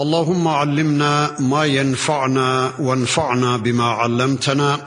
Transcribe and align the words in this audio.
اللهم 0.00 0.48
علمنا 0.48 1.40
ما 1.40 1.64
ينفعنا 1.64 2.72
وانفعنا 2.78 3.56
بما 3.56 3.84
علمتنا 3.84 4.86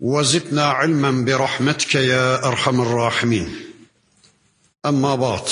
وزدنا 0.00 0.64
علما 0.64 1.24
برحمتك 1.24 1.94
يا 1.94 2.46
أرحم 2.46 2.80
الراحمين. 2.80 3.48
أما 4.86 5.14
بعد 5.14 5.42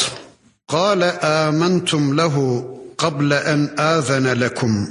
قال 0.68 1.02
آمنتم 1.22 2.14
له 2.14 2.66
قبل 2.98 3.32
أن 3.32 3.74
آذن 3.78 4.26
لكم. 4.26 4.88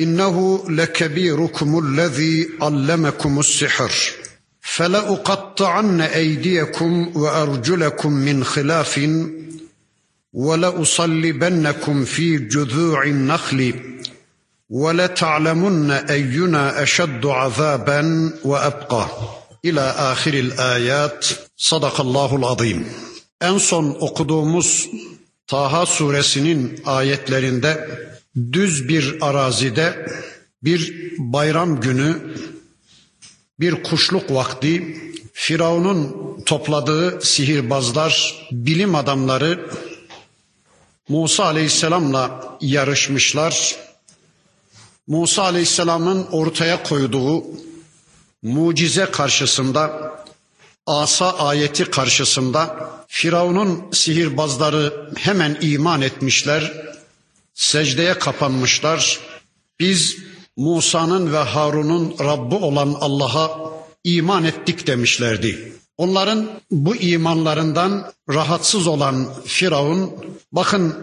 إنه 0.00 0.64
لكبيركم 0.68 1.78
الذي 1.78 2.48
علمكم 2.62 3.38
السحر. 3.38 3.92
فلأقطعن 4.60 6.00
أيديكم 6.00 7.12
وأرجلكم 7.14 8.12
من 8.12 8.44
خلاف 8.44 8.98
ولأصلبنكم 10.35 12.05
في 12.05 12.37
جذوع 12.37 13.03
النخل 13.03 13.73
ولتعلمن 14.69 15.91
أينا 15.91 16.83
أشد 16.83 17.25
عذابا 17.25 18.31
وأبقى 18.43 19.07
إلى 19.65 19.81
آخر 19.81 20.33
الآيات 20.33 21.25
صدق 21.57 22.01
الله 22.01 22.35
العظيم 22.35 22.85
En 23.41 23.57
son 23.57 23.97
okuduğumuz 23.99 24.89
Taha 25.47 25.85
suresinin 25.85 26.81
ayetlerinde 26.85 27.89
düz 28.51 28.89
bir 28.89 29.17
arazide 29.21 30.05
bir 30.63 30.93
bayram 31.17 31.79
günü 31.79 32.35
bir 33.59 33.83
kuşluk 33.83 34.31
vakti 34.31 34.97
Firavun'un 35.33 36.15
topladığı 36.45 37.21
sihirbazlar, 37.21 38.47
bilim 38.51 38.95
adamları 38.95 39.69
Musa 41.08 41.44
Aleyhisselam'la 41.44 42.58
yarışmışlar. 42.60 43.76
Musa 45.06 45.42
Aleyhisselam'ın 45.42 46.26
ortaya 46.26 46.82
koyduğu 46.82 47.44
mucize 48.42 49.10
karşısında, 49.10 50.12
asa 50.86 51.38
ayeti 51.38 51.84
karşısında 51.84 52.90
Firavun'un 53.08 53.84
sihirbazları 53.92 55.10
hemen 55.16 55.58
iman 55.60 56.02
etmişler, 56.02 56.72
secdeye 57.54 58.18
kapanmışlar. 58.18 59.20
Biz 59.80 60.16
Musa'nın 60.56 61.32
ve 61.32 61.38
Harun'un 61.38 62.16
Rabbi 62.20 62.54
olan 62.54 62.96
Allah'a 63.00 63.70
iman 64.04 64.44
ettik 64.44 64.86
demişlerdi. 64.86 65.72
Onların 65.98 66.50
bu 66.70 66.96
imanlarından 66.96 68.12
rahatsız 68.30 68.86
olan 68.86 69.28
Firavun 69.44 70.10
bakın 70.52 70.94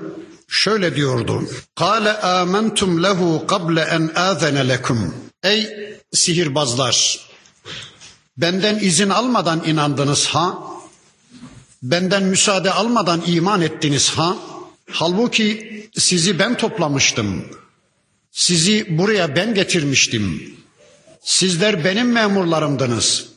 şöyle 0.47 0.95
diyordu. 0.95 1.43
Kale 1.75 2.13
amentum 2.13 3.03
lehu 3.03 3.47
kable 3.47 3.81
en 3.81 4.11
azene 4.15 4.67
lekum. 4.69 5.15
Ey 5.43 5.69
sihirbazlar 6.13 7.19
benden 8.37 8.79
izin 8.79 9.09
almadan 9.09 9.63
inandınız 9.65 10.25
ha? 10.25 10.57
Benden 11.83 12.23
müsaade 12.23 12.71
almadan 12.71 13.23
iman 13.27 13.61
ettiniz 13.61 14.09
ha? 14.09 14.37
Halbuki 14.91 15.89
sizi 15.97 16.39
ben 16.39 16.57
toplamıştım. 16.57 17.45
Sizi 18.31 18.97
buraya 18.97 19.35
ben 19.35 19.53
getirmiştim. 19.53 20.55
Sizler 21.21 21.85
benim 21.85 22.11
memurlarımdınız. 22.11 23.32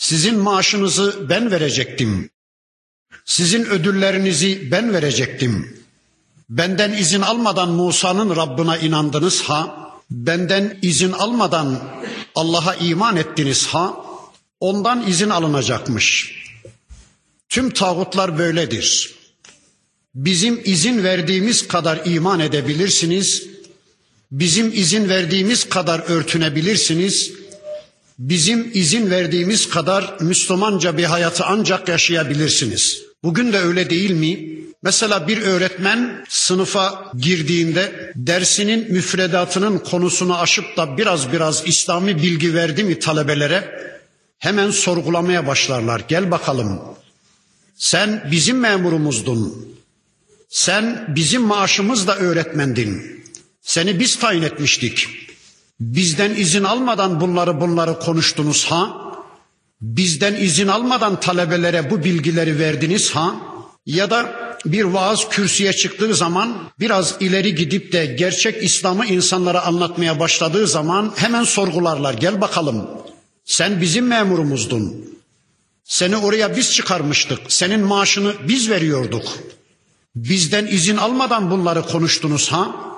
Sizin 0.00 0.38
maaşınızı 0.38 1.28
ben 1.28 1.50
verecektim. 1.50 2.30
Sizin 3.24 3.64
ödüllerinizi 3.64 4.70
ben 4.70 4.92
verecektim. 4.92 5.82
Benden 6.48 6.92
izin 6.92 7.20
almadan 7.20 7.68
Musa'nın 7.68 8.36
Rabbına 8.36 8.76
inandınız 8.78 9.42
ha? 9.42 9.90
Benden 10.10 10.78
izin 10.82 11.12
almadan 11.12 11.78
Allah'a 12.34 12.74
iman 12.74 13.16
ettiniz 13.16 13.66
ha? 13.66 14.04
Ondan 14.60 15.06
izin 15.06 15.30
alınacakmış. 15.30 16.34
Tüm 17.48 17.70
tağutlar 17.70 18.38
böyledir. 18.38 19.14
Bizim 20.14 20.60
izin 20.64 21.04
verdiğimiz 21.04 21.68
kadar 21.68 22.00
iman 22.04 22.40
edebilirsiniz. 22.40 23.46
Bizim 24.32 24.72
izin 24.72 25.08
verdiğimiz 25.08 25.68
kadar 25.68 26.00
örtünebilirsiniz 26.00 27.40
bizim 28.20 28.70
izin 28.74 29.10
verdiğimiz 29.10 29.68
kadar 29.68 30.16
Müslümanca 30.20 30.98
bir 30.98 31.04
hayatı 31.04 31.44
ancak 31.44 31.88
yaşayabilirsiniz. 31.88 33.02
Bugün 33.22 33.52
de 33.52 33.58
öyle 33.58 33.90
değil 33.90 34.10
mi? 34.10 34.60
Mesela 34.82 35.28
bir 35.28 35.42
öğretmen 35.42 36.24
sınıfa 36.28 37.12
girdiğinde 37.18 38.12
dersinin 38.16 38.92
müfredatının 38.92 39.78
konusunu 39.78 40.38
aşıp 40.38 40.76
da 40.76 40.96
biraz 40.98 41.32
biraz 41.32 41.62
İslami 41.66 42.22
bilgi 42.22 42.54
verdi 42.54 42.84
mi 42.84 42.98
talebelere 42.98 43.80
hemen 44.38 44.70
sorgulamaya 44.70 45.46
başlarlar. 45.46 46.02
Gel 46.08 46.30
bakalım 46.30 46.80
sen 47.76 48.28
bizim 48.30 48.58
memurumuzdun. 48.60 49.70
Sen 50.48 51.04
bizim 51.08 51.42
maaşımızla 51.42 52.14
öğretmendin. 52.16 53.22
Seni 53.62 54.00
biz 54.00 54.18
tayin 54.18 54.42
etmiştik. 54.42 55.08
Bizden 55.80 56.34
izin 56.34 56.64
almadan 56.64 57.20
bunları 57.20 57.60
bunları 57.60 57.98
konuştunuz 57.98 58.64
ha? 58.64 58.96
Bizden 59.80 60.34
izin 60.34 60.68
almadan 60.68 61.20
talebelere 61.20 61.90
bu 61.90 62.04
bilgileri 62.04 62.58
verdiniz 62.58 63.10
ha? 63.10 63.34
Ya 63.86 64.10
da 64.10 64.32
bir 64.64 64.84
vaaz 64.84 65.28
kürsüye 65.28 65.72
çıktığı 65.72 66.14
zaman 66.14 66.54
biraz 66.80 67.16
ileri 67.20 67.54
gidip 67.54 67.92
de 67.92 68.06
gerçek 68.06 68.62
İslam'ı 68.62 69.06
insanlara 69.06 69.62
anlatmaya 69.62 70.20
başladığı 70.20 70.66
zaman 70.66 71.12
hemen 71.16 71.44
sorgularlar. 71.44 72.14
Gel 72.14 72.40
bakalım. 72.40 72.88
Sen 73.44 73.80
bizim 73.80 74.06
memurumuzdun. 74.06 75.10
Seni 75.84 76.16
oraya 76.16 76.56
biz 76.56 76.72
çıkarmıştık. 76.72 77.38
Senin 77.48 77.80
maaşını 77.80 78.34
biz 78.48 78.70
veriyorduk. 78.70 79.38
Bizden 80.14 80.66
izin 80.66 80.96
almadan 80.96 81.50
bunları 81.50 81.82
konuştunuz 81.82 82.52
ha? 82.52 82.89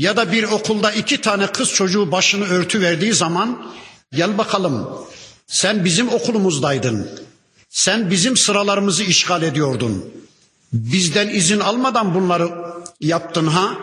Ya 0.00 0.16
da 0.16 0.32
bir 0.32 0.42
okulda 0.42 0.92
iki 0.92 1.20
tane 1.20 1.46
kız 1.46 1.68
çocuğu 1.72 2.12
başını 2.12 2.44
örtü 2.46 2.80
verdiği 2.80 3.12
zaman 3.12 3.72
gel 4.12 4.38
bakalım 4.38 4.88
sen 5.46 5.84
bizim 5.84 6.08
okulumuzdaydın. 6.08 7.10
Sen 7.70 8.10
bizim 8.10 8.36
sıralarımızı 8.36 9.04
işgal 9.04 9.42
ediyordun. 9.42 10.04
Bizden 10.72 11.28
izin 11.28 11.60
almadan 11.60 12.14
bunları 12.14 12.50
yaptın 13.00 13.46
ha? 13.46 13.78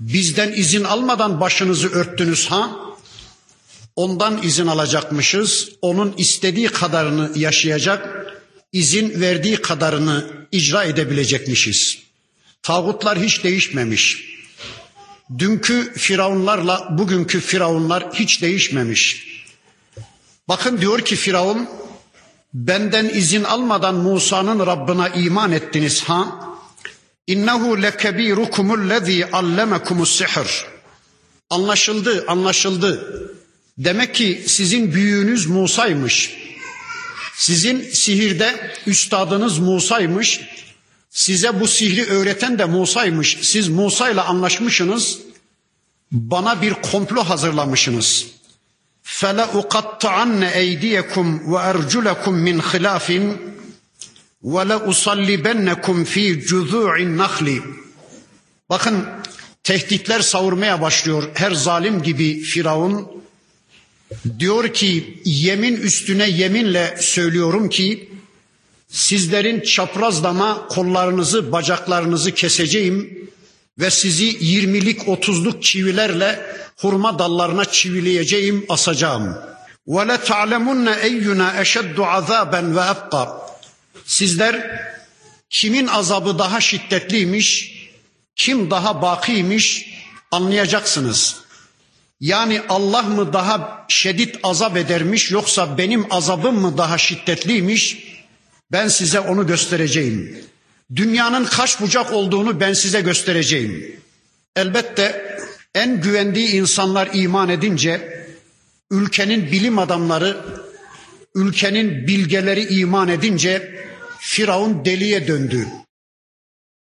Bizden 0.00 0.52
izin 0.52 0.84
almadan 0.84 1.40
başınızı 1.40 1.88
örttünüz 1.88 2.46
ha? 2.46 2.70
Ondan 3.96 4.42
izin 4.42 4.66
alacakmışız. 4.66 5.68
Onun 5.82 6.14
istediği 6.18 6.68
kadarını 6.68 7.38
yaşayacak, 7.38 8.26
izin 8.72 9.20
verdiği 9.20 9.56
kadarını 9.56 10.24
icra 10.52 10.84
edebilecekmişiz. 10.84 11.98
Tağutlar 12.62 13.18
hiç 13.18 13.44
değişmemiş. 13.44 14.35
Dünkü 15.38 15.92
firavunlarla 15.92 16.88
bugünkü 16.98 17.40
firavunlar 17.40 18.12
hiç 18.12 18.42
değişmemiş. 18.42 19.26
Bakın 20.48 20.80
diyor 20.80 21.00
ki 21.00 21.16
Firavun, 21.16 21.68
benden 22.54 23.08
izin 23.08 23.44
almadan 23.44 23.94
Musa'nın 23.94 24.66
Rabbına 24.66 25.08
iman 25.08 25.52
ettiniz 25.52 26.02
ha? 26.02 26.40
İnnehu 27.26 27.82
lekebirukumul 27.82 28.90
lezî 28.90 29.30
allemekumus 29.32 30.18
sihr. 30.18 30.64
Anlaşıldı, 31.50 32.24
anlaşıldı. 32.28 33.12
Demek 33.78 34.14
ki 34.14 34.44
sizin 34.46 34.94
büyüğünüz 34.94 35.46
Musa'ymış. 35.46 36.36
Sizin 37.36 37.90
sihirde 37.90 38.72
üstadınız 38.86 39.58
Musa'ymış. 39.58 40.40
Size 41.16 41.60
bu 41.60 41.68
sihri 41.68 42.04
öğreten 42.04 42.58
de 42.58 42.64
Musa'ymış. 42.64 43.38
Siz 43.42 43.68
Musa'yla 43.68 44.24
anlaşmışsınız. 44.24 45.18
Bana 46.12 46.62
bir 46.62 46.74
komplo 46.74 47.24
hazırlamışsınız. 47.24 48.26
Fele 49.02 49.44
uqatta'anne 49.44 50.50
eydiyekum 50.54 51.52
ve 51.52 51.56
erculekum 51.56 52.34
min 52.34 52.58
hilafin 52.58 53.38
ve 54.44 54.68
le 54.68 54.76
usallibennekum 54.76 56.04
fi 56.04 56.40
cuzu'in 56.46 57.18
nahli. 57.18 57.62
Bakın 58.70 59.04
tehditler 59.62 60.20
savurmaya 60.20 60.80
başlıyor. 60.80 61.22
Her 61.34 61.52
zalim 61.52 62.02
gibi 62.02 62.40
Firavun 62.40 63.08
diyor 64.38 64.74
ki 64.74 65.20
yemin 65.24 65.76
üstüne 65.76 66.28
yeminle 66.28 66.96
söylüyorum 67.00 67.68
ki 67.68 68.15
sizlerin 68.96 69.60
çaprazlama 69.60 70.68
kollarınızı 70.68 71.52
bacaklarınızı 71.52 72.34
keseceğim 72.34 73.28
ve 73.78 73.90
sizi 73.90 74.36
yirmilik 74.40 75.08
otuzluk 75.08 75.62
çivilerle 75.62 76.56
hurma 76.76 77.18
dallarına 77.18 77.64
çivileyeceğim 77.64 78.66
asacağım. 78.68 79.38
Ve 79.88 80.08
le 80.08 80.16
ta'lemunne 80.20 80.96
eyyuna 81.02 81.60
eşeddu 81.60 82.06
azaben 82.06 82.76
ve 82.76 82.80
ebqa. 82.80 83.50
Sizler 84.04 84.80
kimin 85.50 85.86
azabı 85.86 86.38
daha 86.38 86.60
şiddetliymiş, 86.60 87.76
kim 88.36 88.70
daha 88.70 89.02
bakiymiş 89.02 89.86
anlayacaksınız. 90.30 91.36
Yani 92.20 92.62
Allah 92.68 93.02
mı 93.02 93.32
daha 93.32 93.86
şiddet 93.88 94.36
azap 94.42 94.76
edermiş 94.76 95.30
yoksa 95.30 95.78
benim 95.78 96.06
azabım 96.10 96.60
mı 96.60 96.78
daha 96.78 96.98
şiddetliymiş? 96.98 98.15
Ben 98.72 98.88
size 98.88 99.20
onu 99.20 99.46
göstereceğim. 99.46 100.38
Dünyanın 100.96 101.44
kaç 101.44 101.80
bucak 101.80 102.12
olduğunu 102.12 102.60
ben 102.60 102.72
size 102.72 103.00
göstereceğim. 103.00 104.00
Elbette 104.56 105.38
en 105.74 106.00
güvendiği 106.00 106.48
insanlar 106.48 107.08
iman 107.12 107.48
edince 107.48 108.26
ülkenin 108.90 109.52
bilim 109.52 109.78
adamları, 109.78 110.36
ülkenin 111.34 112.06
bilgeleri 112.06 112.78
iman 112.78 113.08
edince 113.08 113.86
Firavun 114.18 114.84
deliye 114.84 115.28
döndü. 115.28 115.66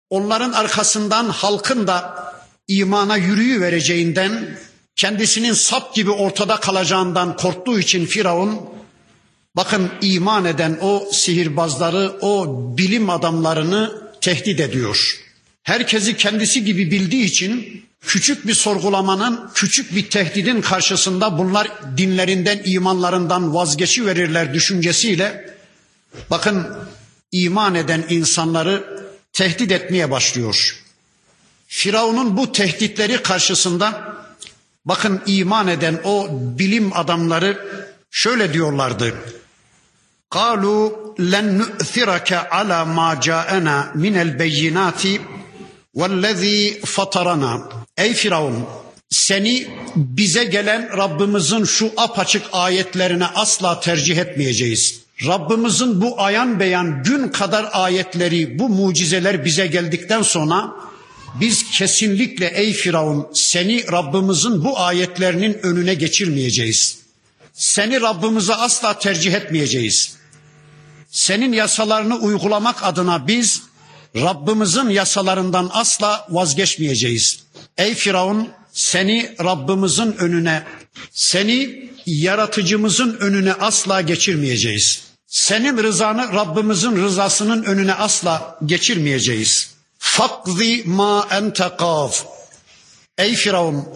Onların 0.10 0.52
arkasından 0.52 1.30
halkın 1.30 1.88
da 1.88 2.28
imana 2.68 3.18
yürüyü 3.18 3.62
vereceğinden, 3.62 4.58
kendisinin 4.96 5.54
sap 5.54 5.96
gibi 5.96 6.12
ortada 6.12 6.60
kalacağından 6.60 7.36
korktuğu 7.38 7.80
için 7.80 8.06
Firavun, 8.06 8.77
bakın 9.58 9.92
iman 10.02 10.46
eden 10.46 10.78
o 10.82 11.10
sihirbazları, 11.12 12.18
o 12.22 12.58
bilim 12.78 13.10
adamlarını 13.10 14.02
tehdit 14.22 14.60
ediyor. 14.60 15.20
Herkesi 15.64 16.18
kendisi 16.18 16.66
gibi 16.66 16.92
bildiği 16.92 17.24
için 17.24 17.84
küçük 18.02 18.48
bir 18.48 18.54
sorgulamanın, 18.54 19.50
küçük 19.54 19.96
bir 19.96 20.10
tehdidin 20.10 20.62
karşısında 20.62 21.38
bunlar 21.38 21.72
dinlerinden, 21.98 22.62
imanlarından 22.66 23.54
vazgeçiverirler 23.56 24.54
düşüncesiyle 24.54 25.56
bakın 26.30 26.68
iman 27.32 27.76
eden 27.76 28.06
insanları 28.10 29.08
tehdit 29.34 29.72
etmeye 29.72 30.12
başlıyor. 30.12 30.84
Firavun'un 31.68 32.38
bu 32.38 32.52
tehditleri 32.52 33.24
karşısında 33.24 34.16
bakın 34.86 35.22
iman 35.26 35.68
eden 35.68 36.02
o 36.04 36.28
bilim 36.32 36.98
adamları 36.98 37.68
şöyle 38.12 38.54
diyorlardı. 38.54 39.14
قالوا 40.33 40.91
لن 41.19 41.59
نؤثرك 41.59 42.33
على 42.33 42.85
ما 42.85 43.21
جاءنا 43.23 43.93
من 43.95 44.17
البينات 44.17 45.03
والذي 45.95 46.81
فطرنا 46.85 47.69
Ey 47.99 48.15
Firavun 48.15 48.65
seni 49.11 49.67
bize 49.97 50.45
gelen 50.45 50.97
Rabbimizin 50.97 51.65
şu 51.65 51.93
apaçık 51.97 52.43
ayetlerine 52.53 53.27
asla 53.27 53.81
tercih 53.81 54.17
etmeyeceğiz. 54.17 55.01
Rabbimizin 55.27 56.01
bu 56.01 56.21
ayan 56.21 56.61
beyan 56.61 57.03
gün 57.03 57.29
kadar 57.29 57.69
ayetleri, 57.73 58.59
bu 58.59 58.69
mucizeler 58.69 59.45
bize 59.45 59.67
geldikten 59.67 60.23
sonra 60.23 60.73
biz 61.41 61.71
kesinlikle 61.71 62.47
ey 62.47 62.73
Firavun 62.73 63.27
seni 63.35 63.93
Rabbimizin 63.93 64.65
bu 64.65 64.81
ayetlerinin 64.81 65.59
önüne 65.63 65.95
geçirmeyeceğiz. 65.95 66.99
Seni 67.58 68.02
Rabbimize 68.02 68.56
asla 68.56 69.00
tercih 69.00 69.34
etmeyeceğiz. 69.34 70.16
Senin 71.12 71.54
yasalarını 71.54 72.16
uygulamak 72.16 72.84
adına 72.84 73.28
biz 73.28 73.62
Rabbimizin 74.16 74.90
yasalarından 74.90 75.70
asla 75.74 76.28
vazgeçmeyeceğiz. 76.30 77.40
Ey 77.78 77.96
Firavun 77.96 78.50
seni 78.74 79.36
Rabbimizin 79.44 80.14
önüne, 80.14 80.64
seni 81.12 81.90
yaratıcımızın 82.06 83.18
önüne 83.20 83.54
asla 83.54 84.02
geçirmeyeceğiz. 84.02 85.04
Senin 85.28 85.78
rızanı 85.84 86.34
Rabbimizin 86.34 86.96
rızasının 86.96 87.64
önüne 87.64 87.94
asla 87.94 88.60
geçirmeyeceğiz. 88.66 89.72
Fakzi 90.00 90.84
ma 90.86 91.28
ente. 91.32 91.72
Ey 93.18 93.36
Firavun 93.36 93.88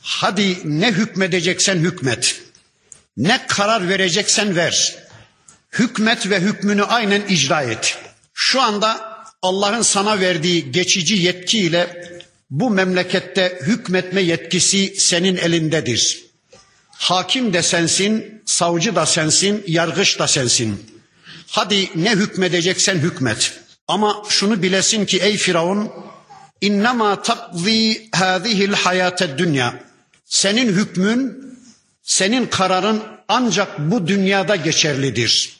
hadi 0.00 0.58
ne 0.64 0.92
hükmedeceksen 0.92 1.76
hükmet. 1.76 2.51
Ne 3.16 3.46
karar 3.48 3.88
vereceksen 3.88 4.56
ver. 4.56 4.96
Hükmet 5.72 6.30
ve 6.30 6.40
hükmünü 6.40 6.82
aynen 6.82 7.22
icra 7.28 7.62
et. 7.62 7.98
Şu 8.34 8.60
anda 8.60 9.12
Allah'ın 9.42 9.82
sana 9.82 10.20
verdiği 10.20 10.72
geçici 10.72 11.14
yetkiyle 11.14 12.12
bu 12.50 12.70
memlekette 12.70 13.58
hükmetme 13.62 14.20
yetkisi 14.20 14.94
senin 14.98 15.36
elindedir. 15.36 16.24
Hakim 16.90 17.52
de 17.52 17.62
sensin, 17.62 18.42
savcı 18.46 18.96
da 18.96 19.06
sensin, 19.06 19.64
yargıç 19.66 20.18
da 20.18 20.28
sensin. 20.28 20.86
Hadi 21.46 21.90
ne 21.94 22.10
hükmedeceksen 22.10 22.98
hükmet. 22.98 23.52
Ama 23.88 24.22
şunu 24.28 24.62
bilesin 24.62 25.06
ki 25.06 25.18
ey 25.18 25.36
Firavun, 25.36 25.90
innema 26.60 27.22
takzi 27.22 28.08
hadihil 28.12 28.72
hayate 28.72 29.38
dünya. 29.38 29.74
Senin 30.24 30.72
hükmün, 30.72 31.51
senin 32.02 32.46
kararın 32.46 33.02
ancak 33.28 33.78
bu 33.78 34.08
dünyada 34.08 34.56
geçerlidir. 34.56 35.56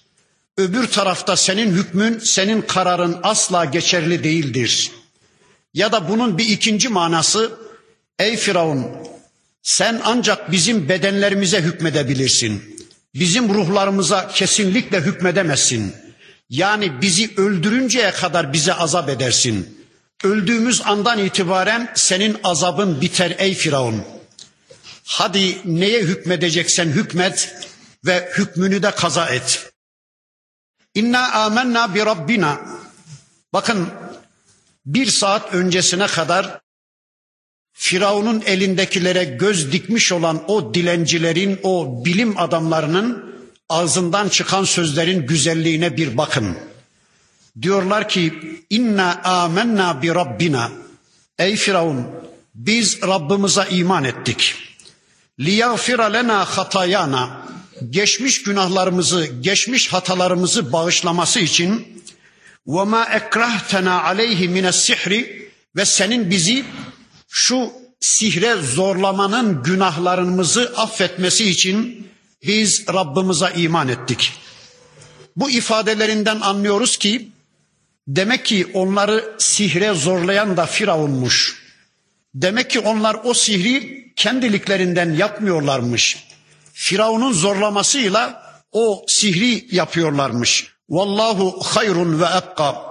Öbür 0.58 0.86
tarafta 0.86 1.36
senin 1.36 1.72
hükmün, 1.72 2.18
senin 2.18 2.62
kararın 2.62 3.20
asla 3.22 3.64
geçerli 3.64 4.24
değildir. 4.24 4.90
Ya 5.74 5.92
da 5.92 6.08
bunun 6.08 6.38
bir 6.38 6.48
ikinci 6.48 6.88
manası, 6.88 7.52
ey 8.18 8.36
Firavun 8.36 8.86
sen 9.62 10.00
ancak 10.04 10.52
bizim 10.52 10.88
bedenlerimize 10.88 11.60
hükmedebilirsin. 11.62 12.76
Bizim 13.14 13.54
ruhlarımıza 13.54 14.28
kesinlikle 14.28 15.00
hükmedemezsin. 15.00 15.94
Yani 16.50 17.02
bizi 17.02 17.30
öldürünceye 17.36 18.10
kadar 18.10 18.52
bize 18.52 18.74
azap 18.74 19.08
edersin. 19.08 19.78
Öldüğümüz 20.24 20.82
andan 20.84 21.18
itibaren 21.18 21.92
senin 21.94 22.36
azabın 22.44 23.00
biter 23.00 23.34
ey 23.38 23.54
Firavun. 23.54 24.02
Hadi 25.12 25.58
neye 25.64 26.00
hükmedeceksen 26.00 26.88
hükmet 26.88 27.54
ve 28.06 28.32
hükmünü 28.38 28.82
de 28.82 28.90
kaza 28.90 29.26
et. 29.26 29.72
İnna 30.94 31.32
amennâ 31.32 31.94
bi 31.94 32.00
rabbina. 32.00 32.60
Bakın 33.52 33.88
bir 34.86 35.06
saat 35.06 35.54
öncesine 35.54 36.06
kadar 36.06 36.60
Firavun'un 37.72 38.42
elindekilere 38.46 39.24
göz 39.24 39.72
dikmiş 39.72 40.12
olan 40.12 40.50
o 40.50 40.74
dilencilerin, 40.74 41.60
o 41.62 42.04
bilim 42.04 42.38
adamlarının 42.38 43.34
ağzından 43.68 44.28
çıkan 44.28 44.64
sözlerin 44.64 45.26
güzelliğine 45.26 45.96
bir 45.96 46.16
bakın. 46.16 46.58
Diyorlar 47.62 48.08
ki 48.08 48.34
inna 48.70 49.22
amennâ 49.22 50.02
bi 50.02 50.14
rabbina. 50.14 50.70
Ey 51.38 51.56
Firavun 51.56 52.06
biz 52.54 53.02
Rabbimize 53.02 53.66
iman 53.70 54.04
ettik. 54.04 54.71
Liyagfira 55.42 56.04
lena 56.04 56.44
hatayana. 56.44 57.42
Geçmiş 57.90 58.42
günahlarımızı, 58.42 59.26
geçmiş 59.26 59.92
hatalarımızı 59.92 60.72
bağışlaması 60.72 61.40
için 61.40 62.02
ve 62.66 62.84
ma 62.84 63.04
ekrahtena 63.04 64.02
aleyhi 64.02 64.48
mines 64.48 64.76
sihri 64.76 65.50
ve 65.76 65.84
senin 65.84 66.30
bizi 66.30 66.64
şu 67.28 67.72
sihre 68.00 68.54
zorlamanın 68.54 69.62
günahlarımızı 69.62 70.72
affetmesi 70.76 71.50
için 71.50 72.06
biz 72.46 72.84
Rabbimize 72.88 73.52
iman 73.56 73.88
ettik. 73.88 74.32
Bu 75.36 75.50
ifadelerinden 75.50 76.40
anlıyoruz 76.40 76.96
ki 76.96 77.28
demek 78.08 78.44
ki 78.44 78.70
onları 78.74 79.34
sihre 79.38 79.94
zorlayan 79.94 80.56
da 80.56 80.66
Firavunmuş. 80.66 81.61
Demek 82.34 82.70
ki 82.70 82.80
onlar 82.80 83.16
o 83.24 83.34
sihri 83.34 84.02
kendiliklerinden 84.16 85.12
yapmıyorlarmış. 85.12 86.24
Firavun'un 86.72 87.32
zorlamasıyla 87.32 88.42
o 88.72 89.04
sihri 89.08 89.76
yapıyorlarmış. 89.76 90.72
Vallahu 90.88 91.60
hayrun 91.64 92.20
ve 92.20 92.24
ebka. 92.24 92.82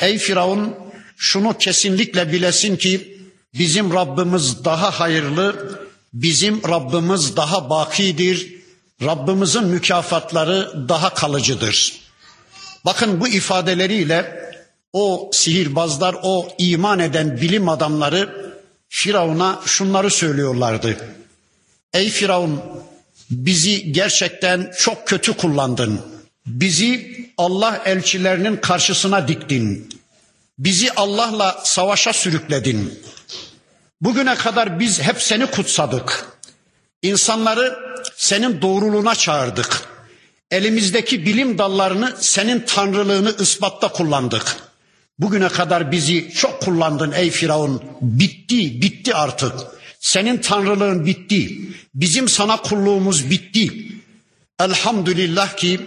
Ey 0.00 0.18
Firavun 0.18 0.74
şunu 1.16 1.58
kesinlikle 1.58 2.32
bilesin 2.32 2.76
ki 2.76 3.18
bizim 3.54 3.94
Rabbimiz 3.94 4.64
daha 4.64 5.00
hayırlı, 5.00 5.78
bizim 6.12 6.62
Rabbimiz 6.68 7.36
daha 7.36 7.70
bakidir, 7.70 8.54
Rabbimizin 9.02 9.64
mükafatları 9.64 10.88
daha 10.88 11.14
kalıcıdır. 11.14 12.02
Bakın 12.84 13.20
bu 13.20 13.28
ifadeleriyle 13.28 14.42
o 14.92 15.30
sihirbazlar, 15.32 16.16
o 16.22 16.48
iman 16.58 16.98
eden 16.98 17.40
bilim 17.40 17.68
adamları 17.68 18.51
Firavun'a 18.94 19.60
şunları 19.66 20.10
söylüyorlardı. 20.10 20.96
Ey 21.92 22.10
Firavun 22.10 22.60
bizi 23.30 23.92
gerçekten 23.92 24.72
çok 24.78 25.08
kötü 25.08 25.36
kullandın. 25.36 26.00
Bizi 26.46 27.16
Allah 27.38 27.82
elçilerinin 27.84 28.56
karşısına 28.56 29.28
diktin. 29.28 29.88
Bizi 30.58 30.92
Allah'la 30.92 31.60
savaşa 31.64 32.12
sürükledin. 32.12 33.02
Bugüne 34.00 34.34
kadar 34.34 34.80
biz 34.80 35.00
hep 35.00 35.22
seni 35.22 35.46
kutsadık. 35.46 36.26
İnsanları 37.02 37.78
senin 38.16 38.62
doğruluğuna 38.62 39.14
çağırdık. 39.14 39.88
Elimizdeki 40.50 41.26
bilim 41.26 41.58
dallarını 41.58 42.16
senin 42.20 42.60
tanrılığını 42.60 43.34
ispatta 43.40 43.88
kullandık. 43.88 44.56
Bugüne 45.22 45.48
kadar 45.48 45.92
bizi 45.92 46.30
çok 46.34 46.60
kullandın 46.60 47.12
ey 47.12 47.30
Firavun. 47.30 47.82
Bitti, 48.00 48.82
bitti 48.82 49.14
artık. 49.14 49.52
Senin 50.00 50.38
tanrılığın 50.38 51.06
bitti. 51.06 51.58
Bizim 51.94 52.28
sana 52.28 52.56
kulluğumuz 52.56 53.30
bitti. 53.30 53.88
Elhamdülillah 54.60 55.56
ki 55.56 55.80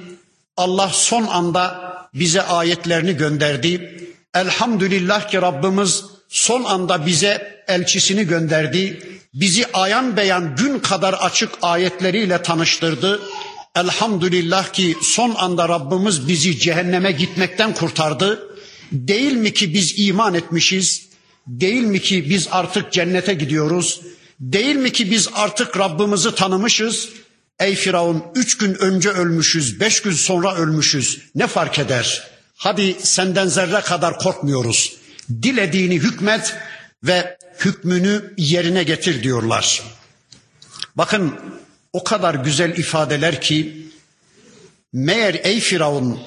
Allah 0.58 0.90
son 0.94 1.24
anda 1.28 1.82
bize 2.14 2.42
ayetlerini 2.42 3.14
gönderdi. 3.18 4.00
Elhamdülillah 4.34 5.30
ki 5.30 5.42
Rabbimiz 5.42 6.04
son 6.30 6.64
anda 6.64 7.06
bize 7.06 7.64
elçisini 7.68 8.28
gönderdi. 8.28 9.00
Bizi 9.34 9.66
ayan 9.74 10.18
beyan 10.18 10.56
gün 10.56 10.80
kadar 10.80 11.14
açık 11.14 11.50
ayetleriyle 11.62 12.42
tanıştırdı. 12.42 13.22
Elhamdülillah 13.76 14.74
ki 14.74 14.96
son 15.02 15.36
anda 15.36 15.70
Rabbimiz 15.70 16.28
bizi 16.28 16.60
cehenneme 16.60 17.12
gitmekten 17.12 17.74
kurtardı. 17.74 18.55
Değil 18.96 19.34
mi 19.34 19.54
ki 19.54 19.74
biz 19.74 19.94
iman 19.98 20.34
etmişiz? 20.34 21.08
Değil 21.48 21.84
mi 21.84 22.02
ki 22.02 22.30
biz 22.30 22.48
artık 22.52 22.92
cennete 22.92 23.34
gidiyoruz? 23.34 24.02
Değil 24.40 24.76
mi 24.76 24.92
ki 24.92 25.12
biz 25.12 25.30
artık 25.34 25.78
Rabbimizi 25.78 26.36
tanımışız? 26.36 27.10
Ey 27.60 27.76
Firavun 27.76 28.24
üç 28.36 28.58
gün 28.58 28.74
önce 28.74 29.10
ölmüşüz, 29.10 29.80
beş 29.80 30.02
gün 30.02 30.12
sonra 30.12 30.56
ölmüşüz. 30.56 31.22
Ne 31.36 31.48
fark 31.48 31.80
eder? 31.80 32.28
Hadi 32.56 32.96
senden 33.02 33.48
zerre 33.48 33.82
kadar 33.82 34.20
korkmuyoruz. 34.20 34.98
Dilediğini 35.42 35.96
hükmet 35.96 36.56
ve 37.04 37.38
hükmünü 37.60 38.34
yerine 38.38 38.84
getir 38.84 39.24
diyorlar. 39.24 39.82
Bakın 40.96 41.34
o 41.94 42.04
kadar 42.04 42.36
güzel 42.36 42.78
ifadeler 42.78 43.42
ki 43.42 43.88
meğer 44.94 45.40
ey 45.44 45.60
Firavun 45.60 46.20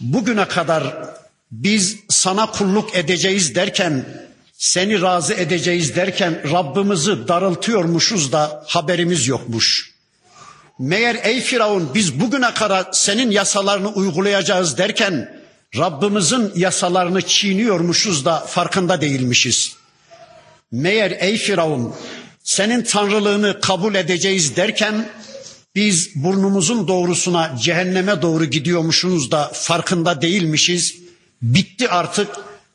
bugüne 0.00 0.48
kadar 0.48 1.16
biz 1.50 1.96
sana 2.08 2.50
kulluk 2.50 2.96
edeceğiz 2.96 3.54
derken 3.54 4.04
seni 4.52 5.02
razı 5.02 5.34
edeceğiz 5.34 5.96
derken 5.96 6.52
Rabbimizi 6.52 7.28
darıltıyormuşuz 7.28 8.32
da 8.32 8.64
haberimiz 8.66 9.26
yokmuş. 9.26 9.96
Meğer 10.78 11.16
ey 11.22 11.40
Firavun 11.40 11.90
biz 11.94 12.20
bugüne 12.20 12.54
kadar 12.54 12.86
senin 12.92 13.30
yasalarını 13.30 13.88
uygulayacağız 13.88 14.78
derken 14.78 15.40
Rabbimizin 15.76 16.52
yasalarını 16.56 17.22
çiğniyormuşuz 17.22 18.24
da 18.24 18.40
farkında 18.40 19.00
değilmişiz. 19.00 19.76
Meğer 20.72 21.16
ey 21.20 21.36
Firavun 21.36 21.94
senin 22.44 22.82
tanrılığını 22.82 23.60
kabul 23.60 23.94
edeceğiz 23.94 24.56
derken 24.56 25.08
biz 25.74 26.10
burnumuzun 26.14 26.88
doğrusuna 26.88 27.56
cehenneme 27.62 28.22
doğru 28.22 28.44
gidiyormuşuz 28.44 29.30
da 29.30 29.50
farkında 29.54 30.22
değilmişiz. 30.22 31.05
Bitti 31.42 31.88
artık. 31.88 32.28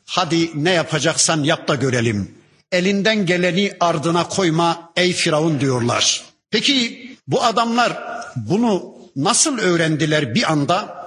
Hadi 0.06 0.64
ne 0.64 0.70
yapacaksan 0.70 1.44
yap 1.44 1.68
da 1.68 1.74
görelim. 1.74 2.34
Elinden 2.72 3.26
geleni 3.26 3.72
ardına 3.80 4.28
koyma 4.28 4.92
ey 4.96 5.12
Firavun 5.12 5.60
diyorlar. 5.60 6.24
Peki 6.50 7.08
bu 7.28 7.44
adamlar 7.44 8.02
bunu 8.36 8.94
nasıl 9.16 9.58
öğrendiler 9.58 10.34
bir 10.34 10.52
anda? 10.52 11.02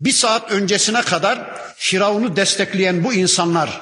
Bir 0.00 0.12
saat 0.12 0.50
öncesine 0.50 1.02
kadar 1.02 1.60
Firavun'u 1.76 2.36
destekleyen 2.36 3.04
bu 3.04 3.14
insanlar 3.14 3.80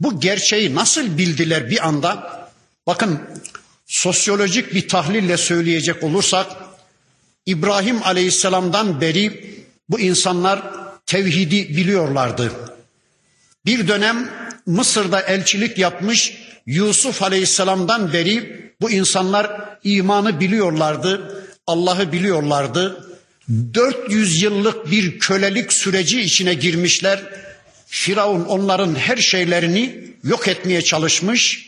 bu 0.00 0.20
gerçeği 0.20 0.74
nasıl 0.74 1.18
bildiler 1.18 1.70
bir 1.70 1.86
anda? 1.86 2.44
Bakın 2.86 3.20
sosyolojik 3.86 4.74
bir 4.74 4.88
tahlille 4.88 5.36
söyleyecek 5.36 6.02
olursak 6.02 6.46
İbrahim 7.46 8.02
Aleyhisselam'dan 8.02 9.00
beri 9.00 9.54
bu 9.88 10.00
insanlar 10.00 10.62
tevhidi 11.06 11.76
biliyorlardı. 11.76 12.52
Bir 13.66 13.88
dönem 13.88 14.30
Mısır'da 14.66 15.20
elçilik 15.20 15.78
yapmış 15.78 16.34
Yusuf 16.66 17.22
Aleyhisselam'dan 17.22 18.12
beri 18.12 18.64
bu 18.80 18.90
insanlar 18.90 19.78
imanı 19.84 20.40
biliyorlardı, 20.40 21.44
Allah'ı 21.66 22.12
biliyorlardı. 22.12 23.10
400 23.74 24.42
yıllık 24.42 24.90
bir 24.90 25.18
kölelik 25.18 25.72
süreci 25.72 26.20
içine 26.20 26.54
girmişler. 26.54 27.22
Firavun 27.86 28.44
onların 28.44 28.94
her 28.94 29.16
şeylerini 29.16 30.04
yok 30.24 30.48
etmeye 30.48 30.82
çalışmış. 30.82 31.66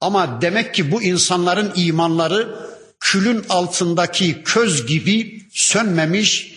Ama 0.00 0.42
demek 0.42 0.74
ki 0.74 0.90
bu 0.90 1.02
insanların 1.02 1.72
imanları 1.76 2.56
külün 3.00 3.44
altındaki 3.48 4.42
köz 4.44 4.86
gibi 4.86 5.42
sönmemiş. 5.52 6.51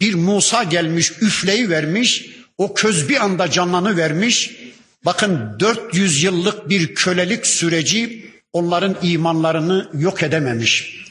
Bir 0.00 0.14
Musa 0.14 0.62
gelmiş, 0.62 1.12
üfleyi 1.20 1.70
vermiş. 1.70 2.26
O 2.58 2.74
köz 2.74 3.08
bir 3.08 3.24
anda 3.24 3.50
canlanı 3.50 3.96
vermiş. 3.96 4.56
Bakın 5.04 5.60
400 5.60 6.22
yıllık 6.22 6.68
bir 6.68 6.94
kölelik 6.94 7.46
süreci 7.46 8.30
onların 8.52 8.96
imanlarını 9.02 9.90
yok 9.94 10.22
edememiş. 10.22 11.04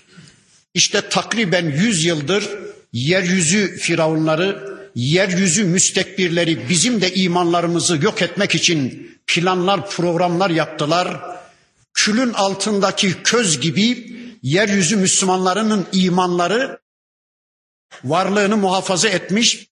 İşte 0.74 1.01
takriben 1.10 1.65
100 1.70 2.06
yıldır 2.06 2.50
yeryüzü 2.94 3.77
firavunları, 3.77 4.77
yeryüzü 4.96 5.63
müstekbirleri 5.63 6.70
bizim 6.70 7.01
de 7.01 7.13
imanlarımızı 7.13 7.98
yok 8.04 8.22
etmek 8.22 8.56
için 8.56 9.12
planlar, 9.27 9.89
programlar 9.89 10.50
yaptılar. 10.50 11.22
Külün 11.94 12.34
altındaki 12.34 13.13
köz 13.24 13.60
gibi 13.60 14.15
yeryüzü 14.44 14.96
Müslümanlarının 14.96 15.86
imanları 15.92 16.80
varlığını 18.04 18.58
muhafaza 18.58 19.10
etmiş. 19.10 19.68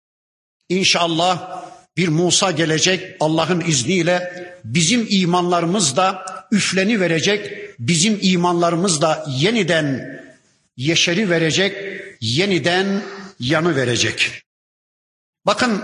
İnşallah 0.69 1.65
bir 1.97 2.09
Musa 2.09 2.51
gelecek 2.51 3.17
Allah'ın 3.21 3.61
izniyle 3.61 4.33
bizim 4.65 5.07
imanlarımız 5.11 5.97
da 5.97 6.25
üfleni 6.53 7.01
verecek. 7.01 7.59
Bizim 7.79 8.19
imanlarımız 8.23 9.03
da 9.03 9.25
yeniden 9.29 10.21
yeşeri 10.77 11.31
verecek, 11.31 12.03
yeniden 12.21 13.03
yanı 13.41 13.77
verecek. 13.77 14.43
Bakın 15.47 15.83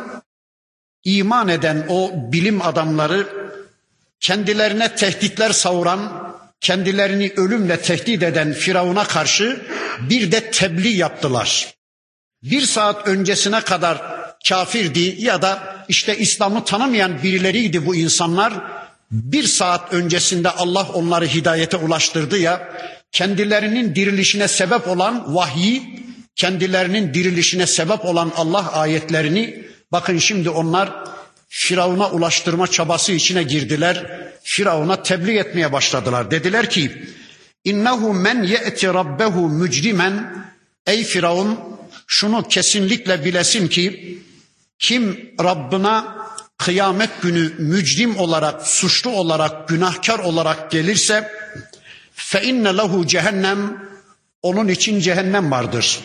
iman 1.05 1.49
eden 1.49 1.87
o 1.89 2.13
bilim 2.33 2.63
adamları 2.63 3.29
kendilerine 4.21 4.95
tehditler 4.95 5.51
savuran, 5.51 6.33
kendilerini 6.61 7.33
ölümle 7.37 7.81
tehdit 7.83 8.23
eden 8.23 8.53
Firavun'a 8.53 9.05
karşı 9.05 9.67
bir 10.01 10.33
de 10.33 10.51
tebliğ 10.51 10.97
yaptılar. 10.97 11.78
Bir 12.43 12.61
saat 12.61 13.09
öncesine 13.09 13.61
kadar 13.61 14.03
kafirdi 14.49 15.17
ya 15.19 15.43
da 15.43 15.85
işte 15.89 16.19
İslam'ı 16.19 16.65
tanımayan 16.65 17.23
birileriydi 17.23 17.87
bu 17.87 17.97
insanlar. 17.97 18.53
Bir 19.11 19.45
saat 19.45 19.93
öncesinde 19.93 20.51
Allah 20.51 20.89
onları 20.95 21.27
hidayete 21.27 21.77
ulaştırdı 21.77 22.39
ya 22.39 22.73
kendilerinin 23.13 23.95
dirilişine 23.95 24.49
sebep 24.49 24.89
olan 24.89 25.35
vahyi, 25.35 25.83
kendilerinin 26.37 27.15
dirilişine 27.15 27.67
sebep 27.67 28.05
olan 28.05 28.33
Allah 28.37 28.73
ayetlerini 28.73 29.65
bakın 29.93 30.19
şimdi 30.19 30.51
onlar 30.51 30.91
Firavun'a 31.49 32.11
ulaştırma 32.11 32.67
çabası 32.67 33.13
içine 33.13 33.43
girdiler. 33.43 34.21
Firavun'a 34.43 35.03
tebliğ 35.03 35.39
etmeye 35.39 35.73
başladılar. 35.73 36.31
Dediler 36.31 36.71
ki 36.71 37.03
innehu 37.65 38.15
men 38.15 38.43
ye'ti 38.43 38.87
rabbehu 38.87 39.49
mücrimen 39.49 40.45
ey 40.87 41.05
Firavun 41.05 41.59
şunu 42.09 42.49
kesinlikle 42.49 43.25
bilesin 43.25 43.69
ki 43.69 44.19
kim 44.79 45.35
Rabbına 45.45 46.19
kıyamet 46.59 47.23
günü 47.23 47.53
mücrim 47.59 48.19
olarak, 48.19 48.67
suçlu 48.67 49.11
olarak, 49.11 49.69
günahkar 49.69 50.19
olarak 50.19 50.71
gelirse 50.71 51.33
fe 52.15 52.43
inne 52.43 52.77
lehu 52.77 53.07
cehennem 53.07 53.89
onun 54.43 54.69
için 54.69 55.01
cehennem 55.01 55.51
vardır. 55.51 56.01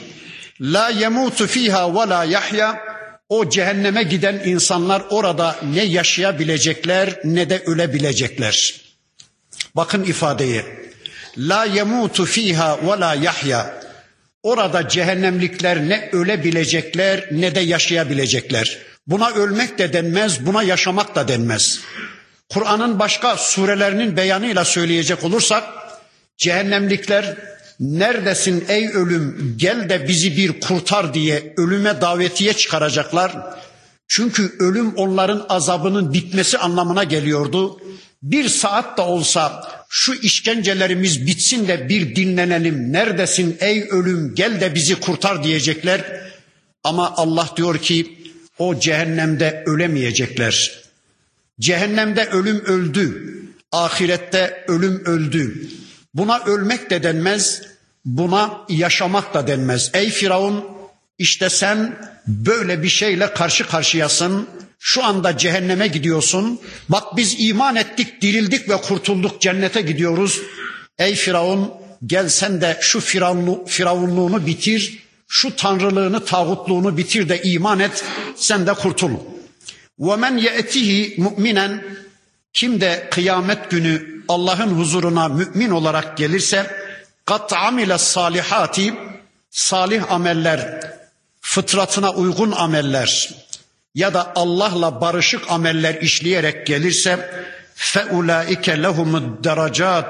La 0.62 0.90
yemutu 0.90 1.48
fiha 1.48 1.96
ve 1.96 2.10
la 2.10 2.24
yahya 2.24 2.84
o 3.30 3.50
cehenneme 3.50 4.04
giden 4.04 4.42
insanlar 4.46 5.04
orada 5.10 5.56
ne 5.74 5.84
yaşayabilecekler 5.84 7.20
ne 7.24 7.50
de 7.50 7.64
ölebilecekler. 7.66 8.82
Bakın 9.76 10.04
ifadeye. 10.04 10.66
La 11.38 11.66
yemutu 11.66 12.26
fiha 12.26 12.80
ve 12.84 13.00
la 13.00 13.16
yahya. 13.16 13.83
Orada 14.44 14.88
cehennemlikler 14.88 15.90
ne 15.90 16.10
ölebilecekler 16.12 17.28
ne 17.32 17.56
de 17.56 17.60
yaşayabilecekler. 17.60 18.78
Buna 19.08 19.30
ölmek 19.30 19.80
de 19.80 19.94
denmez, 19.94 20.46
buna 20.46 20.64
yaşamak 20.64 21.16
da 21.16 21.28
denmez. 21.28 21.80
Kur'an'ın 22.50 23.00
başka 23.00 23.38
surelerinin 23.38 24.18
beyanıyla 24.18 24.66
söyleyecek 24.66 25.24
olursak 25.24 25.64
cehennemlikler 26.38 27.38
neredesin 27.80 28.66
ey 28.68 28.88
ölüm 28.88 29.56
gel 29.58 29.90
de 29.90 30.08
bizi 30.08 30.38
bir 30.38 30.60
kurtar 30.60 31.14
diye 31.14 31.54
ölüme 31.58 32.02
davetiye 32.02 32.54
çıkaracaklar. 32.54 33.32
Çünkü 34.08 34.56
ölüm 34.60 34.94
onların 34.96 35.46
azabının 35.50 36.14
bitmesi 36.14 36.58
anlamına 36.58 37.04
geliyordu. 37.04 37.80
Bir 38.22 38.50
saat 38.50 38.98
da 38.98 39.08
olsa 39.08 39.68
şu 39.96 40.14
işkencelerimiz 40.14 41.28
bitsin 41.28 41.68
de 41.68 41.90
bir 41.90 42.16
dinlenelim. 42.16 42.94
Neredesin 42.94 43.58
ey 43.60 43.88
ölüm 43.90 44.36
gel 44.36 44.62
de 44.62 44.76
bizi 44.76 44.96
kurtar 44.96 45.44
diyecekler. 45.44 46.22
Ama 46.84 47.14
Allah 47.18 47.50
diyor 47.58 47.78
ki 47.78 48.18
o 48.58 48.80
cehennemde 48.80 49.64
ölemeyecekler. 49.66 50.84
Cehennemde 51.60 52.26
ölüm 52.26 52.66
öldü. 52.66 53.34
Ahirette 53.72 54.66
ölüm 54.68 55.06
öldü. 55.06 55.70
Buna 56.14 56.44
ölmek 56.46 56.90
de 56.90 57.04
denmez, 57.04 57.62
buna 58.06 58.66
yaşamak 58.70 59.34
da 59.34 59.48
denmez. 59.48 59.92
Ey 59.94 60.10
Firavun 60.10 60.66
işte 61.18 61.50
sen 61.50 61.98
böyle 62.28 62.84
bir 62.84 62.90
şeyle 62.90 63.34
karşı 63.34 63.68
karşıyasın. 63.68 64.50
Şu 64.83 65.05
anda 65.05 65.37
cehenneme 65.37 65.87
gidiyorsun. 65.87 66.61
Bak 66.89 67.17
biz 67.17 67.37
iman 67.39 67.77
ettik, 67.77 68.23
dirildik 68.23 68.69
ve 68.69 68.77
kurtulduk, 68.77 69.41
cennete 69.41 69.81
gidiyoruz. 69.81 70.41
Ey 70.99 71.15
Firavun 71.15 71.71
gel 72.07 72.29
sen 72.29 72.61
de 72.61 72.79
şu 72.81 73.01
firavunlu, 73.01 73.65
firavunluğunu 73.67 74.47
bitir, 74.47 75.03
şu 75.29 75.57
tanrılığını, 75.57 76.25
tağutluğunu 76.25 76.97
bitir 76.97 77.29
de 77.29 77.43
iman 77.43 77.81
et, 77.81 78.05
sen 78.37 78.67
de 78.67 78.75
kurtul. 78.75 79.11
وَمَنْ 80.01 80.41
يَأْتِهِ 80.41 81.17
مُؤْمِنًا 81.17 81.81
Kim 82.53 82.81
de 82.81 83.09
kıyamet 83.11 83.71
günü 83.71 84.23
Allah'ın 84.29 84.79
huzuruna 84.79 85.29
mümin 85.29 85.71
olarak 85.71 86.17
gelirse 86.17 86.71
kat 87.25 87.53
amile 87.53 87.99
salihati 87.99 88.95
salih 89.51 90.13
ameller 90.13 90.81
fıtratına 91.41 92.13
uygun 92.13 92.53
ameller 92.53 93.31
ya 93.96 94.14
da 94.14 94.32
Allah'la 94.36 95.02
barışık 95.02 95.52
ameller 95.52 95.96
işleyerek 96.02 96.68
gelirse 96.68 97.30
feulaike 97.76 98.84
lehumud 98.84 99.44
derecat 99.44 100.06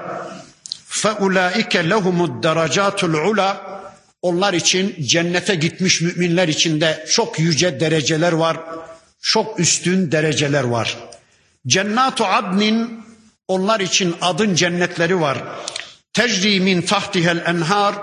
feulaike 0.88 1.90
lehumud 1.90 2.44
derecatul 2.44 3.14
ula 3.14 3.74
onlar 4.22 4.54
için 4.54 4.96
cennete 5.06 5.56
gitmiş 5.56 6.02
müminler 6.02 6.48
için 6.48 6.82
de 6.82 7.06
çok 7.10 7.40
yüce 7.40 7.80
dereceler 7.80 8.32
var. 8.32 8.58
Çok 9.22 9.60
üstün 9.60 10.12
dereceler 10.12 10.64
var. 10.64 10.98
Cennatu 11.68 12.26
adnin 12.26 13.04
onlar 13.48 13.80
için 13.80 14.16
adın 14.22 14.56
cennetleri 14.56 15.22
var. 15.22 15.38
Tecri 16.14 16.60
min 16.60 16.82
tahtihel 16.82 17.44
enhar 17.46 17.96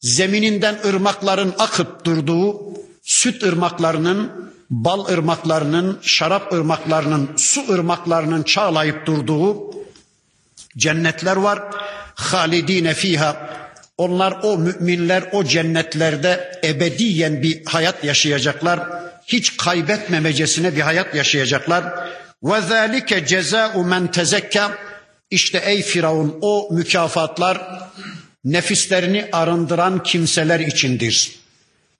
zemininden 0.00 0.78
ırmakların 0.86 1.54
akıp 1.58 2.04
durduğu 2.04 2.60
süt 3.02 3.42
ırmaklarının, 3.42 4.52
bal 4.70 5.08
ırmaklarının, 5.08 5.98
şarap 6.02 6.52
ırmaklarının, 6.52 7.30
su 7.36 7.72
ırmaklarının 7.72 8.42
çağlayıp 8.42 9.06
durduğu 9.06 9.74
cennetler 10.76 11.36
var. 11.36 11.62
Halidine 12.14 12.94
fiha 12.94 13.50
onlar 13.98 14.34
o 14.42 14.58
müminler 14.58 15.24
o 15.32 15.44
cennetlerde 15.44 16.60
ebediyen 16.64 17.42
bir 17.42 17.64
hayat 17.64 18.04
yaşayacaklar. 18.04 18.80
Hiç 19.26 19.56
kaybetmemecesine 19.56 20.76
bir 20.76 20.80
hayat 20.80 21.14
yaşayacaklar. 21.14 21.84
Ve 22.42 22.60
zalike 22.60 23.26
ceza'u 23.26 23.84
men 23.84 24.10
tezekka. 24.10 24.78
İşte 25.30 25.62
ey 25.64 25.82
Firavun 25.82 26.38
o 26.40 26.68
mükafatlar 26.70 27.58
nefislerini 28.44 29.28
arındıran 29.32 30.02
kimseler 30.02 30.60
içindir. 30.60 31.32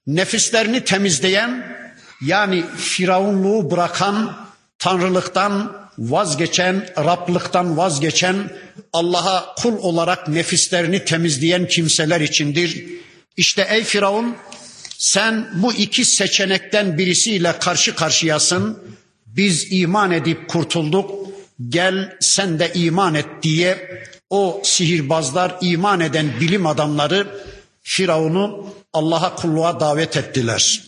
Nefislerini 0.07 0.85
temizleyen 0.85 1.77
yani 2.21 2.65
firavunluğu 2.77 3.71
bırakan, 3.71 4.37
tanrılıktan 4.79 5.73
vazgeçen, 5.99 6.89
Rablıktan 6.99 7.77
vazgeçen, 7.77 8.51
Allah'a 8.93 9.55
kul 9.55 9.79
olarak 9.79 10.29
nefislerini 10.29 11.05
temizleyen 11.05 11.69
kimseler 11.69 12.21
içindir. 12.21 12.85
İşte 13.37 13.67
ey 13.71 13.85
Firavun 13.85 14.37
sen 14.99 15.49
bu 15.55 15.73
iki 15.73 16.05
seçenekten 16.05 16.99
birisiyle 16.99 17.59
karşı 17.59 17.95
karşıyasın. 17.95 18.79
Biz 19.27 19.67
iman 19.71 20.13
edip 20.13 20.49
kurtulduk. 20.49 21.11
Gel 21.69 22.17
sen 22.21 22.59
de 22.59 22.73
iman 22.75 23.15
et 23.15 23.27
diye 23.43 23.89
o 24.31 24.61
sihirbazlar 24.65 25.57
iman 25.61 26.01
eden 26.01 26.41
bilim 26.41 26.67
adamları 26.67 27.27
Firavun'u 27.83 28.75
Allah'a 28.93 29.35
kulluğa 29.35 29.81
davet 29.81 30.17
ettiler. 30.17 30.83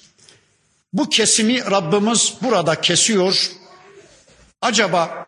Bu 0.93 1.09
kesimi 1.09 1.71
Rabbimiz 1.71 2.35
burada 2.43 2.81
kesiyor. 2.81 3.51
Acaba 4.63 5.27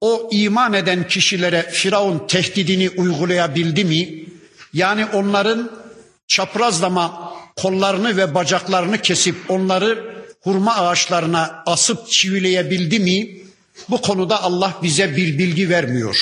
o 0.00 0.28
iman 0.32 0.72
eden 0.72 1.08
kişilere 1.08 1.70
Firavun 1.70 2.26
tehdidini 2.26 2.90
uygulayabildi 2.90 3.84
mi? 3.84 4.24
Yani 4.72 5.06
onların 5.06 5.70
çaprazlama 6.26 7.32
kollarını 7.56 8.16
ve 8.16 8.34
bacaklarını 8.34 9.02
kesip 9.02 9.36
onları 9.48 10.24
hurma 10.40 10.76
ağaçlarına 10.76 11.62
asıp 11.66 12.08
çivileyebildi 12.08 13.00
mi? 13.00 13.40
Bu 13.88 14.00
konuda 14.00 14.42
Allah 14.42 14.78
bize 14.82 15.16
bir 15.16 15.38
bilgi 15.38 15.70
vermiyor. 15.70 16.16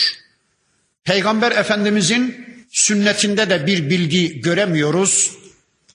Peygamber 1.05 1.53
Efendimizin 1.53 2.47
sünnetinde 2.71 3.51
de 3.51 3.67
bir 3.67 3.91
bilgi 3.91 4.41
göremiyoruz. 4.41 5.39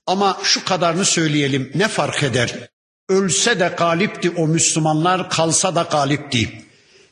Ama 0.07 0.39
şu 0.43 0.65
kadarını 0.65 1.05
söyleyelim 1.05 1.71
ne 1.75 1.87
fark 1.87 2.23
eder? 2.23 2.69
Ölse 3.09 3.59
de 3.59 3.73
galipti 3.77 4.29
o 4.29 4.47
Müslümanlar, 4.47 5.29
kalsa 5.29 5.75
da 5.75 5.81
galipti. 5.81 6.63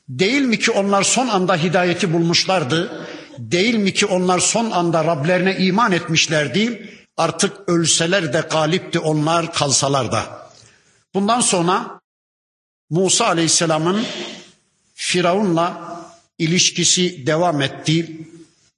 Değil 0.10 0.42
mi 0.42 0.60
ki 0.60 0.72
onlar 0.72 1.04
son 1.04 1.28
anda 1.28 1.56
hidayeti 1.56 2.14
bulmuşlardı? 2.14 3.08
Değil 3.38 3.76
mi 3.76 3.94
ki 3.94 4.06
onlar 4.06 4.40
son 4.40 4.72
anda 4.72 5.06
Rablerine 5.06 5.58
iman 5.58 5.92
etmişlerdi? 5.92 6.90
Artık 7.18 7.70
ölseler 7.70 8.34
de 8.34 8.44
galipti 8.52 9.00
onlar, 9.00 9.54
kalsalar 9.54 10.12
da. 10.12 10.50
Bundan 11.14 11.42
sonra 11.42 12.02
Musa 12.90 13.26
Aleyhisselam'ın 13.26 14.06
Firavun'la 14.94 15.98
ilişkisi 16.38 17.28
devam 17.28 17.62
etti. 17.62 18.28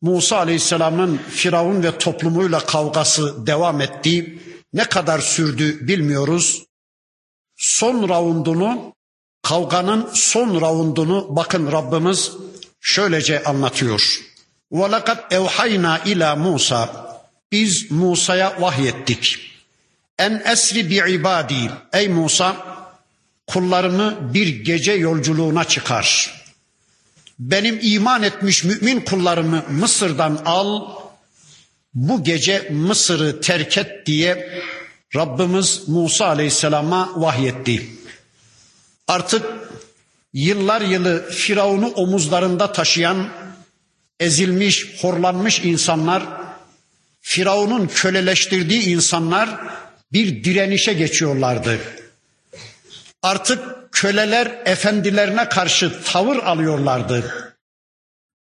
Musa 0.02 0.37
Aleyhisselam'ın 0.37 1.20
Firavun 1.31 1.83
ve 1.83 1.98
toplumuyla 1.98 2.59
kavgası 2.59 3.46
devam 3.46 3.81
etti. 3.81 4.38
Ne 4.72 4.85
kadar 4.85 5.18
sürdü 5.18 5.88
bilmiyoruz. 5.88 6.64
Son 7.57 8.09
raundunu, 8.09 8.94
kavganın 9.42 10.09
son 10.12 10.61
raundunu 10.61 11.37
bakın 11.37 11.72
Rabbimiz 11.72 12.33
şöylece 12.81 13.42
anlatıyor. 13.42 14.20
وَلَقَدْ 14.72 15.28
اَوْحَيْنَا 15.31 16.09
ila 16.09 16.37
Musa 16.37 17.09
Biz 17.52 17.90
Musa'ya 17.90 18.61
vahyettik. 18.61 19.38
En 20.18 20.42
esri 20.44 20.90
bi 20.90 21.12
ibadi. 21.12 21.70
Ey 21.92 22.09
Musa 22.09 22.57
kullarını 23.46 24.35
bir 24.35 24.64
gece 24.64 24.92
yolculuğuna 24.92 25.64
çıkar 25.64 26.38
Benim 27.39 27.80
iman 27.82 28.24
etmiş 28.24 28.63
mümin 28.63 29.00
kullarımı 29.00 29.63
Mısır'dan 29.69 30.41
al, 30.46 30.82
bu 31.93 32.24
gece 32.24 32.69
Mısır'ı 32.72 33.41
terk 33.41 33.78
et 33.78 34.06
diye 34.06 34.62
Rabbimiz 35.15 35.82
Musa 35.88 36.26
Aleyhisselam'a 36.28 37.10
vahyetti. 37.15 37.89
Artık 39.08 39.46
yıllar 40.34 40.82
yılı 40.82 41.30
Firavun'u 41.30 41.88
omuzlarında 41.88 42.72
taşıyan, 42.72 43.30
ezilmiş, 44.19 45.02
horlanmış 45.02 45.60
insanlar, 45.60 46.24
Firavun'un 47.22 47.88
köleleştirdiği 47.88 48.82
insanlar 48.82 49.50
bir 50.13 50.43
direnişe 50.43 50.93
geçiyorlardı. 50.93 51.80
Artık 53.23 53.63
köleler 53.91 54.62
efendilerine 54.65 55.49
karşı 55.49 56.03
tavır 56.03 56.38
alıyorlardı. 56.38 57.23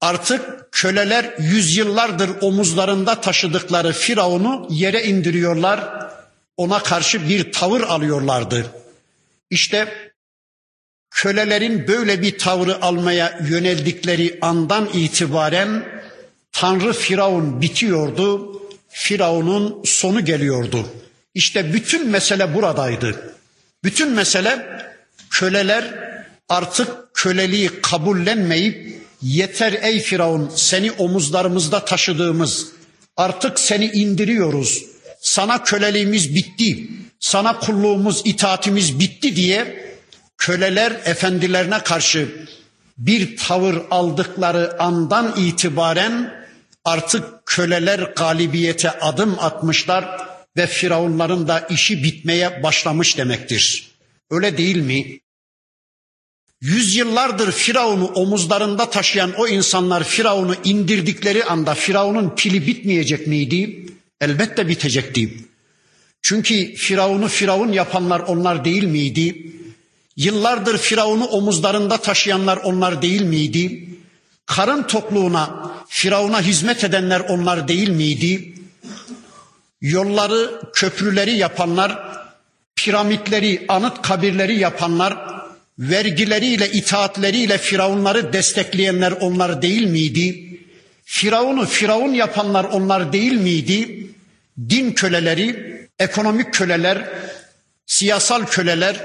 Artık 0.00 0.72
köleler 0.72 1.34
yüzyıllardır 1.38 2.30
omuzlarında 2.40 3.20
taşıdıkları 3.20 3.92
Firavun'u 3.92 4.66
yere 4.70 5.04
indiriyorlar. 5.04 6.10
Ona 6.56 6.82
karşı 6.82 7.28
bir 7.28 7.52
tavır 7.52 7.80
alıyorlardı. 7.80 8.66
İşte 9.50 10.12
kölelerin 11.10 11.88
böyle 11.88 12.22
bir 12.22 12.38
tavrı 12.38 12.82
almaya 12.82 13.38
yöneldikleri 13.48 14.38
andan 14.42 14.88
itibaren 14.92 15.84
Tanrı 16.52 16.92
Firavun 16.92 17.60
bitiyordu. 17.60 18.60
Firavun'un 18.88 19.82
sonu 19.84 20.24
geliyordu. 20.24 20.86
İşte 21.34 21.72
bütün 21.72 22.08
mesele 22.08 22.54
buradaydı. 22.54 23.34
Bütün 23.84 24.10
mesele 24.10 24.66
köleler 25.30 25.84
artık 26.48 27.14
köleliği 27.14 27.70
kabullenmeyip 27.82 29.02
yeter 29.22 29.72
ey 29.72 30.00
Firavun 30.00 30.52
seni 30.54 30.92
omuzlarımızda 30.92 31.84
taşıdığımız 31.84 32.66
Artık 33.20 33.60
seni 33.60 33.84
indiriyoruz. 33.84 34.84
Sana 35.20 35.62
köleliğimiz 35.62 36.34
bitti. 36.34 36.88
Sana 37.20 37.58
kulluğumuz, 37.58 38.22
itaatimiz 38.24 39.00
bitti 39.00 39.36
diye 39.36 39.90
köleler 40.38 40.92
efendilerine 41.04 41.78
karşı 41.78 42.28
bir 42.98 43.36
tavır 43.36 43.76
aldıkları 43.90 44.82
andan 44.82 45.34
itibaren 45.36 46.44
artık 46.84 47.46
köleler 47.46 47.98
galibiyete 47.98 48.90
adım 48.90 49.36
atmışlar 49.40 50.29
ve 50.56 50.66
firavunların 50.66 51.48
da 51.48 51.60
işi 51.60 52.02
bitmeye 52.02 52.62
başlamış 52.62 53.18
demektir. 53.18 53.90
Öyle 54.30 54.58
değil 54.58 54.76
mi? 54.76 55.20
Yüzyıllardır 56.60 57.52
Firavun'u 57.52 58.06
omuzlarında 58.06 58.90
taşıyan 58.90 59.32
o 59.32 59.48
insanlar 59.48 60.04
Firavun'u 60.04 60.54
indirdikleri 60.64 61.44
anda 61.44 61.74
Firavun'un 61.74 62.34
pili 62.36 62.66
bitmeyecek 62.66 63.26
miydi? 63.26 63.86
Elbette 64.20 64.68
bitecekti. 64.68 65.34
Çünkü 66.22 66.74
Firavun'u 66.74 67.28
Firavun 67.28 67.72
yapanlar 67.72 68.20
onlar 68.20 68.64
değil 68.64 68.84
miydi? 68.84 69.52
Yıllardır 70.16 70.78
Firavun'u 70.78 71.24
omuzlarında 71.24 71.96
taşıyanlar 71.96 72.56
onlar 72.56 73.02
değil 73.02 73.22
miydi? 73.22 73.88
Karın 74.46 74.82
tokluğuna, 74.82 75.72
Firavun'a 75.88 76.42
hizmet 76.42 76.84
edenler 76.84 77.20
onlar 77.20 77.68
değil 77.68 77.88
miydi? 77.88 78.54
Yolları, 79.80 80.60
köprüleri 80.74 81.30
yapanlar, 81.30 82.20
piramitleri, 82.76 83.64
anıt 83.68 84.02
kabirleri 84.02 84.58
yapanlar, 84.58 85.16
vergileriyle, 85.78 86.70
itaatleriyle 86.72 87.58
Firavunları 87.58 88.32
destekleyenler 88.32 89.12
onlar 89.12 89.62
değil 89.62 89.86
miydi? 89.86 90.58
Firavun'u 91.04 91.66
Firavun 91.66 92.12
yapanlar 92.12 92.64
onlar 92.64 93.12
değil 93.12 93.32
miydi? 93.32 94.06
Din 94.68 94.92
köleleri, 94.92 95.78
ekonomik 95.98 96.54
köleler, 96.54 97.08
siyasal 97.86 98.46
köleler, 98.46 98.96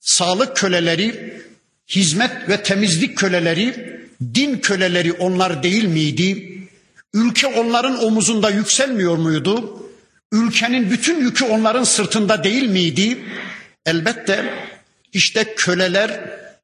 sağlık 0.00 0.56
köleleri, 0.56 1.36
hizmet 1.88 2.48
ve 2.48 2.62
temizlik 2.62 3.18
köleleri, 3.18 3.98
din 4.34 4.58
köleleri 4.58 5.12
onlar 5.12 5.62
değil 5.62 5.84
miydi? 5.84 6.58
Ülke 7.16 7.46
onların 7.46 8.04
omuzunda 8.04 8.50
yükselmiyor 8.50 9.16
muydu? 9.16 9.82
Ülkenin 10.32 10.90
bütün 10.90 11.20
yükü 11.20 11.44
onların 11.44 11.84
sırtında 11.84 12.44
değil 12.44 12.68
miydi? 12.68 13.18
Elbette 13.86 14.54
işte 15.12 15.54
köleler 15.56 16.20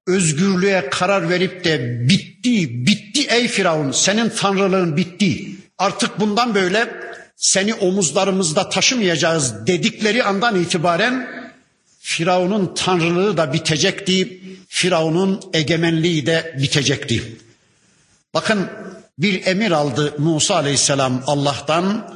özgürlüğe 0.07 0.91
karar 0.91 1.31
verip 1.31 1.65
de 1.65 2.09
bitti, 2.09 2.87
bitti 2.87 3.27
ey 3.29 3.49
Firavun 3.49 3.93
senin 3.93 4.29
tanrılığın 4.29 4.97
bitti. 4.97 5.49
Artık 5.79 6.21
bundan 6.21 6.55
böyle 6.55 6.95
seni 7.37 7.75
omuzlarımızda 7.75 8.69
taşımayacağız 8.69 9.67
dedikleri 9.67 10.25
andan 10.25 10.61
itibaren 10.61 11.29
Firavun'un 12.01 12.75
tanrılığı 12.75 13.37
da 13.37 13.53
bitecekti. 13.53 14.41
Firavun'un 14.69 15.41
egemenliği 15.53 16.27
de 16.27 16.57
bitecekti. 16.59 17.23
Bakın 18.35 18.69
bir 19.23 19.47
emir 19.47 19.71
aldı 19.71 20.15
Musa 20.19 20.55
Aleyhisselam 20.55 21.23
Allah'tan. 21.27 22.13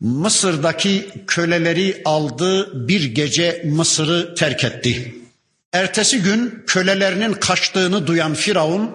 Mısır'daki 0.00 1.08
köleleri 1.26 2.02
aldı 2.04 2.70
bir 2.88 3.04
gece 3.04 3.62
Mısır'ı 3.66 4.34
terk 4.34 4.64
etti. 4.64 5.14
Ertesi 5.72 6.22
gün 6.22 6.64
kölelerinin 6.66 7.32
kaçtığını 7.32 8.06
duyan 8.06 8.34
Firavun 8.34 8.90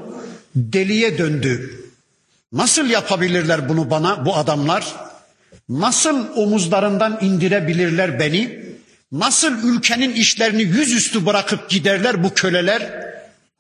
deliye 0.56 1.18
döndü. 1.18 1.80
Nasıl 2.54 2.90
yapabilirler 2.90 3.70
bunu 3.70 3.90
bana 3.90 4.26
bu 4.26 4.36
adamlar? 4.36 4.96
Nasıl 5.70 6.26
omuzlarından 6.36 7.18
indirebilirler 7.22 8.20
beni? 8.20 8.66
Nasıl 9.12 9.64
ülkenin 9.64 10.14
işlerini 10.14 10.62
yüzüstü 10.62 11.26
bırakıp 11.26 11.70
giderler 11.70 12.24
bu 12.24 12.34
köleler? 12.34 13.12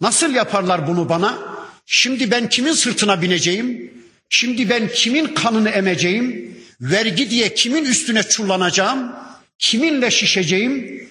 Nasıl 0.01 0.33
yaparlar 0.33 0.87
bunu 0.87 1.09
bana? 1.09 1.48
Şimdi 1.91 2.31
ben 2.31 2.49
kimin 2.49 2.73
sırtına 2.73 3.21
bineceğim? 3.21 3.91
Şimdi 4.29 4.69
ben 4.69 4.87
kimin 4.87 5.25
kanını 5.25 5.69
emeceğim? 5.69 6.55
Vergi 6.81 7.29
diye 7.29 7.53
kimin 7.53 7.85
üstüne 7.85 8.23
çullanacağım? 8.23 9.11
Kiminle 9.59 10.11
şişeceğim? 10.11 11.03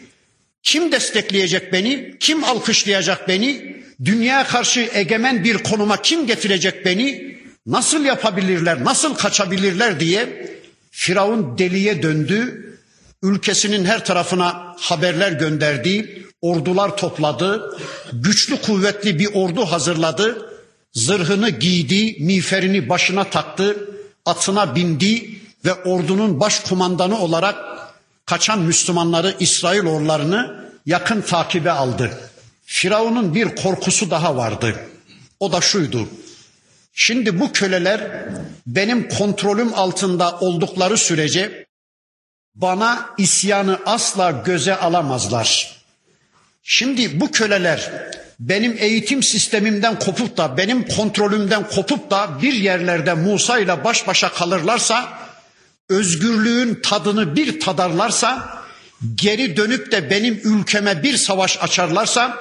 Kim 0.63 0.93
destekleyecek 0.93 1.73
beni? 1.73 2.17
Kim 2.21 2.45
alkışlayacak 2.45 3.29
beni? 3.29 3.77
Dünyaya 4.05 4.47
karşı 4.47 4.89
egemen 4.93 5.45
bir 5.45 5.59
konuma 5.59 6.03
kim 6.03 6.27
getirecek 6.27 6.85
beni? 6.85 7.39
Nasıl 7.67 8.05
yapabilirler? 8.05 8.85
Nasıl 8.85 9.15
kaçabilirler 9.15 10.01
diye 10.01 10.51
Firavun 10.91 11.59
deliye 11.59 12.03
döndü. 12.03 12.65
Ülkesinin 13.23 13.85
her 13.85 14.05
tarafına 14.05 14.77
haberler 14.81 15.33
gönderdi. 15.33 16.25
Ordular 16.41 16.97
topladı. 16.97 17.79
Güçlü 18.13 18.57
kuvvetli 18.57 19.19
bir 19.19 19.29
ordu 19.35 19.65
hazırladı. 19.65 20.48
Zırhını 20.99 21.51
giydi, 21.51 22.17
miğferini 22.21 22.89
başına 22.89 23.25
taktı, 23.25 23.91
atına 24.25 24.75
bindi 24.75 25.41
ve 25.65 25.75
ordunun 25.75 26.41
baş 26.41 26.61
kumandanı 26.61 27.19
olarak 27.19 27.57
kaçan 28.27 28.59
Müslümanları, 28.59 29.35
İsrailoğullarını 29.41 30.71
yakın 30.87 31.21
takibe 31.21 31.71
aldı. 31.71 32.19
Firavun'un 32.65 33.35
bir 33.35 33.57
korkusu 33.57 34.11
daha 34.11 34.37
vardı. 34.37 34.77
O 35.41 35.53
da 35.53 35.61
şuydu. 35.61 36.09
Şimdi 36.93 37.41
bu 37.41 37.53
köleler 37.53 38.29
benim 38.67 39.09
kontrolüm 39.09 39.75
altında 39.75 40.39
oldukları 40.41 40.97
sürece 40.97 41.67
bana 42.55 43.11
isyanı 43.19 43.79
asla 43.87 44.31
göze 44.31 44.77
alamazlar. 44.77 45.77
Şimdi 46.63 47.21
bu 47.21 47.31
köleler 47.31 47.91
benim 48.41 48.77
eğitim 48.79 49.23
sistemimden 49.23 49.99
kopup 49.99 50.37
da 50.37 50.57
benim 50.57 50.89
kontrolümden 50.89 51.69
kopup 51.69 52.11
da 52.11 52.31
bir 52.43 52.53
yerlerde 52.53 53.15
Musa 53.15 53.59
ile 53.59 53.85
baş 53.85 54.07
başa 54.07 54.33
kalırlarsa 54.33 55.19
özgürlüğün 55.89 56.81
tadını 56.83 57.37
bir 57.37 57.61
tadarlarsa 57.61 58.59
geri 59.15 59.57
dönüp 59.57 59.93
de 59.93 60.11
benim 60.11 60.41
ülkeme 60.45 61.03
bir 61.03 61.17
savaş 61.17 61.59
açarlarsa 61.63 62.39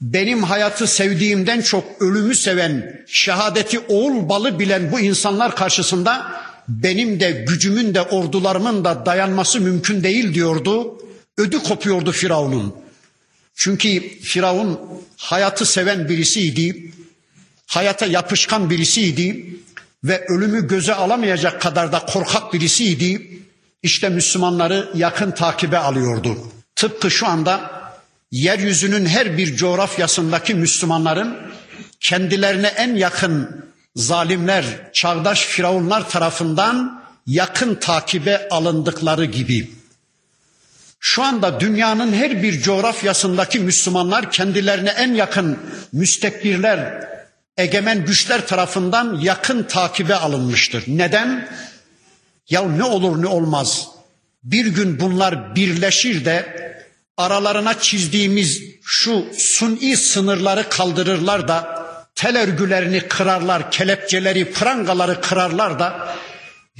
benim 0.00 0.42
hayatı 0.42 0.86
sevdiğimden 0.86 1.60
çok 1.60 2.02
ölümü 2.02 2.34
seven, 2.34 3.04
şehadeti 3.06 3.78
oğul 3.78 4.28
balı 4.28 4.58
bilen 4.58 4.92
bu 4.92 5.00
insanlar 5.00 5.56
karşısında 5.56 6.42
benim 6.68 7.20
de 7.20 7.30
gücümün 7.30 7.94
de 7.94 8.02
ordularımın 8.02 8.84
da 8.84 9.06
dayanması 9.06 9.60
mümkün 9.60 10.02
değil 10.02 10.34
diyordu. 10.34 10.98
Ödü 11.38 11.58
kopuyordu 11.58 12.12
Firavun'un. 12.12 12.74
Çünkü 13.60 14.20
Firavun 14.20 14.80
hayatı 15.16 15.66
seven 15.66 16.08
birisiydi. 16.08 16.92
Hayata 17.66 18.06
yapışkan 18.06 18.70
birisiydi 18.70 19.56
ve 20.04 20.24
ölümü 20.28 20.68
göze 20.68 20.94
alamayacak 20.94 21.60
kadar 21.60 21.92
da 21.92 21.98
korkak 22.06 22.52
birisiydi. 22.52 23.40
İşte 23.82 24.08
Müslümanları 24.08 24.90
yakın 24.94 25.30
takibe 25.30 25.78
alıyordu. 25.78 26.36
Tıpkı 26.76 27.10
şu 27.10 27.26
anda 27.26 27.70
yeryüzünün 28.30 29.06
her 29.06 29.38
bir 29.38 29.56
coğrafyasındaki 29.56 30.54
Müslümanların 30.54 31.36
kendilerine 32.00 32.66
en 32.66 32.94
yakın 32.94 33.64
zalimler, 33.96 34.64
çağdaş 34.92 35.44
firavunlar 35.46 36.08
tarafından 36.10 37.02
yakın 37.26 37.74
takibe 37.74 38.48
alındıkları 38.50 39.24
gibi. 39.24 39.79
Şu 41.00 41.22
anda 41.22 41.60
dünyanın 41.60 42.12
her 42.12 42.42
bir 42.42 42.60
coğrafyasındaki 42.62 43.60
Müslümanlar 43.60 44.30
kendilerine 44.30 44.90
en 44.90 45.14
yakın 45.14 45.58
müstekbirler, 45.92 47.08
egemen 47.56 48.04
güçler 48.04 48.46
tarafından 48.46 49.20
yakın 49.20 49.62
takibe 49.62 50.14
alınmıştır. 50.14 50.84
Neden? 50.86 51.48
Ya 52.50 52.62
ne 52.62 52.84
olur 52.84 53.22
ne 53.22 53.26
olmaz. 53.26 53.88
Bir 54.42 54.66
gün 54.66 55.00
bunlar 55.00 55.56
birleşir 55.56 56.24
de 56.24 56.60
aralarına 57.16 57.78
çizdiğimiz 57.78 58.62
şu 58.84 59.26
suni 59.38 59.96
sınırları 59.96 60.68
kaldırırlar 60.68 61.48
da 61.48 61.86
tel 62.14 62.38
örgülerini 62.38 63.00
kırarlar, 63.00 63.70
kelepçeleri, 63.70 64.52
prangaları 64.52 65.20
kırarlar 65.20 65.78
da 65.78 66.16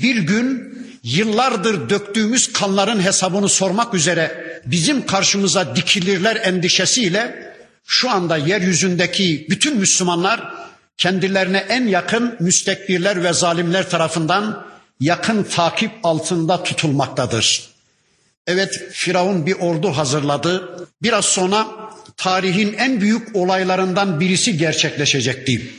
bir 0.03 0.17
gün 0.17 0.71
yıllardır 1.03 1.91
döktüğümüz 1.91 2.53
kanların 2.53 3.01
hesabını 3.01 3.49
sormak 3.49 3.95
üzere 3.95 4.61
bizim 4.67 5.07
karşımıza 5.07 5.77
dikilirler 5.77 6.37
endişesiyle 6.37 7.53
şu 7.87 8.11
anda 8.11 8.37
yeryüzündeki 8.37 9.47
bütün 9.51 9.77
Müslümanlar 9.77 10.55
kendilerine 10.97 11.59
en 11.59 11.87
yakın 11.87 12.37
müstekbirler 12.41 13.25
ve 13.25 13.33
zalimler 13.33 13.91
tarafından 13.91 14.67
yakın 15.01 15.43
takip 15.43 15.91
altında 16.03 16.63
tutulmaktadır. 16.63 17.71
Evet 18.47 18.83
Firavun 18.93 19.47
bir 19.47 19.53
ordu 19.53 19.89
hazırladı. 19.89 20.77
Biraz 21.03 21.25
sonra 21.25 21.67
tarihin 22.17 22.73
en 22.73 23.01
büyük 23.01 23.37
olaylarından 23.37 24.21
birisi 24.21 24.57
gerçekleşecekti. 24.59 25.71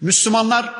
Müslümanlar 0.00 0.74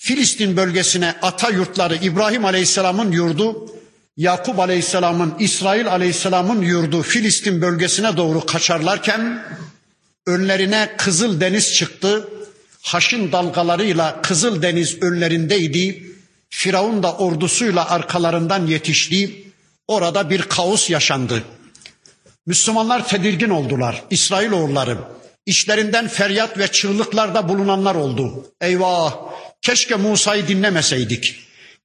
Filistin 0.00 0.56
bölgesine 0.56 1.14
ata 1.22 1.50
yurtları 1.50 1.96
İbrahim 1.96 2.44
Aleyhisselam'ın 2.44 3.12
yurdu, 3.12 3.74
Yakup 4.16 4.58
Aleyhisselam'ın, 4.58 5.34
İsrail 5.38 5.88
Aleyhisselam'ın 5.90 6.62
yurdu 6.62 7.02
Filistin 7.02 7.62
bölgesine 7.62 8.16
doğru 8.16 8.46
kaçarlarken 8.46 9.42
önlerine 10.26 10.90
Kızıl 10.98 11.40
Deniz 11.40 11.74
çıktı. 11.74 12.28
Haşin 12.82 13.32
dalgalarıyla 13.32 14.22
Kızıl 14.22 14.62
Deniz 14.62 15.02
önlerindeydi. 15.02 16.12
Firavun 16.50 17.02
da 17.02 17.16
ordusuyla 17.16 17.90
arkalarından 17.90 18.66
yetişti. 18.66 19.44
Orada 19.88 20.30
bir 20.30 20.42
kaos 20.42 20.90
yaşandı. 20.90 21.42
Müslümanlar 22.46 23.08
tedirgin 23.08 23.50
oldular. 23.50 24.02
İsrailoğulları 24.10 24.98
işlerinden 25.46 26.08
feryat 26.08 26.58
ve 26.58 26.68
çığlıklarda 26.68 27.48
bulunanlar 27.48 27.94
oldu. 27.94 28.46
Eyvah! 28.60 29.14
Keşke 29.62 29.94
Musa'yı 29.94 30.48
dinlemeseydik. 30.48 31.36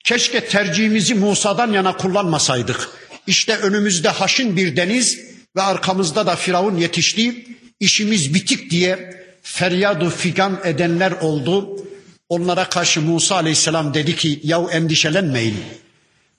Keşke 0.04 0.46
tercihimizi 0.46 1.16
Musa'dan 1.16 1.72
yana 1.72 1.98
kullanmasaydık. 1.98 2.90
İşte 3.28 3.58
önümüzde 3.58 4.10
haşin 4.10 4.58
bir 4.58 4.76
deniz 4.76 5.20
ve 5.56 5.62
arkamızda 5.62 6.26
da 6.26 6.36
Firavun 6.36 6.78
yetişti. 6.78 7.46
İşimiz 7.80 8.34
bitik 8.34 8.70
diye 8.72 9.24
feryadu 9.42 10.10
figan 10.10 10.60
edenler 10.64 11.12
oldu. 11.12 11.86
Onlara 12.30 12.70
karşı 12.70 13.02
Musa 13.02 13.36
aleyhisselam 13.36 13.94
dedi 13.94 14.16
ki 14.16 14.40
yahu 14.44 14.70
endişelenmeyin. 14.72 15.58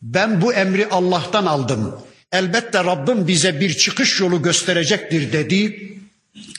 Ben 0.03 0.42
bu 0.42 0.55
emri 0.55 0.88
Allah'tan 0.88 1.47
aldım. 1.47 2.01
Elbette 2.33 2.85
Rabbim 2.85 3.29
bize 3.29 3.61
bir 3.61 3.77
çıkış 3.77 4.20
yolu 4.20 4.42
gösterecektir 4.42 5.33
dedi. 5.33 5.90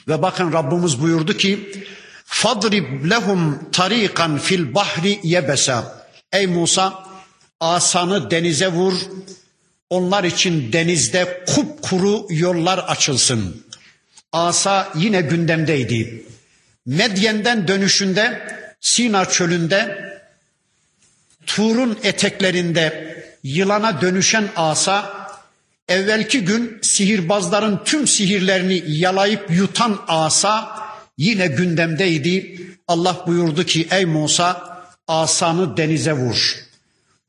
Ve 0.08 0.22
bakın 0.22 0.52
Rabbimiz 0.52 1.00
buyurdu 1.00 1.36
ki 1.36 1.72
Fadrib 2.26 3.10
lehum 3.10 3.70
tariqan 3.72 4.38
fil 4.38 4.74
bahri 4.74 5.20
yebesa. 5.22 6.06
Ey 6.32 6.46
Musa 6.46 7.04
asanı 7.60 8.30
denize 8.30 8.68
vur. 8.68 8.94
Onlar 9.90 10.24
için 10.24 10.72
denizde 10.72 11.44
kupkuru 11.46 12.26
yollar 12.30 12.78
açılsın. 12.78 13.66
Asa 14.32 14.92
yine 14.94 15.20
gündemdeydi. 15.20 16.26
Medyen'den 16.86 17.68
dönüşünde 17.68 18.48
Sina 18.80 19.24
çölünde 19.24 20.06
Tur'un 21.46 21.98
eteklerinde 22.02 23.16
yılana 23.42 24.00
dönüşen 24.00 24.48
asa 24.56 25.28
evvelki 25.88 26.40
gün 26.44 26.78
sihirbazların 26.82 27.80
tüm 27.84 28.06
sihirlerini 28.06 28.82
yalayıp 28.86 29.50
yutan 29.50 30.00
asa 30.08 30.85
yine 31.18 31.46
gündemdeydi. 31.46 32.60
Allah 32.88 33.24
buyurdu 33.26 33.64
ki 33.64 33.88
ey 33.90 34.04
Musa 34.04 34.76
asanı 35.08 35.76
denize 35.76 36.12
vur. 36.12 36.56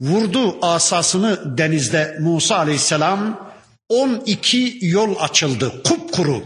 Vurdu 0.01 0.57
asasını 0.61 1.57
denizde 1.57 2.17
Musa 2.19 2.57
aleyhisselam 2.57 3.49
12 3.89 4.77
yol 4.81 5.15
açıldı 5.19 5.83
kupkuru. 5.83 6.43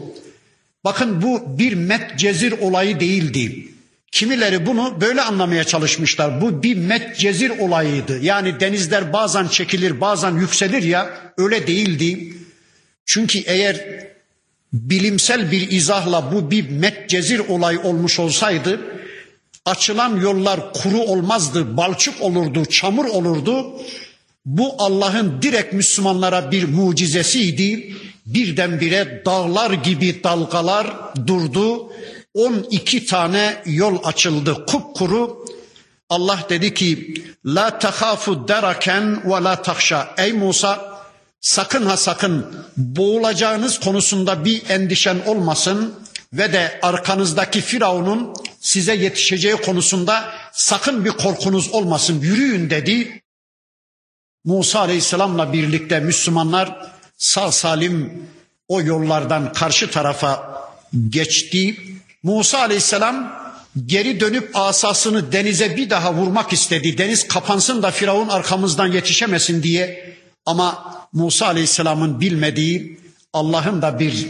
Bakın 0.83 1.21
bu 1.21 1.59
bir 1.59 1.73
metcezir 1.73 2.51
olayı 2.51 2.99
değildi. 2.99 3.67
Kimileri 4.11 4.65
bunu 4.65 5.01
böyle 5.01 5.21
anlamaya 5.21 5.63
çalışmışlar. 5.63 6.41
Bu 6.41 6.63
bir 6.63 6.77
metcezir 6.77 7.49
olayıydı. 7.49 8.19
Yani 8.19 8.59
denizler 8.59 9.13
bazen 9.13 9.47
çekilir 9.47 10.01
bazen 10.01 10.31
yükselir 10.37 10.83
ya 10.83 11.33
öyle 11.37 11.67
değildi. 11.67 12.33
Çünkü 13.05 13.39
eğer 13.39 14.07
bilimsel 14.73 15.51
bir 15.51 15.71
izahla 15.71 16.31
bu 16.31 16.51
bir 16.51 16.69
metcezir 16.69 17.39
olay 17.39 17.77
olmuş 17.77 18.19
olsaydı 18.19 18.79
açılan 19.65 20.19
yollar 20.19 20.73
kuru 20.73 20.99
olmazdı, 20.99 21.77
balçık 21.77 22.21
olurdu, 22.21 22.65
çamur 22.65 23.05
olurdu. 23.05 23.81
Bu 24.45 24.75
Allah'ın 24.77 25.41
direkt 25.41 25.73
Müslümanlara 25.73 26.51
bir 26.51 26.63
mucizesiydi. 26.63 27.95
Birdenbire 28.25 29.21
dağlar 29.25 29.71
gibi 29.71 30.23
dalgalar 30.23 30.87
durdu 31.27 31.91
12 32.33 33.05
tane 33.05 33.61
yol 33.65 33.97
açıldı 34.03 34.65
kupkuru. 34.67 35.45
Allah 36.09 36.39
dedi 36.49 36.73
ki 36.73 37.13
la 37.45 37.79
tahafu 37.79 38.47
deraken 38.47 39.21
ve 39.25 39.43
la 39.43 39.61
tahşa. 39.61 40.15
Ey 40.17 40.33
Musa 40.33 40.90
sakın 41.41 41.85
ha 41.85 41.97
sakın 41.97 42.55
boğulacağınız 42.77 43.79
konusunda 43.79 44.45
bir 44.45 44.69
endişen 44.69 45.17
olmasın 45.25 45.93
ve 46.33 46.53
de 46.53 46.79
arkanızdaki 46.81 47.61
Firavun'un 47.61 48.33
size 48.59 48.95
yetişeceği 48.95 49.55
konusunda 49.55 50.33
sakın 50.53 51.05
bir 51.05 51.11
korkunuz 51.11 51.69
olmasın 51.69 52.21
yürüyün 52.21 52.69
dedi. 52.69 53.21
Musa 54.45 54.79
Aleyhisselam'la 54.79 55.53
birlikte 55.53 55.99
Müslümanlar 55.99 56.91
sağ 57.17 57.51
salim 57.51 58.27
o 58.67 58.81
yollardan 58.81 59.53
karşı 59.53 59.91
tarafa 59.91 60.61
geçti. 61.09 61.75
Musa 62.23 62.59
aleyhisselam 62.59 63.41
geri 63.85 64.19
dönüp 64.19 64.51
asasını 64.53 65.31
denize 65.31 65.77
bir 65.77 65.89
daha 65.89 66.13
vurmak 66.13 66.53
istedi. 66.53 66.97
Deniz 66.97 67.27
kapansın 67.27 67.83
da 67.83 67.91
Firavun 67.91 68.27
arkamızdan 68.27 68.87
yetişemesin 68.87 69.63
diye. 69.63 70.15
Ama 70.45 70.95
Musa 71.13 71.45
aleyhisselamın 71.45 72.21
bilmediği 72.21 72.99
Allah'ın 73.33 73.81
da 73.81 73.99
bir 73.99 74.27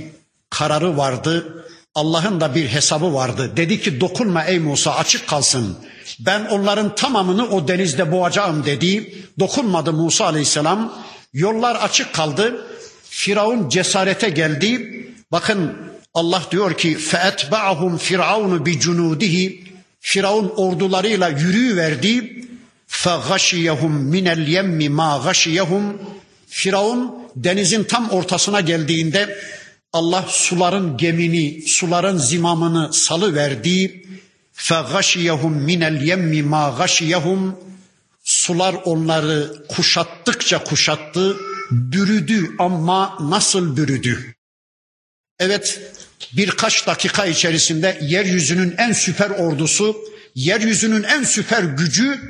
kararı 0.49 0.97
vardı. 0.97 1.65
Allah'ın 1.95 2.41
da 2.41 2.55
bir 2.55 2.67
hesabı 2.67 3.13
vardı. 3.13 3.51
Dedi 3.57 3.81
ki 3.81 4.01
dokunma 4.01 4.43
ey 4.43 4.59
Musa 4.59 4.95
açık 4.95 5.27
kalsın. 5.27 5.77
Ben 6.19 6.45
onların 6.45 6.95
tamamını 6.95 7.49
o 7.49 7.67
denizde 7.67 8.11
boğacağım 8.11 8.65
dedi. 8.65 9.15
Dokunmadı 9.39 9.93
Musa 9.93 10.25
aleyhisselam. 10.25 10.93
Yollar 11.33 11.75
açık 11.75 12.13
kaldı. 12.13 12.67
Firavun 13.03 13.69
cesarete 13.69 14.29
geldi. 14.29 15.05
Bakın 15.31 15.77
Allah 16.13 16.41
diyor 16.51 16.77
ki 16.77 16.97
feetba'hum 16.97 17.97
firavunu 17.97 18.65
bi 18.65 18.79
cunudihi 18.79 19.71
Firavun 20.01 20.53
ordularıyla 20.55 21.29
yürüyüverdi. 21.29 22.45
فَغَشِيَهُمْ 23.00 23.92
مِنَ 24.14 24.26
الْيَمِّ 24.36 24.80
مَا 24.98 25.10
غَشِيَهُمْ 25.26 25.96
Firavun 26.48 27.28
denizin 27.36 27.84
tam 27.84 28.10
ortasına 28.10 28.60
geldiğinde 28.60 29.38
Allah 29.92 30.24
suların 30.28 30.96
gemini, 30.96 31.62
suların 31.68 32.16
zimamını 32.16 32.92
salı 32.92 33.34
verdi. 33.34 34.02
فَغَشِيَهُمْ 34.54 35.54
مِنَ 35.68 35.98
الْيَمِّ 35.98 36.48
مَا 36.48 36.82
غَشِيَهُمْ 36.82 37.50
Sular 38.24 38.74
onları 38.84 39.66
kuşattıkça 39.68 40.64
kuşattı, 40.64 41.36
bürüdü 41.70 42.50
ama 42.58 43.18
nasıl 43.20 43.76
bürüdü? 43.76 44.34
Evet, 45.38 45.80
birkaç 46.32 46.86
dakika 46.86 47.26
içerisinde 47.26 47.98
yeryüzünün 48.02 48.74
en 48.78 48.92
süper 48.92 49.30
ordusu, 49.30 49.96
yeryüzünün 50.34 51.02
en 51.02 51.22
süper 51.22 51.62
gücü 51.62 52.20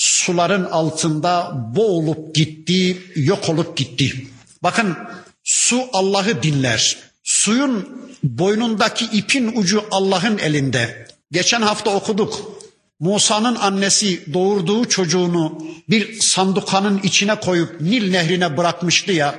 suların 0.00 0.64
altında 0.64 1.52
boğulup 1.76 2.34
gitti, 2.34 3.02
yok 3.16 3.48
olup 3.48 3.76
gitti. 3.76 4.26
Bakın 4.62 4.96
su 5.44 5.82
Allah'ı 5.92 6.42
dinler. 6.42 6.98
Suyun 7.22 7.88
boynundaki 8.22 9.04
ipin 9.04 9.52
ucu 9.56 9.84
Allah'ın 9.90 10.38
elinde. 10.38 11.06
Geçen 11.32 11.62
hafta 11.62 11.90
okuduk. 11.90 12.60
Musa'nın 13.00 13.54
annesi 13.54 14.34
doğurduğu 14.34 14.88
çocuğunu 14.88 15.66
bir 15.88 16.20
sandukanın 16.20 17.00
içine 17.02 17.40
koyup 17.40 17.80
Nil 17.80 18.10
nehrine 18.10 18.56
bırakmıştı 18.56 19.12
ya. 19.12 19.38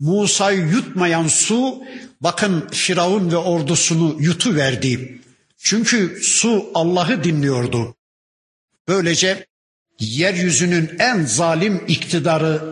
Musa'yı 0.00 0.60
yutmayan 0.60 1.28
su 1.28 1.82
bakın 2.20 2.68
Firavun 2.70 3.30
ve 3.30 3.36
ordusunu 3.36 4.16
yutu 4.20 4.54
verdi. 4.54 5.20
Çünkü 5.58 6.20
su 6.22 6.70
Allah'ı 6.74 7.24
dinliyordu. 7.24 7.94
Böylece 8.88 9.48
yeryüzünün 9.98 10.90
en 10.98 11.24
zalim 11.24 11.84
iktidarı 11.88 12.62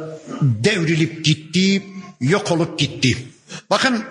devrilip 0.41 1.25
gitti, 1.25 1.83
yok 2.21 2.53
olup 2.53 2.79
gitti. 2.79 3.17
Bakın 3.71 4.05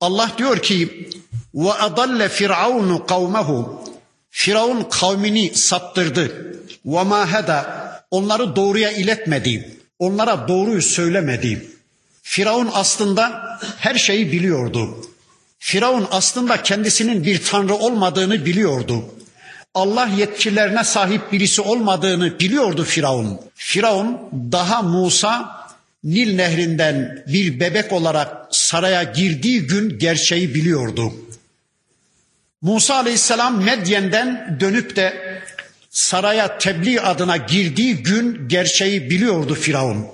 Allah 0.00 0.30
diyor 0.38 0.62
ki 0.62 1.08
ve 1.54 1.72
adalle 1.72 2.28
firavunu 2.28 3.06
kavmehu 3.06 3.80
Firavun 4.30 4.86
kavmini 4.90 5.50
saptırdı. 5.54 6.54
Ve 6.86 7.02
ma 7.02 7.32
heda 7.32 8.04
onları 8.10 8.56
doğruya 8.56 8.90
iletmedi. 8.90 9.76
Onlara 9.98 10.48
doğruyu 10.48 10.82
söylemedi. 10.82 11.66
Firavun 12.22 12.70
aslında 12.72 13.58
her 13.78 13.94
şeyi 13.94 14.32
biliyordu. 14.32 15.06
Firavun 15.58 16.06
aslında 16.10 16.62
kendisinin 16.62 17.24
bir 17.24 17.44
tanrı 17.44 17.74
olmadığını 17.74 18.44
biliyordu. 18.44 19.04
Allah 19.74 20.06
yetkilerine 20.06 20.84
sahip 20.84 21.32
birisi 21.32 21.62
olmadığını 21.62 22.40
biliyordu 22.40 22.84
Firavun. 22.84 23.40
Firavun 23.54 24.18
daha 24.52 24.82
Musa 24.82 25.60
Nil 26.04 26.34
nehrinden 26.36 27.24
bir 27.26 27.60
bebek 27.60 27.92
olarak 27.92 28.46
saraya 28.50 29.02
girdiği 29.02 29.60
gün 29.60 29.98
gerçeği 29.98 30.54
biliyordu. 30.54 31.12
Musa 32.62 32.94
aleyhisselam 32.94 33.64
Medyen'den 33.64 34.56
dönüp 34.60 34.96
de 34.96 35.40
saraya 35.90 36.58
tebliğ 36.58 37.00
adına 37.00 37.36
girdiği 37.36 37.96
gün 37.96 38.48
gerçeği 38.48 39.10
biliyordu 39.10 39.54
Firavun. 39.54 40.06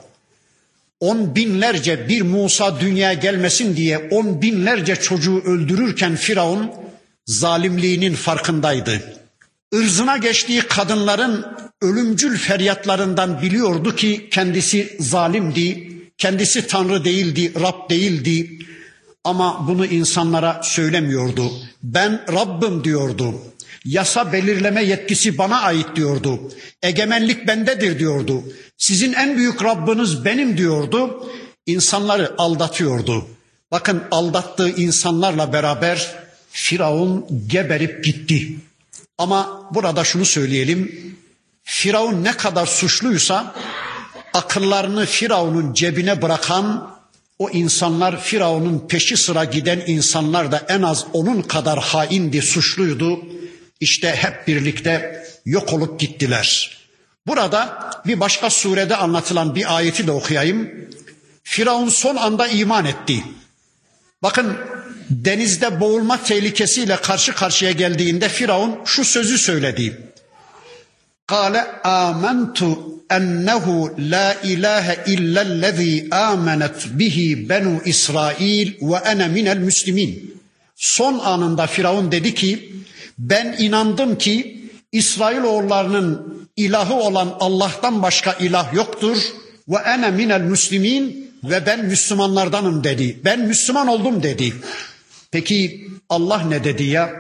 On 1.01 1.35
binlerce 1.35 2.09
bir 2.09 2.23
Musa 2.23 2.81
dünyaya 2.81 3.15
gelmesin 3.15 3.77
diye 3.77 3.99
on 3.99 4.43
binlerce 4.43 4.97
çocuğu 4.97 5.43
öldürürken 5.45 6.17
Firavun 6.17 6.71
zalimliğinin 7.27 8.15
farkındaydı. 8.15 9.03
Irzına 9.73 10.17
geçtiği 10.17 10.61
kadınların 10.61 11.47
ölümcül 11.83 12.39
feryatlarından 12.39 13.43
biliyordu 13.43 13.97
ki 13.97 14.29
kendisi 14.31 14.97
zalimdi, 15.01 15.93
kendisi 16.19 16.67
Tanrı 16.67 17.05
değildi, 17.05 17.53
Rab 17.61 17.91
değildi. 17.91 18.59
Ama 19.25 19.69
bunu 19.69 19.87
insanlara 19.87 20.61
söylemiyordu. 20.63 21.53
Ben 21.83 22.25
Rabbim 22.33 22.85
diyordu. 22.85 23.35
Yasa 23.85 24.33
belirleme 24.33 24.85
yetkisi 24.85 25.39
bana 25.39 25.61
ait 25.61 25.97
diyordu. 25.97 26.53
Egemenlik 26.83 27.47
bendedir 27.47 27.99
diyordu. 27.99 28.45
Sizin 28.79 29.13
en 29.13 29.37
büyük 29.37 29.65
Rabbiniz 29.65 30.25
benim 30.25 30.59
diyordu. 30.59 31.31
İnsanları 31.67 32.35
aldatıyordu. 32.39 33.27
Bakın 33.71 34.03
aldattığı 34.11 34.69
insanlarla 34.69 35.53
beraber 35.53 36.15
Firavun 36.51 37.27
geberip 37.47 38.05
gitti. 38.05 38.57
Ama 39.19 39.69
burada 39.71 40.05
şunu 40.05 40.25
söyleyelim. 40.25 41.17
Firavun 41.65 42.25
ne 42.25 42.33
kadar 42.33 42.67
suçluysa 42.67 43.55
akıllarını 44.33 45.07
Firavun'un 45.07 45.73
cebine 45.75 46.23
bırakan 46.23 46.97
o 47.39 47.51
insanlar 47.51 48.21
Firavun'un 48.21 48.89
peşi 48.89 49.17
sıra 49.17 49.45
giden 49.45 49.83
insanlar 49.87 50.53
da 50.53 50.67
en 50.69 50.83
az 50.83 51.07
onun 51.13 51.43
kadar 51.43 51.79
haindi, 51.79 52.43
suçluydu. 52.43 53.21
İşte 53.81 54.17
hep 54.17 54.47
birlikte 54.47 55.25
yok 55.47 55.73
olup 55.73 56.01
gittiler. 56.01 56.77
Burada 57.27 57.91
bir 58.07 58.21
başka 58.21 58.51
surede 58.51 58.97
anlatılan 58.97 59.55
bir 59.55 59.77
ayeti 59.77 60.07
de 60.07 60.13
okuyayım. 60.13 60.71
Firavun 61.43 61.89
son 61.89 62.17
anda 62.17 62.49
iman 62.49 62.85
etti. 62.85 63.25
Bakın 64.27 64.57
denizde 65.11 65.81
boğulma 65.81 66.23
tehlikesiyle 66.23 66.97
karşı 66.97 67.35
karşıya 67.35 67.71
geldiğinde 67.71 68.29
Firavun 68.29 68.79
şu 68.85 69.05
sözü 69.05 69.39
söyledi. 69.39 70.01
Kale 71.27 71.63
amentu 71.85 72.79
ennehu 73.11 73.91
la 73.99 74.35
ilahe 74.35 75.05
illellezî 75.07 76.09
amenet 76.11 76.87
bihi 76.91 77.49
benu 77.49 77.81
İsrail 77.85 78.73
ve 78.81 78.97
ene 78.97 79.29
minel 79.29 79.57
müslimin. 79.57 80.41
Son 80.77 81.19
anında 81.19 81.67
Firavun 81.67 82.13
dedi 82.13 82.35
ki 82.35 82.73
ben 83.19 83.57
inandım 83.59 84.19
ki 84.19 84.65
İsrailoğullarının 84.93 86.39
ilahı 86.57 86.95
olan 86.95 87.37
Allah'tan 87.41 88.03
başka 88.03 88.33
ilah 88.33 88.75
yoktur 88.75 89.17
ve 89.69 89.77
ene 89.77 90.11
minel 90.11 90.41
müslimin 90.41 91.26
ve 91.51 91.67
ben 91.67 91.85
Müslümanlardanım 91.85 92.85
dedi. 92.85 93.21
Ben 93.25 93.41
Müslüman 93.41 93.87
oldum 93.87 94.23
dedi. 94.23 94.53
Peki 95.31 95.89
Allah 96.09 96.43
ne 96.43 96.65
dedi 96.65 96.85
ya? 96.85 97.11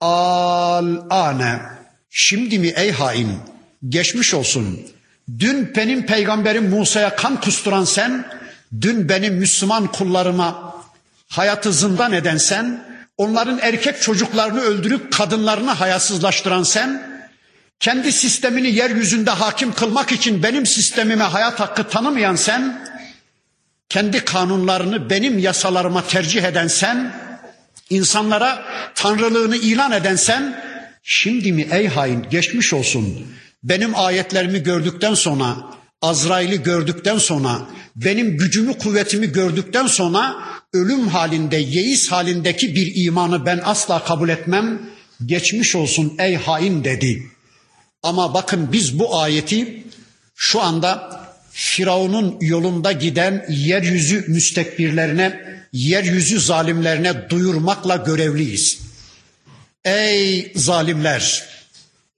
Al 0.00 0.96
ane. 1.10 1.60
Şimdi 2.10 2.58
mi 2.58 2.72
ey 2.76 2.92
hain? 2.92 3.38
Geçmiş 3.88 4.34
olsun. 4.34 4.80
Dün 5.38 5.74
benim 5.76 6.06
peygamberim 6.06 6.68
Musa'ya 6.68 7.16
kan 7.16 7.40
kusturan 7.40 7.84
sen, 7.84 8.24
dün 8.80 9.08
benim 9.08 9.34
Müslüman 9.34 9.86
kullarıma 9.86 10.74
hayatı 11.28 11.72
zindan 11.72 12.12
eden 12.12 12.36
sen, 12.36 12.84
onların 13.16 13.58
erkek 13.62 14.02
çocuklarını 14.02 14.60
öldürüp 14.60 15.12
kadınlarını 15.12 15.70
hayasızlaştıran 15.70 16.62
sen, 16.62 17.16
kendi 17.80 18.12
sistemini 18.12 18.70
yeryüzünde 18.74 19.30
hakim 19.30 19.72
kılmak 19.72 20.12
için 20.12 20.42
benim 20.42 20.66
sistemime 20.66 21.24
hayat 21.24 21.60
hakkı 21.60 21.88
tanımayan 21.88 22.36
sen, 22.36 22.88
kendi 23.88 24.24
kanunlarını 24.24 25.10
benim 25.10 25.38
yasalarıma 25.38 26.06
tercih 26.06 26.42
eden 26.42 26.68
sen, 26.68 27.14
insanlara 27.90 28.64
tanrılığını 28.94 29.56
ilan 29.56 29.92
eden 29.92 30.16
sen, 30.16 30.64
şimdi 31.02 31.52
mi 31.52 31.68
ey 31.70 31.88
hain 31.88 32.26
geçmiş 32.30 32.72
olsun 32.72 33.26
benim 33.62 33.92
ayetlerimi 33.96 34.62
gördükten 34.62 35.14
sonra, 35.14 35.56
Azrail'i 36.02 36.62
gördükten 36.62 37.18
sonra, 37.18 37.60
benim 37.96 38.36
gücümü 38.36 38.78
kuvvetimi 38.78 39.32
gördükten 39.32 39.86
sonra 39.86 40.36
ölüm 40.72 41.08
halinde, 41.08 41.56
yeis 41.56 42.12
halindeki 42.12 42.74
bir 42.74 42.92
imanı 43.04 43.46
ben 43.46 43.60
asla 43.64 44.04
kabul 44.04 44.28
etmem. 44.28 44.80
Geçmiş 45.26 45.76
olsun 45.76 46.14
ey 46.18 46.34
hain 46.36 46.84
dedi. 46.84 47.22
Ama 48.02 48.34
bakın 48.34 48.72
biz 48.72 48.98
bu 48.98 49.18
ayeti 49.18 49.84
şu 50.34 50.60
anda 50.60 51.20
Firavun'un 51.58 52.36
yolunda 52.40 52.92
giden 52.92 53.46
yeryüzü 53.48 54.24
müstekbirlerine, 54.28 55.40
yeryüzü 55.72 56.40
zalimlerine 56.40 57.30
duyurmakla 57.30 57.96
görevliyiz. 57.96 58.78
Ey 59.84 60.52
zalimler, 60.56 61.48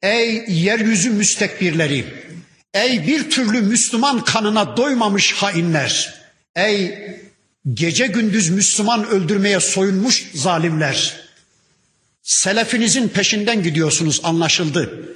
ey 0.03 0.45
yeryüzü 0.49 1.11
müstekbirleri, 1.11 2.05
ey 2.75 3.07
bir 3.07 3.31
türlü 3.31 3.61
Müslüman 3.61 4.25
kanına 4.25 4.77
doymamış 4.77 5.33
hainler, 5.33 6.15
ey 6.57 6.95
gece 7.75 8.07
gündüz 8.07 8.49
Müslüman 8.49 9.09
öldürmeye 9.09 9.61
soyunmuş 9.61 10.31
zalimler. 10.35 11.17
Selefinizin 12.23 13.09
peşinden 13.09 13.63
gidiyorsunuz 13.63 14.21
anlaşıldı. 14.23 15.09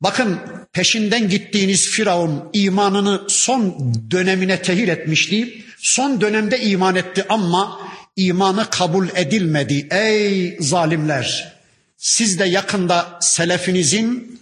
Bakın 0.00 0.38
peşinden 0.72 1.28
gittiğiniz 1.28 1.90
Firavun 1.90 2.50
imanını 2.52 3.20
son 3.28 3.92
dönemine 4.10 4.62
tehir 4.62 4.88
etmişti. 4.88 5.62
Son 5.78 6.20
dönemde 6.20 6.60
iman 6.60 6.96
etti 6.96 7.24
ama 7.28 7.80
imanı 8.16 8.70
kabul 8.70 9.08
edilmedi. 9.14 9.88
Ey 9.90 10.56
zalimler! 10.60 11.56
Siz 11.96 12.38
de 12.38 12.44
yakında 12.44 13.18
selefinizin 13.20 14.40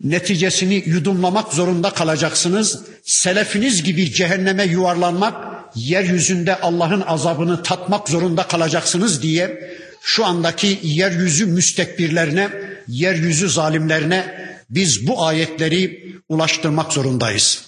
neticesini 0.00 0.82
yudumlamak 0.86 1.52
zorunda 1.52 1.90
kalacaksınız. 1.90 2.82
Selefiniz 3.04 3.82
gibi 3.82 4.12
cehenneme 4.12 4.64
yuvarlanmak, 4.64 5.34
yeryüzünde 5.74 6.60
Allah'ın 6.60 7.00
azabını 7.00 7.62
tatmak 7.62 8.08
zorunda 8.08 8.42
kalacaksınız 8.42 9.22
diye 9.22 9.76
şu 10.02 10.24
andaki 10.24 10.80
yeryüzü 10.82 11.46
müstekbirlerine, 11.46 12.50
yeryüzü 12.88 13.48
zalimlerine 13.48 14.48
biz 14.70 15.06
bu 15.06 15.24
ayetleri 15.24 16.12
ulaştırmak 16.28 16.92
zorundayız. 16.92 17.64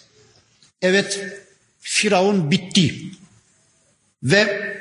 Evet, 0.83 1.21
Firavun 1.81 2.51
bitti 2.51 2.95
ve 4.23 4.75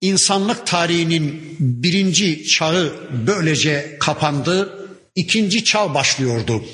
insanlık 0.00 0.66
tarihinin 0.66 1.56
birinci 1.60 2.46
çağı 2.46 2.94
böylece 3.26 3.96
kapandı, 4.00 4.86
ikinci 5.14 5.64
çağ 5.64 5.94
başlıyordu. 5.94 6.64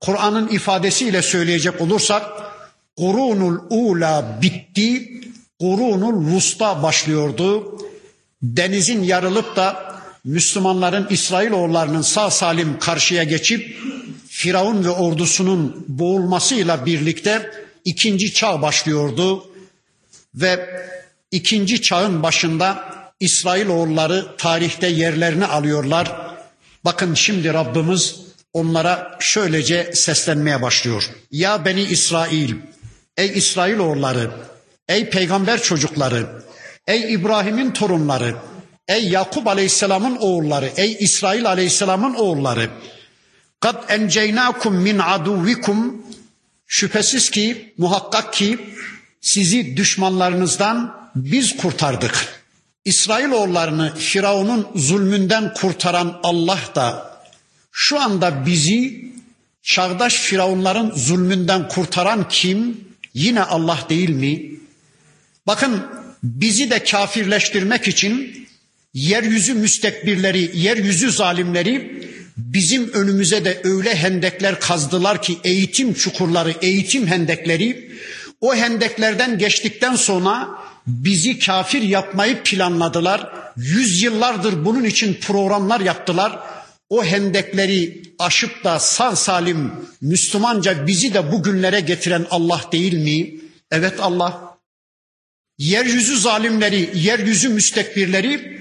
Kur'an'ın 0.00 0.48
ifadesiyle 0.48 1.22
söyleyecek 1.22 1.80
olursak, 1.80 2.26
Kurunul 2.96 3.58
ula 3.70 4.38
bitti, 4.42 5.20
Kurunul 5.60 6.34
vusta 6.34 6.82
başlıyordu 6.82 7.78
denizin 8.42 9.02
yarılıp 9.02 9.56
da 9.56 9.87
Müslümanların 10.24 11.06
İsrailoğullarının 11.10 12.02
sağ 12.02 12.30
salim 12.30 12.78
karşıya 12.78 13.24
geçip 13.24 13.76
Firavun 14.28 14.84
ve 14.84 14.90
ordusunun 14.90 15.84
boğulmasıyla 15.88 16.86
birlikte 16.86 17.50
ikinci 17.84 18.34
çağ 18.34 18.62
başlıyordu 18.62 19.50
ve 20.34 20.70
ikinci 21.30 21.82
çağın 21.82 22.22
başında 22.22 22.84
İsrailoğulları 23.20 24.36
tarihte 24.38 24.86
yerlerini 24.86 25.46
alıyorlar. 25.46 26.36
Bakın 26.84 27.14
şimdi 27.14 27.52
Rabbimiz 27.54 28.16
onlara 28.52 29.16
şöylece 29.20 29.90
seslenmeye 29.94 30.62
başlıyor. 30.62 31.10
Ya 31.30 31.64
beni 31.64 31.82
İsrail, 31.82 32.54
ey 33.16 33.32
İsrailoğulları, 33.38 34.30
ey 34.88 35.10
peygamber 35.10 35.62
çocukları, 35.62 36.26
Ey 36.88 37.12
İbrahim'in 37.14 37.70
torunları, 37.70 38.34
ey 38.88 39.08
Yakup 39.08 39.46
Aleyhisselam'ın 39.46 40.16
oğulları, 40.16 40.72
ey 40.76 40.96
İsrail 41.00 41.46
Aleyhisselam'ın 41.46 42.14
oğulları. 42.14 42.70
Kad 43.60 43.90
enceynakum 43.90 44.74
min 44.76 44.98
aduvikum 44.98 46.02
şüphesiz 46.66 47.30
ki 47.30 47.74
muhakkak 47.78 48.32
ki 48.32 48.58
sizi 49.20 49.76
düşmanlarınızdan 49.76 50.94
biz 51.16 51.56
kurtardık. 51.56 52.42
İsrail 52.84 53.30
oğullarını 53.30 53.94
Firavun'un 53.96 54.66
zulmünden 54.74 55.54
kurtaran 55.54 56.20
Allah 56.22 56.58
da 56.74 57.18
şu 57.72 58.00
anda 58.00 58.46
bizi 58.46 59.08
çağdaş 59.62 60.14
Firavunların 60.14 60.92
zulmünden 60.96 61.68
kurtaran 61.68 62.28
kim? 62.28 62.88
Yine 63.14 63.42
Allah 63.42 63.78
değil 63.88 64.10
mi? 64.10 64.42
Bakın 65.46 65.86
bizi 66.22 66.70
de 66.70 66.84
kafirleştirmek 66.84 67.88
için 67.88 68.47
yeryüzü 68.98 69.54
müstekbirleri, 69.54 70.50
yeryüzü 70.54 71.12
zalimleri 71.12 72.02
bizim 72.36 72.92
önümüze 72.92 73.44
de 73.44 73.60
öyle 73.64 73.94
hendekler 73.94 74.60
kazdılar 74.60 75.22
ki 75.22 75.38
eğitim 75.44 75.94
çukurları, 75.94 76.54
eğitim 76.62 77.06
hendekleri 77.06 77.92
o 78.40 78.54
hendeklerden 78.54 79.38
geçtikten 79.38 79.96
sonra 79.96 80.48
bizi 80.86 81.38
kafir 81.38 81.82
yapmayı 81.82 82.42
planladılar. 82.42 83.32
Yüzyıllardır 83.56 84.64
bunun 84.64 84.84
için 84.84 85.14
programlar 85.14 85.80
yaptılar. 85.80 86.38
O 86.90 87.04
hendekleri 87.04 88.02
aşıp 88.18 88.64
da 88.64 88.78
sağ 88.78 89.16
salim 89.16 89.72
Müslümanca 90.00 90.86
bizi 90.86 91.14
de 91.14 91.32
bugünlere 91.32 91.80
getiren 91.80 92.26
Allah 92.30 92.60
değil 92.72 92.92
mi? 92.92 93.40
Evet 93.70 93.94
Allah. 94.00 94.58
Yeryüzü 95.58 96.18
zalimleri, 96.18 96.90
yeryüzü 96.94 97.48
müstekbirleri 97.48 98.58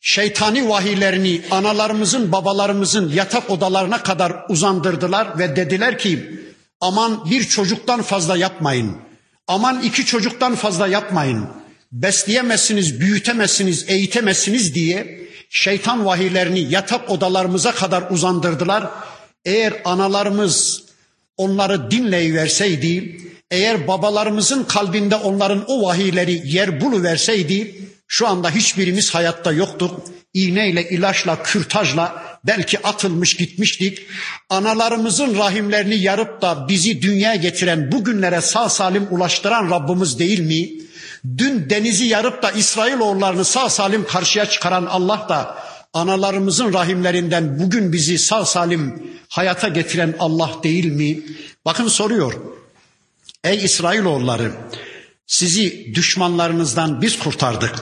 şeytani 0.00 0.68
vahiylerini 0.68 1.42
analarımızın, 1.50 2.32
babalarımızın 2.32 3.12
yatak 3.12 3.50
odalarına 3.50 4.02
kadar 4.02 4.32
uzandırdılar 4.48 5.38
ve 5.38 5.56
dediler 5.56 5.98
ki 5.98 6.40
aman 6.80 7.30
bir 7.30 7.44
çocuktan 7.44 8.02
fazla 8.02 8.36
yapmayın. 8.36 8.96
Aman 9.48 9.82
iki 9.82 10.04
çocuktan 10.04 10.54
fazla 10.54 10.86
yapmayın. 10.86 11.46
Besleyemezsiniz, 11.92 13.00
büyütemezsiniz, 13.00 13.84
eğitemezsiniz 13.88 14.74
diye 14.74 15.28
şeytan 15.50 16.06
vahiylerini 16.06 16.60
yatak 16.60 17.10
odalarımıza 17.10 17.72
kadar 17.72 18.10
uzandırdılar. 18.10 18.90
Eğer 19.44 19.74
analarımız 19.84 20.82
onları 21.36 21.90
dinleyiverseydi, 21.90 23.20
eğer 23.50 23.88
babalarımızın 23.88 24.64
kalbinde 24.64 25.16
onların 25.16 25.64
o 25.66 25.82
vahiyleri 25.82 26.42
yer 26.44 26.80
buluverseydi, 26.80 27.88
şu 28.08 28.28
anda 28.28 28.50
hiçbirimiz 28.50 29.14
hayatta 29.14 29.52
yoktuk. 29.52 30.00
İğneyle, 30.34 30.88
ilaçla, 30.88 31.42
kürtajla 31.42 32.38
belki 32.44 32.86
atılmış 32.86 33.36
gitmiştik. 33.36 34.06
Analarımızın 34.50 35.38
rahimlerini 35.38 35.94
yarıp 35.94 36.42
da 36.42 36.68
bizi 36.68 37.02
dünyaya 37.02 37.36
getiren, 37.36 37.92
bugünlere 37.92 38.40
sağ 38.40 38.68
salim 38.68 39.06
ulaştıran 39.10 39.70
Rabbimiz 39.70 40.18
değil 40.18 40.40
mi? 40.40 40.70
Dün 41.38 41.70
denizi 41.70 42.04
yarıp 42.04 42.42
da 42.42 42.50
İsrailoğullarını 42.50 43.44
sağ 43.44 43.68
salim 43.68 44.06
karşıya 44.06 44.46
çıkaran 44.46 44.86
Allah 44.86 45.26
da 45.28 45.58
analarımızın 45.92 46.72
rahimlerinden 46.72 47.60
bugün 47.60 47.92
bizi 47.92 48.18
sağ 48.18 48.44
salim 48.44 49.12
hayata 49.28 49.68
getiren 49.68 50.14
Allah 50.18 50.50
değil 50.62 50.86
mi? 50.86 51.20
Bakın 51.64 51.88
soruyor. 51.88 52.32
Ey 53.44 53.64
İsrailoğulları 53.64 54.52
sizi 55.28 55.94
düşmanlarınızdan 55.94 57.02
biz 57.02 57.18
kurtardık. 57.18 57.74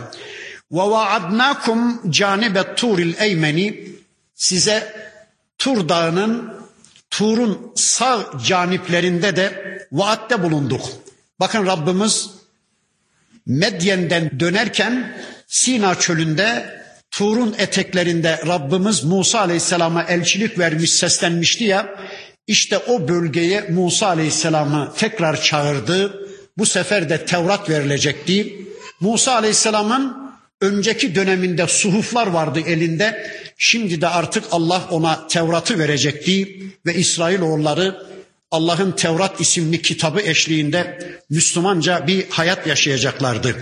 Ve 0.72 0.82
vaadnakum 0.82 2.10
canibe 2.10 2.74
turil 2.74 3.14
eymeni 3.18 3.88
size 4.34 5.06
Tur 5.58 5.88
Dağı'nın 5.88 6.54
Tur'un 7.10 7.72
sağ 7.76 8.30
caniplerinde 8.46 9.36
de 9.36 9.78
vaatte 9.92 10.42
bulunduk. 10.42 10.82
Bakın 11.40 11.66
Rabbimiz 11.66 12.30
Medyen'den 13.46 14.40
dönerken 14.40 15.16
Sina 15.46 15.94
çölünde 15.98 16.76
Tur'un 17.10 17.54
eteklerinde 17.58 18.40
Rabbimiz 18.46 19.04
Musa 19.04 19.40
Aleyhisselam'a 19.40 20.02
elçilik 20.02 20.58
vermiş, 20.58 20.92
seslenmişti 20.92 21.64
ya. 21.64 21.94
İşte 22.46 22.78
o 22.78 23.08
bölgeye 23.08 23.60
Musa 23.70 24.06
Aleyhisselam'ı 24.06 24.92
tekrar 24.96 25.42
çağırdı. 25.42 26.25
Bu 26.58 26.66
sefer 26.66 27.08
de 27.08 27.24
Tevrat 27.26 27.70
verilecekti. 27.70 28.66
Musa 29.00 29.34
Aleyhisselam'ın 29.34 30.16
önceki 30.60 31.14
döneminde 31.14 31.66
suhuflar 31.66 32.26
vardı 32.26 32.60
elinde. 32.66 33.30
Şimdi 33.58 34.00
de 34.00 34.08
artık 34.08 34.44
Allah 34.50 34.88
ona 34.90 35.26
Tevrat'ı 35.26 35.78
verecekti 35.78 36.62
ve 36.86 36.94
İsrailoğulları 36.94 38.06
Allah'ın 38.50 38.92
Tevrat 38.92 39.40
isimli 39.40 39.82
kitabı 39.82 40.20
eşliğinde 40.20 40.98
Müslümanca 41.30 42.06
bir 42.06 42.28
hayat 42.30 42.66
yaşayacaklardı. 42.66 43.56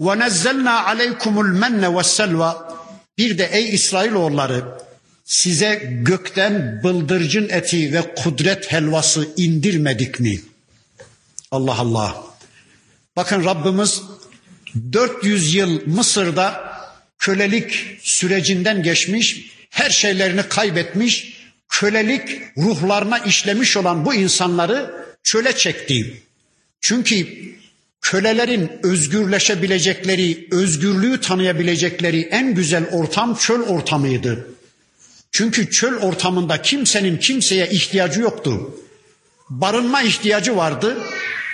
Ve 0.00 0.18
nezzelna 0.18 0.84
aleykumul 0.84 1.48
menne 1.48 1.96
ve 1.96 2.02
selva. 2.02 2.78
Bir 3.18 3.38
de 3.38 3.48
ey 3.52 3.74
İsrailoğulları 3.74 4.64
size 5.24 5.82
gökten 6.02 6.80
bıldırcın 6.84 7.48
eti 7.48 7.92
ve 7.92 8.14
kudret 8.14 8.72
helvası 8.72 9.28
indirmedik 9.36 10.20
mi?'' 10.20 10.51
Allah 11.52 11.78
Allah. 11.78 12.24
Bakın 13.16 13.44
Rabbimiz 13.44 14.02
400 14.92 15.54
yıl 15.54 15.86
Mısır'da 15.86 16.72
kölelik 17.18 17.98
sürecinden 18.02 18.82
geçmiş, 18.82 19.52
her 19.70 19.90
şeylerini 19.90 20.42
kaybetmiş, 20.42 21.42
kölelik 21.68 22.42
ruhlarına 22.56 23.18
işlemiş 23.18 23.76
olan 23.76 24.04
bu 24.04 24.14
insanları 24.14 25.04
çöle 25.22 25.56
çekti. 25.56 26.22
Çünkü 26.80 27.28
kölelerin 28.00 28.70
özgürleşebilecekleri, 28.82 30.48
özgürlüğü 30.50 31.20
tanıyabilecekleri 31.20 32.20
en 32.20 32.54
güzel 32.54 32.84
ortam 32.92 33.36
çöl 33.36 33.60
ortamıydı. 33.60 34.48
Çünkü 35.32 35.70
çöl 35.70 35.96
ortamında 35.96 36.62
kimsenin 36.62 37.18
kimseye 37.18 37.68
ihtiyacı 37.68 38.20
yoktu. 38.20 38.74
Barınma 39.50 40.02
ihtiyacı 40.02 40.56
vardı. 40.56 40.98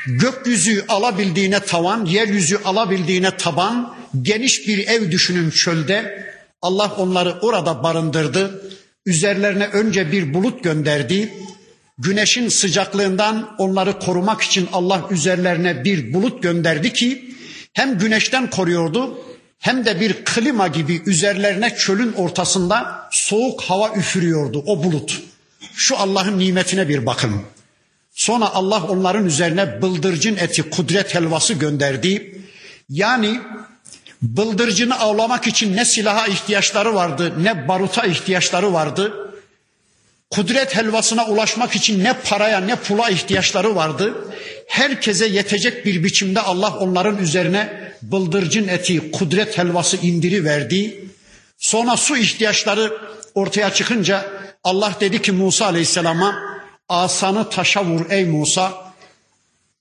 Gökyüzü 0.07 0.85
alabildiğine 0.89 1.61
tavan, 1.61 2.05
yeryüzü 2.05 2.59
alabildiğine 2.65 3.37
taban, 3.37 3.95
geniş 4.23 4.69
bir 4.69 4.89
ev 4.89 5.11
düşünün 5.11 5.51
çölde. 5.51 6.29
Allah 6.63 6.95
onları 6.99 7.39
orada 7.43 7.83
barındırdı. 7.83 8.63
Üzerlerine 9.07 9.67
önce 9.67 10.13
bir 10.13 10.35
bulut 10.35 10.65
gönderdi. 10.65 11.35
Güneşin 11.99 12.49
sıcaklığından 12.49 13.55
onları 13.59 13.99
korumak 13.99 14.43
için 14.43 14.69
Allah 14.73 15.05
üzerlerine 15.11 15.85
bir 15.85 16.13
bulut 16.13 16.43
gönderdi 16.43 16.93
ki 16.93 17.35
hem 17.73 17.99
güneşten 17.99 18.51
koruyordu 18.51 19.19
hem 19.59 19.85
de 19.85 20.01
bir 20.01 20.25
klima 20.25 20.69
gibi 20.69 21.03
üzerlerine 21.07 21.77
çölün 21.77 22.13
ortasında 22.13 23.09
soğuk 23.11 23.63
hava 23.63 23.93
üfürüyordu 23.97 24.63
o 24.67 24.85
bulut. 24.85 25.23
Şu 25.75 25.99
Allah'ın 25.99 26.39
nimetine 26.39 26.89
bir 26.89 27.07
bakın. 27.07 27.43
Sonra 28.19 28.55
Allah 28.55 28.85
onların 28.89 29.27
üzerine 29.27 29.83
bıldırcın 29.83 30.37
eti 30.37 30.71
kudret 30.71 31.15
helvası 31.15 31.55
gönderdi. 31.55 32.43
Yani 32.89 33.41
bıldırcını 34.23 35.01
avlamak 35.01 35.47
için 35.47 35.77
ne 35.77 35.85
silaha 35.85 36.27
ihtiyaçları 36.27 36.95
vardı 36.95 37.35
ne 37.43 37.69
baruta 37.69 38.07
ihtiyaçları 38.07 38.73
vardı. 38.73 39.33
Kudret 40.31 40.77
helvasına 40.77 41.27
ulaşmak 41.27 41.77
için 41.77 42.05
ne 42.05 42.13
paraya 42.13 42.61
ne 42.61 42.77
pula 42.77 43.11
ihtiyaçları 43.11 43.77
vardı. 43.77 44.15
Herkese 44.67 45.27
yetecek 45.27 45.87
bir 45.87 46.05
biçimde 46.05 46.41
Allah 46.41 46.77
onların 46.79 47.19
üzerine 47.19 47.93
bıldırcın 48.03 48.69
eti, 48.69 49.11
kudret 49.11 49.59
helvası 49.59 49.97
indiri 49.97 50.45
verdi. 50.45 51.05
Sonra 51.59 51.97
su 51.97 52.17
ihtiyaçları 52.17 52.99
ortaya 53.35 53.73
çıkınca 53.73 54.27
Allah 54.65 54.93
dedi 55.01 55.23
ki 55.23 55.33
Musa 55.33 55.67
Aleyhisselam'a 55.67 56.58
asanı 56.89 57.51
taşa 57.51 57.85
vur 57.85 58.11
ey 58.11 58.25
Musa. 58.25 58.73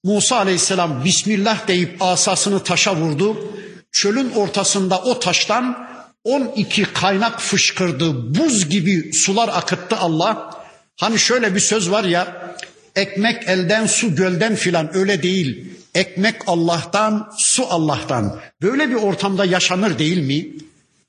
Musa 0.04 0.38
aleyhisselam 0.38 1.06
Bismillah 1.06 1.68
deyip 1.68 2.02
asasını 2.02 2.64
taşa 2.64 2.96
vurdu. 2.96 3.54
Çölün 3.92 4.32
ortasında 4.32 5.02
o 5.02 5.20
taştan 5.20 5.88
12 6.24 6.94
kaynak 6.94 7.42
fışkırdı. 7.42 8.36
Buz 8.36 8.70
gibi 8.70 9.14
sular 9.14 9.48
akıttı 9.48 9.98
Allah. 9.98 10.52
Hani 11.00 11.20
şöyle 11.20 11.56
bir 11.56 11.60
söz 11.60 11.92
var 11.92 12.04
ya 12.04 12.56
ekmek 12.96 13.50
elden 13.50 13.86
su 13.86 14.16
gölden 14.16 14.56
filan 14.56 14.98
öyle 14.98 15.24
değil. 15.24 15.74
Ekmek 15.96 16.36
Allah'tan, 16.48 17.30
su 17.38 17.66
Allah'tan. 17.70 18.40
Böyle 18.62 18.90
bir 18.90 18.96
ortamda 18.96 19.46
yaşanır 19.46 20.00
değil 20.00 20.18
mi? 20.18 20.48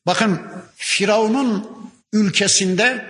Bakın 0.06 0.40
Firavun'un 0.76 1.66
ülkesinde 2.12 3.04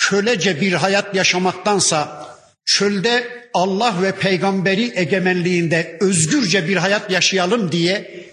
kölece 0.00 0.60
bir 0.60 0.72
hayat 0.72 1.14
yaşamaktansa 1.14 2.26
çölde 2.64 3.40
Allah 3.54 4.02
ve 4.02 4.12
peygamberi 4.12 4.92
egemenliğinde 4.94 5.98
özgürce 6.00 6.68
bir 6.68 6.76
hayat 6.76 7.10
yaşayalım 7.10 7.72
diye 7.72 8.26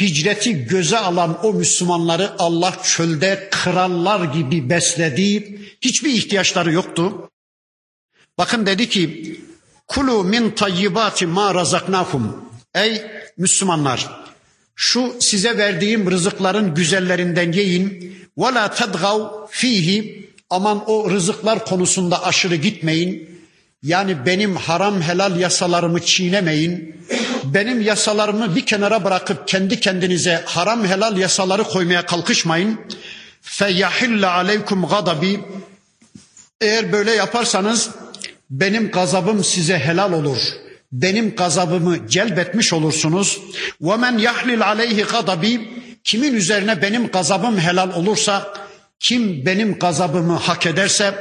hicreti 0.00 0.66
göze 0.66 0.98
alan 0.98 1.46
o 1.46 1.52
Müslümanları 1.52 2.30
Allah 2.38 2.76
çölde 2.84 3.48
krallar 3.50 4.24
gibi 4.24 4.70
besledi. 4.70 5.58
Hiçbir 5.80 6.12
ihtiyaçları 6.12 6.72
yoktu. 6.72 7.30
Bakın 8.38 8.66
dedi 8.66 8.88
ki 8.88 9.36
kulu 9.88 10.24
min 10.24 10.50
tayyibati 10.50 11.26
ma 11.26 11.54
razaknakum. 11.54 12.50
Ey 12.74 13.02
Müslümanlar 13.36 14.10
şu 14.74 15.16
size 15.20 15.58
verdiğim 15.58 16.10
rızıkların 16.10 16.74
güzellerinden 16.74 17.52
yiyin. 17.52 18.16
Ve 18.38 18.54
la 18.54 18.70
tedgav 18.70 19.46
fihi 19.50 20.29
aman 20.50 20.90
o 20.90 21.10
rızıklar 21.10 21.64
konusunda 21.64 22.24
aşırı 22.24 22.56
gitmeyin. 22.56 23.40
Yani 23.82 24.26
benim 24.26 24.56
haram 24.56 25.02
helal 25.02 25.40
yasalarımı 25.40 26.00
çiğnemeyin. 26.00 26.96
Benim 27.44 27.80
yasalarımı 27.80 28.56
bir 28.56 28.66
kenara 28.66 29.04
bırakıp 29.04 29.48
kendi 29.48 29.80
kendinize 29.80 30.42
haram 30.46 30.86
helal 30.86 31.16
yasaları 31.16 31.64
koymaya 31.64 32.06
kalkışmayın. 32.06 32.80
Feyahille 33.42 34.26
aleykum 34.26 34.86
gadabi. 34.86 35.40
Eğer 36.60 36.92
böyle 36.92 37.10
yaparsanız 37.10 37.90
benim 38.50 38.90
gazabım 38.90 39.44
size 39.44 39.78
helal 39.78 40.12
olur. 40.12 40.38
Benim 40.92 41.34
gazabımı 41.36 42.08
celbetmiş 42.08 42.72
olursunuz. 42.72 43.40
Ve 43.80 43.96
men 43.96 44.18
yahlil 44.18 44.66
aleyhi 44.66 45.02
gadabi. 45.02 45.70
Kimin 46.04 46.34
üzerine 46.34 46.82
benim 46.82 47.06
gazabım 47.06 47.58
helal 47.58 47.94
olursa 47.94 48.52
kim 49.00 49.46
benim 49.46 49.78
gazabımı 49.78 50.36
hak 50.36 50.66
ederse 50.66 51.14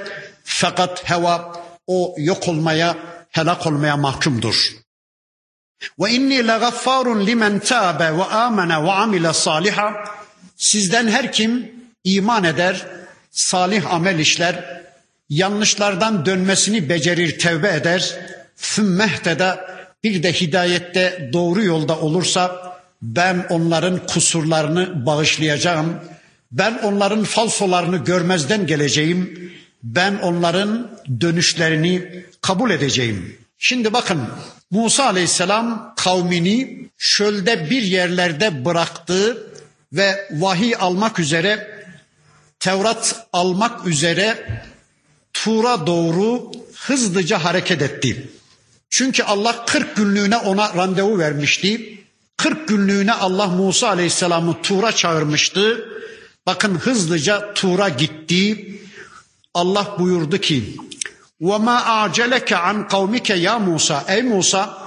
fakat 0.44 1.10
heva 1.10 1.54
o 1.88 2.16
yok 2.18 2.48
olmaya, 2.48 2.98
helak 3.30 3.68
olmaya 3.68 3.98
mahkumdur. 3.98 4.72
Ve 6.00 6.12
inni 6.12 6.48
legaffarun 6.48 7.26
limen 7.28 7.60
tabe 7.60 8.18
ve 8.18 8.24
amene 8.24 8.84
ve 8.84 8.92
amile 8.92 9.34
saliha. 9.34 9.94
Sizden 10.58 11.08
her 11.08 11.32
kim 11.32 11.72
iman 12.04 12.44
eder, 12.44 12.86
salih 13.32 13.94
amel 13.94 14.20
işler, 14.20 14.84
yanlışlardan 15.30 16.26
dönmesini 16.26 16.90
becerir, 16.90 17.40
tevbe 17.40 17.70
eder, 17.70 18.16
fümmehtede 18.56 19.60
bir 20.04 20.24
de 20.24 20.34
hidayette 20.34 21.30
doğru 21.34 21.64
yolda 21.64 22.00
olursa 22.00 22.76
ben 23.02 23.46
onların 23.50 24.08
kusurlarını 24.08 25.06
bağışlayacağım. 25.06 26.00
Ben 26.52 26.80
onların 26.84 27.24
falsolarını 27.24 27.98
görmezden 27.98 28.68
geleceğim. 28.68 29.52
Ben 29.84 30.16
onların 30.16 31.00
dönüşlerini 31.22 32.26
kabul 32.42 32.72
edeceğim. 32.72 33.38
Şimdi 33.58 33.94
bakın 33.94 34.22
Musa 34.72 35.06
Aleyhisselam 35.06 35.94
kavmini 35.98 36.90
şölde 36.98 37.70
bir 37.70 37.82
yerlerde 37.82 38.66
bıraktı 38.66 39.48
ve 39.94 40.30
vahiy 40.32 40.76
almak 40.80 41.20
üzere 41.20 41.80
Tevrat 42.60 43.28
almak 43.34 43.88
üzere 43.88 44.62
Tur'a 45.34 45.88
doğru 45.88 46.52
hızlıca 46.76 47.44
hareket 47.44 47.82
etti. 47.82 48.30
Çünkü 48.90 49.24
Allah 49.24 49.66
40 49.66 49.96
günlüğüne 49.96 50.38
ona 50.38 50.76
randevu 50.76 51.20
vermişti. 51.20 52.00
40 52.38 52.68
günlüğüne 52.68 53.14
Allah 53.14 53.48
Musa 53.48 53.88
Aleyhisselam'ı 53.88 54.62
Tur'a 54.62 54.92
çağırmıştı. 54.92 55.90
Bakın 56.49 56.75
hızlıca 56.75 57.55
Tur'a 57.55 57.89
gitti. 57.89 58.71
Allah 59.55 59.97
buyurdu 59.99 60.39
ki: 60.39 60.77
وَمَا 61.41 61.79
أَعْجَلَكَ 61.83 62.55
عَنْ 62.55 62.89
قَوْمِكَ 62.89 63.39
ya 63.39 63.59
Musa 63.59 64.05
Ey 64.09 64.23
Musa 64.23 64.79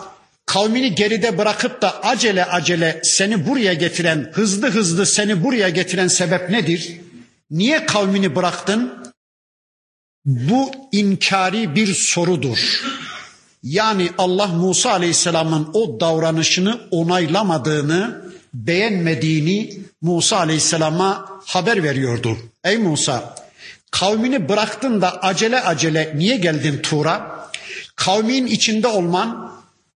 kavmini 0.45 0.95
geride 0.95 1.38
bırakıp 1.38 1.82
da 1.82 2.03
acele 2.03 2.45
acele 2.45 3.01
seni 3.03 3.47
buraya 3.47 3.73
getiren, 3.73 4.32
hızlı 4.34 4.67
hızlı 4.71 5.05
seni 5.05 5.43
buraya 5.43 5.69
getiren 5.69 6.07
sebep 6.07 6.49
nedir? 6.49 7.01
Niye 7.51 7.86
kavmini 7.86 8.36
bıraktın? 8.36 8.93
Bu 10.25 10.71
inkari 10.91 11.75
bir 11.75 11.93
sorudur. 11.93 12.84
Yani 13.63 14.09
Allah 14.17 14.47
Musa 14.47 14.91
Aleyhisselam'ın 14.91 15.69
o 15.73 15.99
davranışını 15.99 16.80
onaylamadığını, 16.91 18.21
beğenmediğini 18.55 19.72
Musa 20.03 20.36
Aleyhisselam'a 20.36 21.40
haber 21.46 21.82
veriyordu. 21.82 22.38
Ey 22.64 22.78
Musa, 22.78 23.34
kavmini 23.90 24.48
bıraktın 24.48 25.00
da 25.03 25.22
acele 25.22 25.61
acele 25.61 26.12
niye 26.16 26.36
geldin 26.36 26.80
Tur'a? 26.82 27.50
Kavmin 27.96 28.46
içinde 28.46 28.88
olman, 28.88 29.53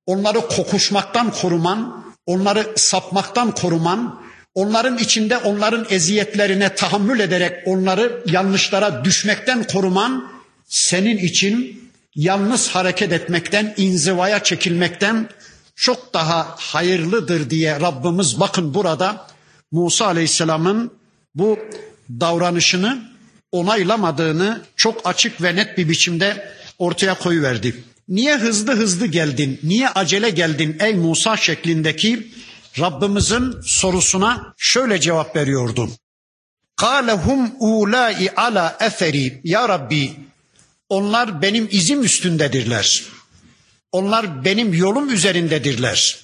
onları 0.07 0.41
kokuşmaktan 0.41 1.31
koruman, 1.31 2.05
onları 2.27 2.73
sapmaktan 2.77 3.55
koruman, 3.55 4.21
onların 4.55 4.99
içinde 4.99 5.39
onların 5.39 5.87
eziyetlerine 5.91 6.75
tahammül 6.75 7.21
ederek 7.21 7.53
onları 7.67 8.23
yanlışlara 8.27 9.05
düşmekten 9.05 9.65
koruman 9.65 10.29
senin 10.69 11.19
için 11.19 11.87
yalnız 12.15 12.69
hareket 12.69 13.13
etmekten, 13.13 13.75
inzivaya 13.77 14.43
çekilmekten 14.43 15.29
çok 15.77 16.15
daha 16.15 16.55
hayırlıdır 16.59 17.51
diye 17.51 17.81
Rabbimiz 17.81 18.41
bakın 18.41 18.75
burada 18.75 19.27
Musa 19.73 20.07
Aleyhisselam'ın 20.07 20.91
bu 21.35 21.59
davranışını 22.11 23.11
onaylamadığını 23.53 24.63
çok 24.77 25.07
açık 25.09 25.43
ve 25.43 25.57
net 25.57 25.79
bir 25.79 25.89
biçimde 25.89 26.53
ortaya 26.79 27.15
koyuverdi. 27.15 27.85
Niye 28.09 28.37
hızlı 28.37 28.77
hızlı 28.77 29.07
geldin? 29.07 29.61
Niye 29.63 29.89
acele 29.89 30.31
geldin 30.31 30.77
ey 30.81 30.95
Musa 30.95 31.37
şeklindeki 31.37 32.33
Rabbimizin 32.79 33.55
sorusuna 33.65 34.55
şöyle 34.57 35.01
cevap 35.01 35.37
veriyordu. 35.37 35.91
Kâle 36.77 37.13
hum 37.13 37.51
ulâi 37.61 38.31
ala 38.31 38.77
eferi. 38.81 39.41
Ya 39.45 39.69
Rabbi 39.69 40.11
onlar 40.89 41.43
benim 41.43 41.69
izim 41.71 42.03
üstündedirler. 42.03 43.03
Onlar 43.97 44.45
benim 44.45 44.75
yolum 44.75 45.11
üzerindedirler. 45.11 46.19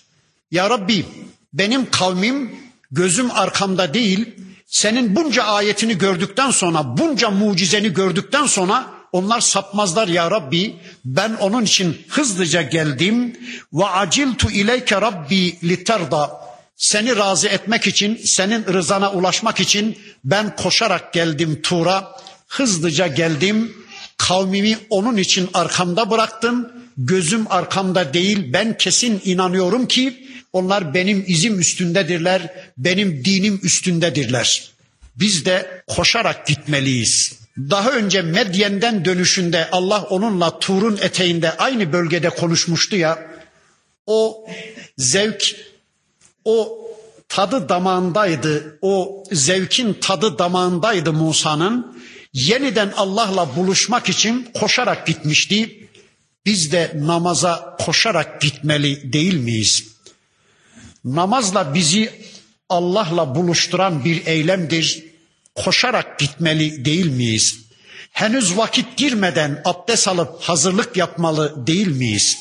Ya 0.51 0.71
Rabbi 0.71 1.07
benim 1.53 1.91
kavmim 1.91 2.57
gözüm 2.91 3.31
arkamda 3.31 3.95
değil, 3.95 4.27
senin 4.67 5.17
bunca 5.17 5.43
ayetini 5.43 5.99
gördükten 5.99 6.51
sonra, 6.51 6.97
bunca 6.99 7.31
mucizeni 7.31 7.93
gördükten 7.93 8.47
sonra 8.47 8.87
onlar 9.13 9.41
sapmazlar 9.41 10.09
ya 10.09 10.31
Rabbi. 10.31 10.77
Ben 11.05 11.35
onun 11.41 11.65
için 11.65 12.03
hızlıca 12.09 12.63
geldim. 12.63 13.37
Ve 13.73 13.85
aciltu 13.85 14.51
ileyke 14.51 15.01
Rabbi 15.01 15.59
literda. 15.69 16.31
Seni 16.77 17.17
razı 17.17 17.49
etmek 17.49 17.87
için, 17.87 18.21
senin 18.25 18.65
rızana 18.67 19.13
ulaşmak 19.13 19.61
için 19.61 19.99
ben 20.25 20.57
koşarak 20.57 21.13
geldim 21.13 21.61
Tur'a. 21.63 22.17
Hızlıca 22.49 23.07
geldim 23.07 23.83
Kavmimi 24.29 24.79
onun 24.91 25.17
için 25.17 25.51
arkamda 25.55 26.11
bıraktım. 26.11 26.72
Gözüm 26.97 27.53
arkamda 27.53 28.15
değil. 28.15 28.53
Ben 28.53 28.77
kesin 28.79 29.21
inanıyorum 29.25 29.89
ki 29.89 30.27
onlar 30.53 30.95
benim 30.95 31.25
izim 31.27 31.61
üstündedirler. 31.61 32.55
Benim 32.79 33.25
dinim 33.25 33.61
üstündedirler. 33.63 34.71
Biz 35.17 35.45
de 35.45 35.85
koşarak 35.87 36.47
gitmeliyiz. 36.47 37.39
Daha 37.59 37.91
önce 37.91 38.23
Medyen'den 38.23 39.05
dönüşünde 39.05 39.69
Allah 39.73 40.03
onunla 40.03 40.59
Tur'un 40.59 40.97
eteğinde 41.03 41.57
aynı 41.57 41.93
bölgede 41.93 42.31
konuşmuştu 42.31 42.97
ya. 42.97 43.27
O 44.07 44.47
zevk, 44.99 45.57
o 46.45 46.79
tadı 47.29 47.69
damağındaydı. 47.69 48.79
O 48.83 49.25
zevkin 49.33 49.95
tadı 49.95 50.39
damağındaydı 50.39 51.13
Musa'nın 51.13 51.97
yeniden 52.33 52.93
Allah'la 52.97 53.57
buluşmak 53.57 54.09
için 54.09 54.49
koşarak 54.55 55.07
gitmişti. 55.07 55.82
Biz 56.47 56.73
de 56.73 56.93
namaza 56.95 57.77
koşarak 57.81 58.41
gitmeli 58.41 59.13
değil 59.13 59.35
miyiz? 59.35 59.85
Namazla 61.05 61.75
bizi 61.75 62.13
Allah'la 62.69 63.35
buluşturan 63.35 64.05
bir 64.05 64.27
eylemdir. 64.27 65.05
Koşarak 65.55 66.19
gitmeli 66.19 66.85
değil 66.85 67.07
miyiz? 67.07 67.59
Henüz 68.13 68.57
vakit 68.57 68.97
girmeden 68.97 69.63
abdest 69.65 70.09
alıp 70.09 70.43
hazırlık 70.43 70.97
yapmalı 70.97 71.67
değil 71.67 71.89
miyiz? 71.89 72.39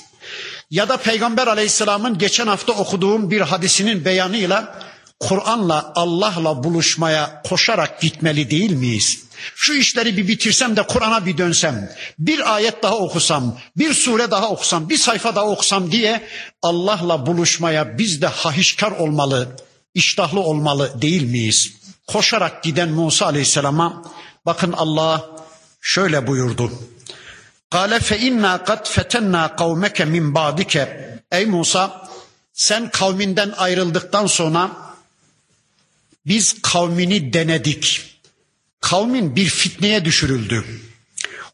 Ya 0.71 0.89
da 0.89 0.97
Peygamber 0.97 1.47
Aleyhisselam'ın 1.47 2.17
geçen 2.17 2.47
hafta 2.47 2.73
okuduğum 2.73 3.31
bir 3.31 3.41
hadisinin 3.41 4.05
beyanıyla 4.05 4.81
Kur'an'la 5.19 5.91
Allah'la 5.95 6.63
buluşmaya 6.63 7.41
koşarak 7.45 8.01
gitmeli 8.01 8.49
değil 8.49 8.71
miyiz? 8.71 9.23
Şu 9.55 9.73
işleri 9.73 10.17
bir 10.17 10.27
bitirsem 10.27 10.75
de 10.75 10.83
Kur'an'a 10.83 11.25
bir 11.25 11.37
dönsem, 11.37 11.89
bir 12.19 12.55
ayet 12.55 12.83
daha 12.83 12.97
okusam, 12.97 13.59
bir 13.77 13.93
sure 13.93 14.31
daha 14.31 14.49
okusam, 14.49 14.89
bir 14.89 14.97
sayfa 14.97 15.35
daha 15.35 15.45
okusam 15.45 15.91
diye 15.91 16.27
Allah'la 16.61 17.25
buluşmaya 17.25 17.97
biz 17.97 18.21
de 18.21 18.27
hahişkar 18.27 18.91
olmalı, 18.91 19.55
iştahlı 19.93 20.39
olmalı 20.39 21.01
değil 21.01 21.23
miyiz? 21.23 21.73
Koşarak 22.07 22.63
giden 22.63 22.89
Musa 22.89 23.25
Aleyhisselam'a 23.25 24.03
bakın 24.45 24.71
Allah 24.71 25.29
şöyle 25.81 26.27
buyurdu. 26.27 26.71
Kale 27.69 27.99
fe 27.99 28.19
inna 28.19 28.63
kad 28.63 28.89
fetenna 28.89 29.55
kavmeke 29.55 30.05
min 30.05 30.35
ba'dike. 30.35 31.17
Ey 31.31 31.45
Musa 31.45 32.09
sen 32.53 32.89
kavminden 32.91 33.53
ayrıldıktan 33.57 34.27
sonra 34.27 34.71
biz 36.25 36.61
kavmini 36.61 37.33
denedik. 37.33 38.01
Kavmin 38.81 39.35
bir 39.35 39.45
fitneye 39.45 40.05
düşürüldü. 40.05 40.65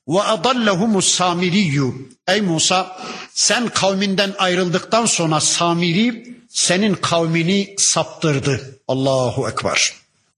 Ve 0.07 0.21
adallahumus 0.21 1.07
samiriyyu. 1.07 1.95
Ey 2.28 2.41
Musa 2.41 2.97
sen 3.34 3.67
kavminden 3.67 4.34
ayrıldıktan 4.38 5.05
sonra 5.05 5.39
Samiri 5.39 6.38
senin 6.49 6.93
kavmini 6.93 7.75
saptırdı. 7.78 8.80
Allahu 8.88 9.49
Ekber. 9.49 9.93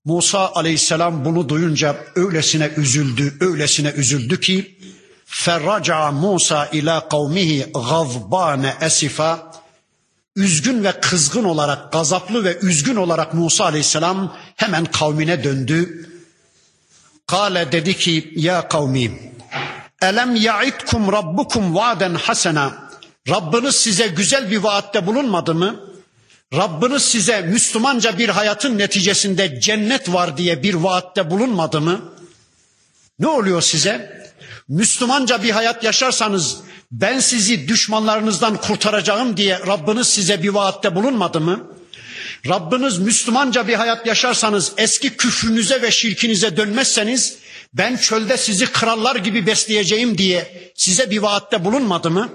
Musa 0.06 0.52
aleyhisselam 0.56 1.26
bunu 1.26 1.50
duyunca 1.50 1.98
öylesine 2.16 2.72
üzüldü, 2.78 3.38
öylesine 3.40 3.90
üzüldü 3.90 4.40
ki 4.40 4.78
ferraca 5.26 6.12
Musa 6.12 6.66
ila 6.66 7.10
kavmihi 7.10 7.66
gazbane 7.74 8.76
esifa 8.82 9.52
üzgün 10.36 10.84
ve 10.84 10.92
kızgın 11.02 11.44
olarak, 11.44 11.92
gazaplı 11.92 12.44
ve 12.44 12.58
üzgün 12.62 12.96
olarak 12.96 13.34
Musa 13.34 13.66
aleyhisselam 13.66 14.36
hemen 14.56 14.86
kavmine 14.86 15.44
döndü 15.44 16.09
Kale 17.30 17.72
dedi 17.72 17.98
ki 17.98 18.34
ya 18.36 18.68
kavmim 18.68 19.20
Elem 20.02 20.36
ya'idkum 20.36 21.12
rabbukum 21.12 21.76
vaaden 21.76 22.16
hasena. 22.16 22.90
Rabbiniz 23.30 23.76
size 23.76 24.08
güzel 24.08 24.52
bir 24.52 24.58
vaatte 24.58 25.08
bulunmadı 25.08 25.56
mı? 25.56 25.80
Rabbiniz 26.54 27.04
size 27.04 27.42
Müslümanca 27.42 28.18
bir 28.18 28.30
hayatın 28.30 28.78
neticesinde 28.78 29.60
cennet 29.62 30.14
var 30.14 30.38
diye 30.38 30.64
bir 30.64 30.74
vaatte 30.74 31.30
bulunmadı 31.30 31.82
mı? 31.82 32.02
Ne 33.20 33.28
oluyor 33.28 33.62
size? 33.62 34.24
Müslümanca 34.68 35.44
bir 35.44 35.52
hayat 35.52 35.84
yaşarsanız 35.84 36.58
ben 36.92 37.20
sizi 37.20 37.68
düşmanlarınızdan 37.68 38.58
kurtaracağım 38.58 39.38
diye 39.38 39.60
Rabbiniz 39.60 40.08
size 40.08 40.44
bir 40.44 40.50
vaatte 40.50 40.96
bulunmadı 40.96 41.42
mı? 41.42 41.79
Rabbiniz 42.48 42.98
Müslümanca 42.98 43.68
bir 43.68 43.74
hayat 43.74 44.08
yaşarsanız 44.08 44.72
eski 44.78 45.18
küfrünüze 45.18 45.82
ve 45.82 45.92
şirkinize 45.92 46.58
dönmezseniz 46.58 47.38
ben 47.74 47.98
çölde 47.98 48.38
sizi 48.38 48.66
krallar 48.72 49.16
gibi 49.16 49.48
besleyeceğim 49.48 50.18
diye 50.18 50.72
size 50.76 51.12
bir 51.12 51.18
vaatte 51.18 51.66
bulunmadı 51.66 52.12
mı? 52.12 52.30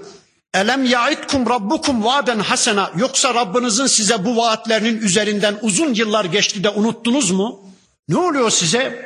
Elem 0.53 0.85
yaidkum 0.85 1.49
rabbukum 1.49 2.03
vaaden 2.03 2.39
hasena 2.39 2.91
yoksa 2.95 3.33
Rabbinizin 3.33 3.87
size 3.87 4.25
bu 4.25 4.37
vaatlerinin 4.37 5.01
üzerinden 5.01 5.59
uzun 5.61 5.93
yıllar 5.93 6.25
geçti 6.25 6.63
de 6.63 6.69
unuttunuz 6.69 7.31
mu? 7.31 7.69
Ne 8.09 8.17
oluyor 8.17 8.49
size? 8.49 9.05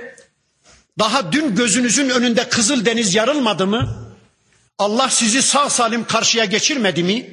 Daha 1.00 1.32
dün 1.32 1.56
gözünüzün 1.56 2.10
önünde 2.10 2.50
Kızıl 2.50 2.86
Deniz 2.86 3.16
yarılmadı 3.16 3.68
mı? 3.68 4.09
Allah 4.80 5.10
sizi 5.10 5.42
sağ 5.42 5.70
salim 5.70 6.04
karşıya 6.04 6.46
geçirmedi 6.46 7.04
mi? 7.04 7.30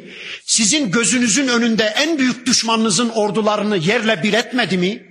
Sizin 0.47 0.90
gözünüzün 0.90 1.49
önünde 1.49 1.84
en 1.84 2.18
büyük 2.18 2.47
düşmanınızın 2.47 3.09
ordularını 3.09 3.76
yerle 3.76 4.22
bir 4.22 4.32
etmedi 4.32 4.78
mi? 4.78 5.07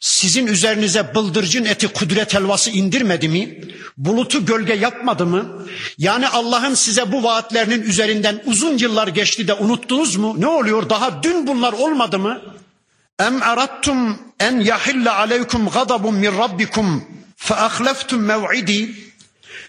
Sizin 0.00 0.46
üzerinize 0.46 1.14
bıldırcın 1.14 1.64
eti 1.64 1.88
kudret 1.88 2.34
helvası 2.34 2.70
indirmedi 2.70 3.28
mi? 3.28 3.60
Bulutu 3.96 4.46
gölge 4.46 4.74
yapmadı 4.74 5.26
mı? 5.26 5.66
Yani 5.98 6.28
Allah'ın 6.28 6.74
size 6.74 7.12
bu 7.12 7.22
vaatlerinin 7.22 7.82
üzerinden 7.82 8.42
uzun 8.46 8.78
yıllar 8.78 9.08
geçti 9.08 9.48
de 9.48 9.54
unuttunuz 9.54 10.16
mu? 10.16 10.34
Ne 10.38 10.46
oluyor? 10.46 10.90
Daha 10.90 11.22
dün 11.22 11.46
bunlar 11.46 11.72
olmadı 11.72 12.18
mı? 12.18 12.42
Em 13.18 13.42
arattum 13.42 14.18
en 14.40 14.60
yahille 14.60 15.10
aleykum 15.10 15.68
gadabun 15.68 16.14
min 16.14 16.38
rabbikum 16.38 17.04
fe 17.36 17.54
ahleftum 17.54 18.22
mev'idi 18.22 18.94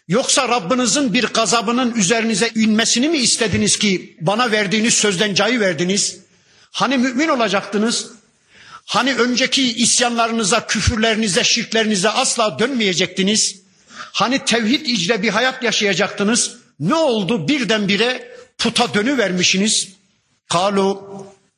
Yoksa 0.08 0.50
Rabbinizin 0.50 1.14
bir 1.14 1.24
gazabının 1.24 1.96
üzerinize 1.96 2.52
inmesini 2.56 3.10
mi 3.10 3.18
istediniz 3.18 3.80
ki 3.80 4.18
bana 4.22 4.52
verdiğiniz 4.52 4.94
sözden 4.94 5.34
cayı 5.34 5.60
verdiniz? 5.60 6.18
Hani 6.72 6.98
mümin 6.98 7.28
olacaktınız? 7.28 8.08
Hani 8.86 9.16
önceki 9.16 9.74
isyanlarınıza, 9.74 10.68
küfürlerinize, 10.68 11.44
şirklerinize 11.44 12.10
asla 12.10 12.60
dönmeyecektiniz? 12.60 13.56
Hani 13.96 14.46
tevhid 14.46 14.86
icre 14.86 15.22
bir 15.22 15.30
hayat 15.30 15.64
yaşayacaktınız? 15.64 16.56
Ne 16.80 16.96
oldu 16.96 17.48
birdenbire 17.48 18.38
puta 18.58 18.94
dönüvermişsiniz? 18.94 19.88
Kalu 20.50 21.04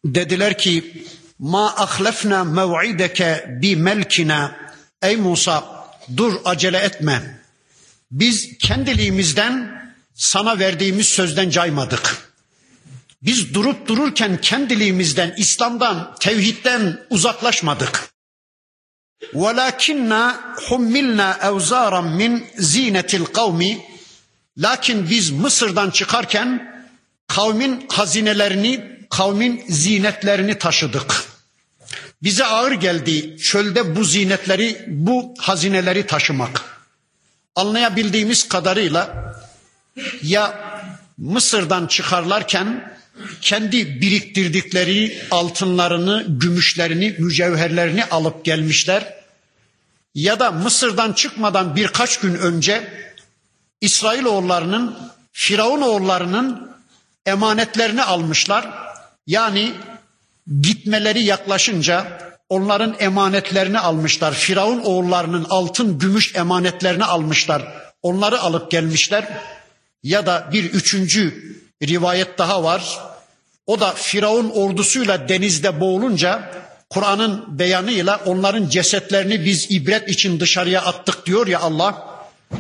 dediler 0.06 0.58
ki 0.58 1.04
ma 1.39 1.76
ahlefna 1.76 2.43
mev'ideke 2.43 3.45
bi 3.62 3.76
melkina 3.76 4.56
ey 5.02 5.16
Musa 5.16 5.88
dur 6.18 6.34
acele 6.45 6.78
etme 6.78 7.38
biz 8.11 8.59
kendiliğimizden 8.59 9.83
sana 10.14 10.59
verdiğimiz 10.59 11.07
sözden 11.07 11.51
caymadık. 11.51 12.33
Biz 13.23 13.55
durup 13.55 13.89
dururken 13.89 14.41
kendiliğimizden, 14.41 15.35
İslam'dan, 15.37 16.14
tevhidden 16.20 17.01
uzaklaşmadık. 17.11 18.12
وَلَكِنَّا 19.35 20.35
حُمِّلْنَا 20.57 21.39
اَوْزَارًا 21.39 22.03
مِنْ 22.20 22.41
زِينَةِ 22.59 23.25
الْقَوْمِ 23.25 23.79
Lakin 24.59 25.11
biz 25.11 25.31
Mısır'dan 25.31 25.91
çıkarken 25.91 26.73
kavmin 27.29 27.87
hazinelerini, 27.89 28.99
kavmin 29.11 29.64
zinetlerini 29.68 30.59
taşıdık. 30.59 31.25
Bize 32.23 32.45
ağır 32.45 32.73
geldi 32.73 33.37
çölde 33.39 33.97
bu 33.97 34.05
zinetleri, 34.05 34.85
bu 34.89 35.35
hazineleri 35.39 36.07
taşımak 36.07 36.73
anlayabildiğimiz 37.58 38.47
kadarıyla 38.49 39.34
ya 40.24 40.68
Mısır'dan 41.18 41.88
çıkarlarken 41.88 42.97
kendi 43.41 44.01
biriktirdikleri 44.01 45.22
altınlarını, 45.32 46.26
gümüşlerini, 46.28 47.16
mücevherlerini 47.20 48.05
alıp 48.05 48.45
gelmişler. 48.45 49.14
Ya 50.16 50.39
da 50.39 50.51
Mısır'dan 50.51 51.14
çıkmadan 51.14 51.76
birkaç 51.76 52.20
gün 52.20 52.36
önce 52.36 52.88
İsrailoğullarının, 53.82 54.97
Firavun 55.32 55.82
oğullarının 55.82 56.72
emanetlerini 57.26 58.03
almışlar. 58.03 58.70
Yani 59.28 59.74
gitmeleri 60.62 61.24
yaklaşınca 61.24 62.20
onların 62.50 62.95
emanetlerini 63.00 63.80
almışlar. 63.80 64.34
Firavun 64.34 64.80
oğullarının 64.80 65.45
altın, 65.50 66.00
gümüş 66.00 66.36
emanetlerini 66.36 67.06
almışlar. 67.06 67.64
Onları 68.02 68.39
alıp 68.39 68.72
gelmişler. 68.72 69.28
Ya 70.04 70.26
da 70.26 70.50
bir 70.54 70.64
üçüncü 70.64 71.56
rivayet 71.84 72.38
daha 72.38 72.64
var. 72.64 73.00
O 73.68 73.80
da 73.80 73.91
Firavun 73.91 74.50
ordusuyla 74.50 75.30
denizde 75.30 75.80
boğulunca 75.80 76.52
Kur'an'ın 76.89 77.60
beyanıyla 77.60 78.22
onların 78.26 78.70
cesetlerini 78.70 79.45
biz 79.45 79.72
ibret 79.72 80.10
için 80.10 80.39
dışarıya 80.39 80.82
attık 80.82 81.26
diyor 81.26 81.48
ya 81.48 81.60
Allah. 81.60 82.08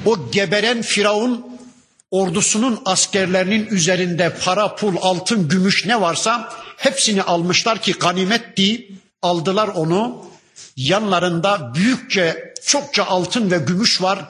O 0.05 0.31
geberen 0.31 0.81
Firavun 0.81 1.57
ordusunun 2.11 2.81
askerlerinin 2.85 3.67
üzerinde 3.67 4.33
para, 4.45 4.75
pul, 4.75 4.95
altın, 5.01 5.49
gümüş 5.49 5.85
ne 5.85 6.01
varsa 6.01 6.53
hepsini 6.77 7.23
almışlar 7.23 7.81
ki 7.81 7.93
ganimet 7.93 8.57
değil 8.57 8.91
aldılar 9.21 9.67
onu. 9.67 10.25
Yanlarında 10.75 11.73
büyükçe 11.75 12.53
çokça 12.65 13.05
altın 13.05 13.51
ve 13.51 13.57
gümüş 13.57 14.01
var. 14.01 14.25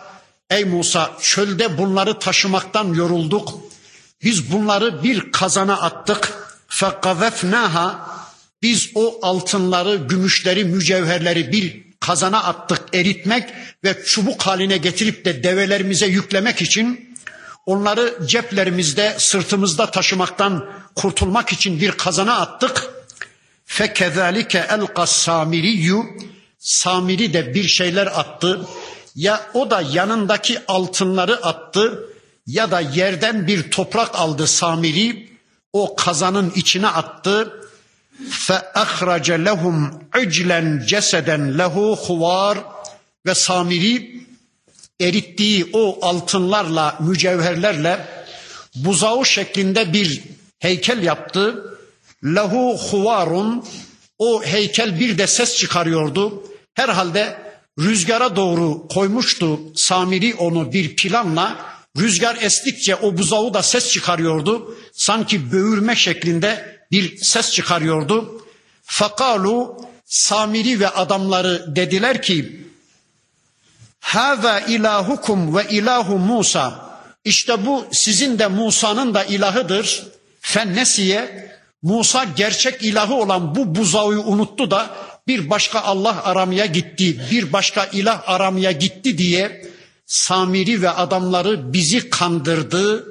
Ey 0.49 0.65
Musa 0.65 1.11
çölde 1.21 1.77
bunları 1.77 2.19
taşımaktan 2.19 2.93
yorulduk. 2.93 3.59
Biz 4.23 4.51
bunları 4.51 5.03
bir 5.03 5.31
kazana 5.31 5.81
attık. 5.81 6.33
Fekavefnaha 6.67 8.17
biz 8.61 8.91
o 8.95 9.19
altınları, 9.21 9.95
gümüşleri, 9.95 10.65
mücevherleri 10.65 11.51
bir 11.51 11.87
kazana 11.99 12.43
attık 12.43 12.81
eritmek 12.93 13.49
ve 13.83 14.03
çubuk 14.05 14.41
haline 14.41 14.77
getirip 14.77 15.25
de 15.25 15.43
develerimize 15.43 16.05
yüklemek 16.05 16.61
için 16.61 17.17
onları 17.65 18.27
ceplerimizde, 18.27 19.15
sırtımızda 19.19 19.91
taşımaktan 19.91 20.65
kurtulmak 20.95 21.53
için 21.53 21.81
bir 21.81 21.91
kazana 21.91 22.37
attık. 22.37 22.96
Fekezalike 23.67 24.65
elqas 24.69 25.11
samiriyyu 25.11 26.05
Samiri 26.59 27.33
de 27.33 27.53
bir 27.53 27.67
şeyler 27.67 28.07
attı. 28.07 28.67
Ya 29.15 29.41
o 29.53 29.69
da 29.69 29.81
yanındaki 29.81 30.59
altınları 30.67 31.45
attı 31.45 32.05
ya 32.47 32.71
da 32.71 32.79
yerden 32.79 33.47
bir 33.47 33.71
toprak 33.71 34.15
aldı 34.15 34.47
Samiri. 34.47 35.29
O 35.73 35.95
kazanın 35.95 36.51
içine 36.55 36.87
attı. 36.87 37.53
Fe 38.29 38.73
ahrace 38.73 39.45
lehum 39.45 40.03
iclen 40.21 40.83
ceseden 40.87 41.57
lehu 41.57 41.95
huvar 41.95 42.57
ve 43.25 43.35
Samiri 43.35 44.21
erittiği 45.01 45.69
o 45.73 45.99
altınlarla, 46.01 46.97
mücevherlerle 46.99 48.07
buzağı 48.75 49.25
şeklinde 49.25 49.93
bir 49.93 50.23
heykel 50.59 51.03
yaptı 51.03 51.76
Lahu 52.35 52.77
huvarun 52.77 53.65
o 54.17 54.43
heykel 54.43 54.99
bir 54.99 55.17
de 55.17 55.27
ses 55.27 55.57
çıkarıyordu. 55.57 56.43
Herhalde 56.73 57.37
rüzgara 57.79 58.35
doğru 58.35 58.87
koymuştu 58.87 59.59
Samiri 59.75 60.35
onu 60.35 60.73
bir 60.73 60.95
planla. 60.95 61.57
Rüzgar 61.97 62.37
estikçe 62.41 62.95
o 62.95 63.17
buzağı 63.17 63.53
da 63.53 63.63
ses 63.63 63.91
çıkarıyordu. 63.91 64.77
Sanki 64.93 65.51
böğürme 65.51 65.95
şeklinde 65.95 66.79
bir 66.91 67.17
ses 67.17 67.51
çıkarıyordu. 67.51 68.45
Fakalu 68.83 69.81
Samiri 70.05 70.79
ve 70.79 70.89
adamları 70.89 71.75
dediler 71.75 72.21
ki 72.21 72.67
Hâzâ 73.99 74.59
ilahukum 74.59 75.55
ve 75.55 75.67
ilahu 75.69 76.17
Musa. 76.17 76.87
İşte 77.25 77.65
bu 77.65 77.85
sizin 77.91 78.39
de 78.39 78.47
Musa'nın 78.47 79.13
da 79.13 79.23
ilahıdır. 79.23 80.07
Fennesiye 80.41 81.51
Musa 81.87 82.23
gerçek 82.23 82.83
ilahı 82.83 83.13
olan 83.13 83.55
bu 83.55 83.75
buzağı 83.75 84.05
unuttu 84.05 84.71
da 84.71 84.95
bir 85.27 85.49
başka 85.49 85.81
Allah 85.81 86.23
aramaya 86.23 86.65
gitti, 86.65 87.21
bir 87.31 87.53
başka 87.53 87.85
ilah 87.85 88.23
aramaya 88.25 88.71
gitti 88.71 89.17
diye 89.17 89.65
Samiri 90.05 90.81
ve 90.81 90.89
adamları 90.89 91.73
bizi 91.73 92.09
kandırdı. 92.09 93.05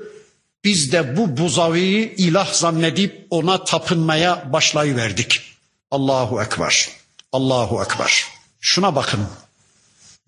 Biz 0.64 0.93
de 0.93 1.16
bu 1.16 1.37
buzağı 1.37 1.79
ilah 1.79 2.53
zannedip 2.53 3.27
ona 3.31 3.64
tapınmaya 3.64 4.53
başlayıverdik. 4.53 5.41
Allahu 5.91 6.43
Ekber. 6.43 6.89
Allahu 7.33 7.83
Ekber. 7.83 8.24
Şuna 8.61 8.95
bakın. 8.95 9.20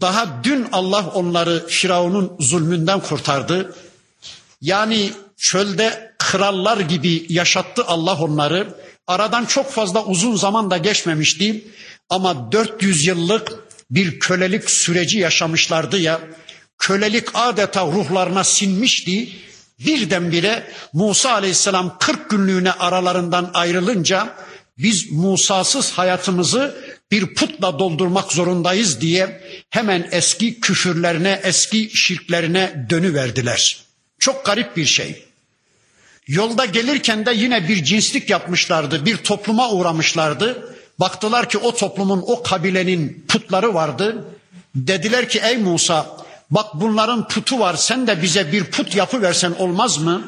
Daha 0.01 0.45
dün 0.45 0.69
Allah 0.73 1.07
onları 1.15 1.67
Firavun'un 1.67 2.37
zulmünden 2.41 3.01
kurtardı. 3.01 3.75
Yani 4.61 5.13
çölde 5.39 6.15
krallar 6.19 6.81
gibi 6.81 7.27
yaşattı 7.29 7.85
Allah 7.87 8.19
onları. 8.19 8.75
Aradan 9.07 9.45
çok 9.45 9.71
fazla 9.71 10.05
uzun 10.05 10.37
zaman 10.37 10.71
da 10.71 10.77
geçmemişti. 10.77 11.65
Ama 12.11 12.53
400 12.53 13.07
yıllık 13.07 13.53
bir 13.91 14.21
kölelik 14.21 14.71
süreci 14.71 15.19
yaşamışlardı 15.19 15.99
ya. 15.99 16.21
Kölelik 16.79 17.29
adeta 17.35 17.87
ruhlarına 17.87 18.45
sinmişti. 18.45 19.29
Birdenbire 19.79 20.73
Musa 20.93 21.33
aleyhisselam 21.33 21.97
40 21.99 22.31
günlüğüne 22.31 22.73
aralarından 22.73 23.51
ayrılınca 23.55 24.35
biz 24.79 25.13
Musa'sız 25.13 25.93
hayatımızı 25.93 26.77
bir 27.11 27.35
putla 27.35 27.79
doldurmak 27.79 28.33
zorundayız 28.33 29.01
diye 29.01 29.43
hemen 29.71 30.09
eski 30.13 30.61
küfürlerine, 30.61 31.41
eski 31.45 31.91
şirklerine 31.97 32.87
dönüverdiler. 32.91 33.85
Çok 34.19 34.47
garip 34.47 34.77
bir 34.77 34.85
şey. 34.85 35.28
Yolda 36.29 36.65
gelirken 36.65 37.27
de 37.27 37.33
yine 37.35 37.69
bir 37.69 37.85
cinslik 37.85 38.31
yapmışlardı, 38.31 39.07
bir 39.07 39.17
topluma 39.17 39.71
uğramışlardı. 39.71 40.75
Baktılar 41.01 41.49
ki 41.49 41.59
o 41.59 41.75
toplumun, 41.75 42.25
o 42.27 42.43
kabilenin 42.43 43.25
putları 43.29 43.75
vardı. 43.75 44.25
Dediler 44.75 45.29
ki 45.29 45.41
ey 45.45 45.57
Musa 45.57 46.07
bak 46.51 46.67
bunların 46.75 47.29
putu 47.29 47.59
var 47.59 47.75
sen 47.75 48.07
de 48.07 48.23
bize 48.23 48.53
bir 48.53 48.65
put 48.65 48.97
yapı 48.97 49.23
versen 49.23 49.53
olmaz 49.59 49.99
mı? 49.99 50.25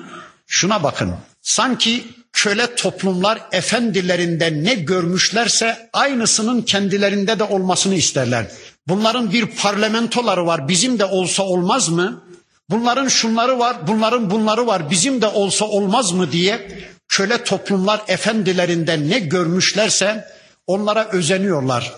Şuna 0.47 0.83
bakın 0.83 1.15
sanki 1.43 2.05
köle 2.33 2.75
toplumlar 2.75 3.41
efendilerinde 3.53 4.65
ne 4.65 4.75
görmüşlerse 4.75 5.91
aynısının 5.93 6.63
kendilerinde 6.63 7.39
de 7.39 7.45
olmasını 7.45 7.95
isterler. 7.95 8.47
Bunların 8.89 9.33
bir 9.33 9.47
parlamentoları 9.47 10.47
var 10.47 10.69
bizim 10.69 10.99
de 10.99 11.05
olsa 11.05 11.43
olmaz 11.43 11.89
mı? 11.89 12.23
Bunların 12.71 13.09
şunları 13.09 13.59
var, 13.59 13.77
bunların 13.87 14.31
bunları 14.31 14.67
var 14.67 14.91
bizim 14.91 15.23
de 15.23 15.27
olsa 15.27 15.65
olmaz 15.65 16.13
mı 16.13 16.33
diye 16.33 16.69
köle 17.09 17.45
toplumlar 17.45 18.01
efendilerinde 18.09 19.09
ne 19.09 19.19
görmüşlerse 19.19 20.25
onlara 20.67 21.09
özeniyorlar. 21.09 21.93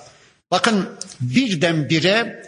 Bakın 0.51 0.89
birdenbire 1.20 2.43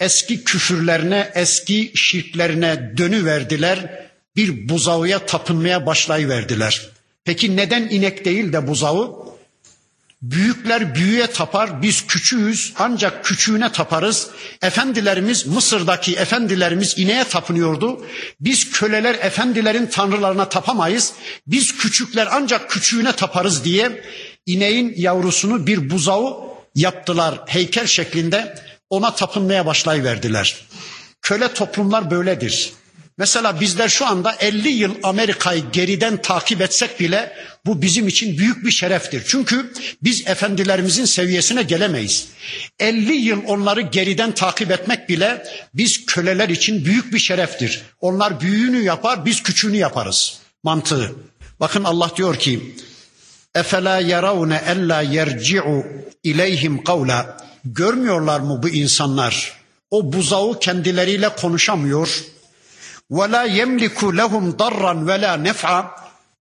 eski 0.00 0.44
küfürlerine, 0.44 1.30
eski 1.34 1.92
şirklerine 1.94 2.92
dönüverdiler. 2.96 4.08
Bir 4.36 4.68
buzağıya 4.68 5.26
tapınmaya 5.26 5.86
başlayıverdiler. 5.86 6.88
Peki 7.24 7.56
neden 7.56 7.82
inek 7.82 8.24
değil 8.24 8.52
de 8.52 8.66
buzağı? 8.66 9.10
Büyükler 10.22 10.94
büyüye 10.94 11.26
tapar, 11.26 11.82
biz 11.82 12.06
küçüğüz 12.06 12.72
ancak 12.78 13.24
küçüğüne 13.24 13.72
taparız. 13.72 14.28
Efendilerimiz, 14.62 15.46
Mısır'daki 15.46 16.16
efendilerimiz 16.16 16.94
ineğe 16.98 17.24
tapınıyordu. 17.24 18.06
Biz 18.40 18.70
köleler 18.70 19.14
efendilerin 19.14 19.86
tanrılarına 19.86 20.48
tapamayız. 20.48 21.12
Biz 21.46 21.78
küçükler 21.78 22.28
ancak 22.32 22.70
küçüğüne 22.70 23.12
taparız 23.12 23.64
diye 23.64 24.04
ineğin 24.46 24.94
yavrusunu 24.96 25.66
bir 25.66 25.90
buzağı 25.90 26.36
yaptılar 26.74 27.40
heykel 27.46 27.86
şeklinde. 27.86 28.54
Ona 28.90 29.14
tapınmaya 29.14 29.66
başlayıverdiler. 29.66 30.56
Köle 31.22 31.54
toplumlar 31.54 32.10
böyledir. 32.10 32.72
Mesela 33.20 33.60
bizler 33.60 33.88
şu 33.88 34.06
anda 34.06 34.36
50 34.40 34.68
yıl 34.68 34.94
Amerika'yı 35.02 35.64
geriden 35.72 36.22
takip 36.22 36.60
etsek 36.60 37.00
bile 37.00 37.32
bu 37.66 37.82
bizim 37.82 38.08
için 38.08 38.38
büyük 38.38 38.64
bir 38.64 38.70
şereftir. 38.70 39.22
Çünkü 39.26 39.72
biz 40.02 40.26
efendilerimizin 40.26 41.04
seviyesine 41.04 41.62
gelemeyiz. 41.62 42.28
50 42.78 43.12
yıl 43.12 43.42
onları 43.46 43.80
geriden 43.80 44.32
takip 44.32 44.70
etmek 44.70 45.08
bile 45.08 45.42
biz 45.74 46.06
köleler 46.06 46.48
için 46.48 46.84
büyük 46.84 47.12
bir 47.14 47.18
şereftir. 47.18 47.82
Onlar 48.00 48.40
büyüğünü 48.40 48.82
yapar, 48.82 49.24
biz 49.24 49.42
küçüğünü 49.42 49.76
yaparız. 49.76 50.38
Mantığı. 50.62 51.14
Bakın 51.60 51.84
Allah 51.84 52.10
diyor 52.16 52.36
ki: 52.36 52.74
"Efela 53.54 54.00
yarawne 54.00 54.62
ella 54.68 55.00
yerci'u 55.00 55.86
ileyhim 56.24 56.84
kavla." 56.84 57.36
Görmüyorlar 57.64 58.40
mı 58.40 58.62
bu 58.62 58.68
insanlar? 58.68 59.52
O 59.90 60.12
buzağı 60.12 60.58
kendileriyle 60.60 61.28
konuşamıyor 61.28 62.24
ve 63.10 63.32
la 63.32 63.42
yemliku 63.42 64.16
lehum 64.16 64.58
darran 64.58 65.08
ve 65.08 65.20
la 65.20 65.36
nef'a 65.36 65.94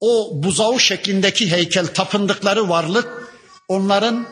o 0.01 0.31
buzağı 0.35 0.81
şeklindeki 0.81 1.51
heykel 1.51 1.87
tapındıkları 1.87 2.69
varlık 2.69 3.25
onların 3.69 4.27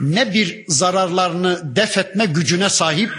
ne 0.00 0.34
bir 0.34 0.64
zararlarını 0.68 1.76
def 1.76 1.98
etme 1.98 2.26
gücüne 2.26 2.68
sahip 2.68 3.10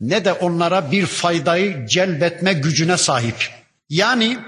ne 0.00 0.24
de 0.24 0.32
onlara 0.32 0.92
bir 0.92 1.06
faydayı 1.06 1.86
celbetme 1.86 2.52
gücüne 2.52 2.96
sahip. 2.96 3.50
Yani 3.88 4.38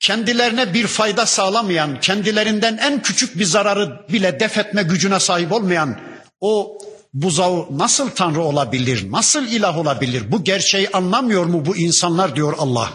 kendilerine 0.00 0.74
bir 0.74 0.86
fayda 0.86 1.26
sağlamayan, 1.26 2.00
kendilerinden 2.00 2.76
en 2.76 3.02
küçük 3.02 3.38
bir 3.38 3.44
zararı 3.44 4.06
bile 4.12 4.40
def 4.40 4.58
etme 4.58 4.82
gücüne 4.82 5.20
sahip 5.20 5.52
olmayan 5.52 6.00
o 6.40 6.78
buzağı 7.13 7.65
nasıl 7.77 8.09
tanrı 8.09 8.41
olabilir? 8.41 9.11
Nasıl 9.11 9.47
ilah 9.47 9.77
olabilir? 9.77 10.31
Bu 10.31 10.43
gerçeği 10.43 10.89
anlamıyor 10.89 11.45
mu 11.45 11.65
bu 11.65 11.77
insanlar 11.77 12.35
diyor 12.35 12.53
Allah. 12.57 12.89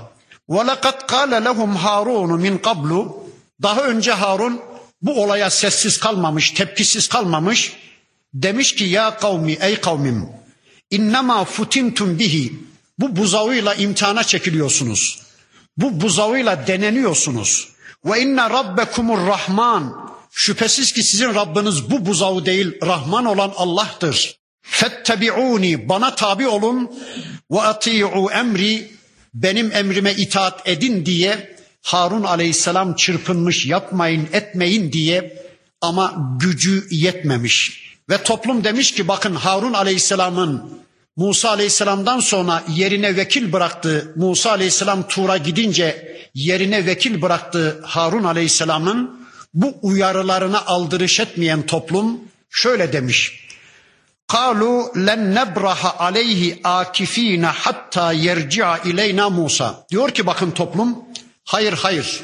وَلَقَدْ 0.48 1.06
قَالَ 1.06 1.44
لَهُمْ 1.44 1.76
هَارُونُ 1.76 2.40
min 2.40 2.58
qablu 2.58 3.16
Daha 3.62 3.82
önce 3.82 4.12
Harun 4.12 4.60
bu 5.02 5.22
olaya 5.22 5.50
sessiz 5.50 5.98
kalmamış, 5.98 6.50
tepkisiz 6.50 7.08
kalmamış. 7.08 7.76
Demiş 8.34 8.74
ki 8.74 8.84
ya 8.84 9.16
kavmi 9.16 9.52
ey 9.60 9.80
kavmim 9.80 10.28
innema 10.90 11.44
futintum 11.44 12.18
bihi 12.18 12.52
bu 12.98 13.16
buzağıyla 13.16 13.74
imtihana 13.74 14.24
çekiliyorsunuz. 14.24 15.22
Bu 15.76 16.00
buzağıyla 16.00 16.66
deneniyorsunuz. 16.66 17.68
Ve 18.04 18.20
inne 18.20 18.50
rabbekumur 18.50 19.26
rahman 19.26 20.09
Şüphesiz 20.31 20.91
ki 20.91 21.03
sizin 21.03 21.35
Rabbiniz 21.35 21.91
bu 21.91 22.05
buzağı 22.05 22.45
değil 22.45 22.71
Rahman 22.83 23.25
olan 23.25 23.53
Allah'tır. 23.55 24.37
Fettebi'uni 24.61 25.89
bana 25.89 26.15
tabi 26.15 26.47
olun 26.47 26.91
ve 27.51 27.61
ati'u 27.61 28.31
emri 28.31 28.91
benim 29.33 29.71
emrime 29.71 30.13
itaat 30.13 30.67
edin 30.67 31.05
diye 31.05 31.57
Harun 31.81 32.23
aleyhisselam 32.23 32.95
çırpınmış 32.95 33.65
yapmayın 33.65 34.27
etmeyin 34.33 34.91
diye 34.91 35.43
ama 35.81 36.37
gücü 36.39 36.87
yetmemiş. 36.91 37.81
Ve 38.09 38.23
toplum 38.23 38.63
demiş 38.63 38.91
ki 38.91 39.07
bakın 39.07 39.35
Harun 39.35 39.73
aleyhisselamın 39.73 40.81
Musa 41.15 41.49
aleyhisselamdan 41.49 42.19
sonra 42.19 42.63
yerine 42.69 43.15
vekil 43.15 43.53
bıraktığı 43.53 44.13
Musa 44.15 44.51
aleyhisselam 44.51 45.07
Tur'a 45.07 45.37
gidince 45.37 46.17
yerine 46.33 46.85
vekil 46.85 47.21
bıraktığı 47.21 47.81
Harun 47.83 48.23
aleyhisselamın 48.23 49.20
bu 49.53 49.73
uyarılarına 49.81 50.65
aldırış 50.65 51.19
etmeyen 51.19 51.65
toplum 51.65 52.19
şöyle 52.49 52.93
demiş. 52.93 53.47
Kalu 54.27 54.91
len 54.95 55.35
nebraha 55.35 55.99
aleyhi 55.99 56.59
akifina 56.63 57.53
hatta 57.55 58.13
yerci'a 58.13 58.77
ileyna 58.77 59.29
Musa. 59.29 59.85
Diyor 59.89 60.11
ki 60.11 60.25
bakın 60.25 60.51
toplum 60.51 60.97
hayır 61.45 61.73
hayır. 61.73 62.21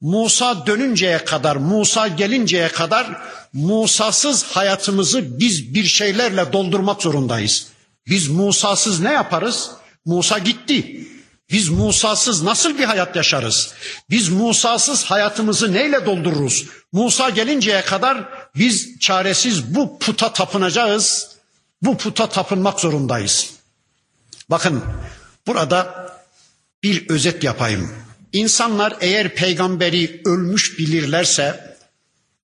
Musa 0.00 0.66
dönünceye 0.66 1.24
kadar, 1.24 1.56
Musa 1.56 2.08
gelinceye 2.08 2.68
kadar 2.68 3.22
Musa'sız 3.52 4.44
hayatımızı 4.44 5.38
biz 5.38 5.74
bir 5.74 5.84
şeylerle 5.84 6.52
doldurmak 6.52 7.02
zorundayız. 7.02 7.66
Biz 8.06 8.28
Musa'sız 8.28 9.00
ne 9.00 9.12
yaparız? 9.12 9.70
Musa 10.04 10.38
gitti. 10.38 11.06
Biz 11.52 11.68
Musa'sız 11.68 12.42
nasıl 12.42 12.78
bir 12.78 12.84
hayat 12.84 13.16
yaşarız? 13.16 13.74
Biz 14.10 14.28
Musa'sız 14.28 15.04
hayatımızı 15.04 15.72
neyle 15.72 16.06
doldururuz? 16.06 16.66
Musa 16.92 17.30
gelinceye 17.30 17.82
kadar 17.82 18.28
biz 18.56 18.98
çaresiz 18.98 19.74
bu 19.74 19.98
puta 19.98 20.32
tapınacağız. 20.32 21.28
Bu 21.82 21.98
puta 21.98 22.28
tapınmak 22.28 22.80
zorundayız. 22.80 23.50
Bakın 24.50 24.84
burada 25.46 26.08
bir 26.82 27.08
özet 27.08 27.44
yapayım. 27.44 27.90
İnsanlar 28.32 28.96
eğer 29.00 29.34
peygamberi 29.34 30.22
ölmüş 30.24 30.78
bilirlerse 30.78 31.76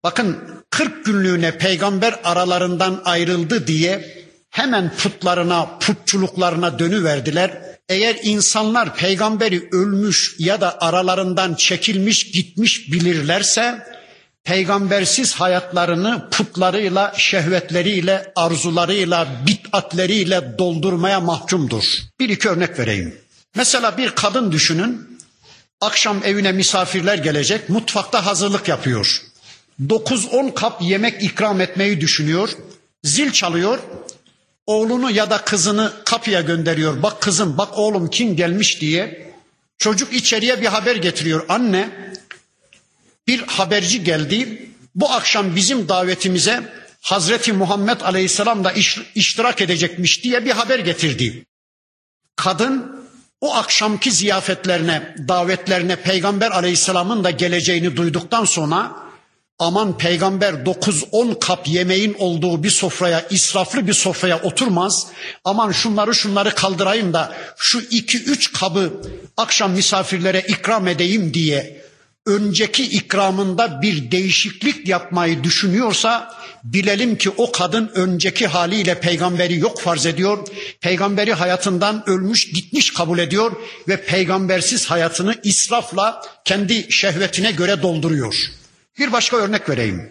bakın 0.02 0.38
40 0.70 1.04
günlüğüne 1.04 1.58
peygamber 1.58 2.20
aralarından 2.24 3.02
ayrıldı 3.04 3.66
diye 3.66 4.24
hemen 4.50 4.96
putlarına, 4.96 5.78
putçuluklarına 5.78 6.78
dönüverdiler 6.78 7.67
eğer 7.88 8.16
insanlar 8.22 8.96
peygamberi 8.96 9.68
ölmüş 9.72 10.36
ya 10.38 10.60
da 10.60 10.80
aralarından 10.80 11.54
çekilmiş 11.54 12.30
gitmiş 12.30 12.92
bilirlerse 12.92 13.86
peygambersiz 14.44 15.34
hayatlarını 15.34 16.28
putlarıyla, 16.30 17.14
şehvetleriyle, 17.16 18.32
arzularıyla, 18.36 19.28
bitatleriyle 19.46 20.58
doldurmaya 20.58 21.20
mahkumdur. 21.20 21.84
Bir 22.20 22.28
iki 22.28 22.48
örnek 22.48 22.78
vereyim. 22.78 23.14
Mesela 23.54 23.96
bir 23.96 24.10
kadın 24.10 24.52
düşünün. 24.52 25.18
Akşam 25.80 26.20
evine 26.24 26.52
misafirler 26.52 27.18
gelecek, 27.18 27.68
mutfakta 27.68 28.26
hazırlık 28.26 28.68
yapıyor. 28.68 29.22
9-10 29.86 30.54
kap 30.54 30.82
yemek 30.82 31.22
ikram 31.22 31.60
etmeyi 31.60 32.00
düşünüyor. 32.00 32.48
Zil 33.04 33.32
çalıyor. 33.32 33.78
Oğlunu 34.68 35.10
ya 35.10 35.30
da 35.30 35.38
kızını 35.38 35.92
kapıya 36.04 36.40
gönderiyor. 36.40 37.02
Bak 37.02 37.22
kızım, 37.22 37.58
bak 37.58 37.78
oğlum 37.78 38.10
kim 38.10 38.36
gelmiş 38.36 38.80
diye. 38.80 39.32
Çocuk 39.78 40.12
içeriye 40.12 40.60
bir 40.60 40.66
haber 40.66 40.96
getiriyor. 40.96 41.44
Anne, 41.48 42.12
bir 43.26 43.42
haberci 43.46 44.04
geldi. 44.04 44.70
Bu 44.94 45.10
akşam 45.12 45.56
bizim 45.56 45.88
davetimize 45.88 46.72
Hazreti 47.00 47.52
Muhammed 47.52 48.00
Aleyhisselam 48.00 48.64
da 48.64 48.72
iştirak 49.14 49.60
edecekmiş 49.60 50.24
diye 50.24 50.44
bir 50.44 50.50
haber 50.50 50.78
getirdi. 50.78 51.44
Kadın 52.36 53.06
o 53.40 53.54
akşamki 53.54 54.12
ziyafetlerine, 54.12 55.14
davetlerine 55.28 55.96
Peygamber 55.96 56.50
Aleyhisselam'ın 56.50 57.24
da 57.24 57.30
geleceğini 57.30 57.96
duyduktan 57.96 58.44
sonra 58.44 59.07
aman 59.58 59.98
peygamber 59.98 60.52
9-10 60.52 61.38
kap 61.38 61.68
yemeğin 61.68 62.16
olduğu 62.18 62.62
bir 62.62 62.70
sofraya, 62.70 63.26
israflı 63.30 63.86
bir 63.86 63.92
sofraya 63.92 64.42
oturmaz. 64.42 65.06
Aman 65.44 65.72
şunları 65.72 66.14
şunları 66.14 66.54
kaldırayım 66.54 67.12
da 67.12 67.34
şu 67.56 67.78
2-3 67.78 68.52
kabı 68.52 68.92
akşam 69.36 69.72
misafirlere 69.72 70.40
ikram 70.40 70.88
edeyim 70.88 71.34
diye 71.34 71.88
önceki 72.26 72.84
ikramında 72.84 73.82
bir 73.82 74.10
değişiklik 74.10 74.88
yapmayı 74.88 75.44
düşünüyorsa 75.44 76.34
bilelim 76.64 77.18
ki 77.18 77.30
o 77.36 77.52
kadın 77.52 77.90
önceki 77.94 78.46
haliyle 78.46 79.00
peygamberi 79.00 79.58
yok 79.58 79.80
farz 79.80 80.06
ediyor. 80.06 80.48
Peygamberi 80.80 81.32
hayatından 81.32 82.02
ölmüş 82.06 82.50
gitmiş 82.50 82.92
kabul 82.92 83.18
ediyor 83.18 83.52
ve 83.88 84.04
peygambersiz 84.04 84.86
hayatını 84.86 85.34
israfla 85.42 86.22
kendi 86.44 86.92
şehvetine 86.92 87.50
göre 87.50 87.82
dolduruyor. 87.82 88.57
Bir 88.98 89.12
başka 89.12 89.36
örnek 89.36 89.68
vereyim. 89.68 90.10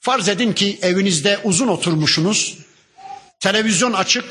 Farz 0.00 0.28
edin 0.28 0.52
ki 0.52 0.78
evinizde 0.82 1.38
uzun 1.44 1.68
oturmuşsunuz. 1.68 2.58
Televizyon 3.40 3.92
açık, 3.92 4.24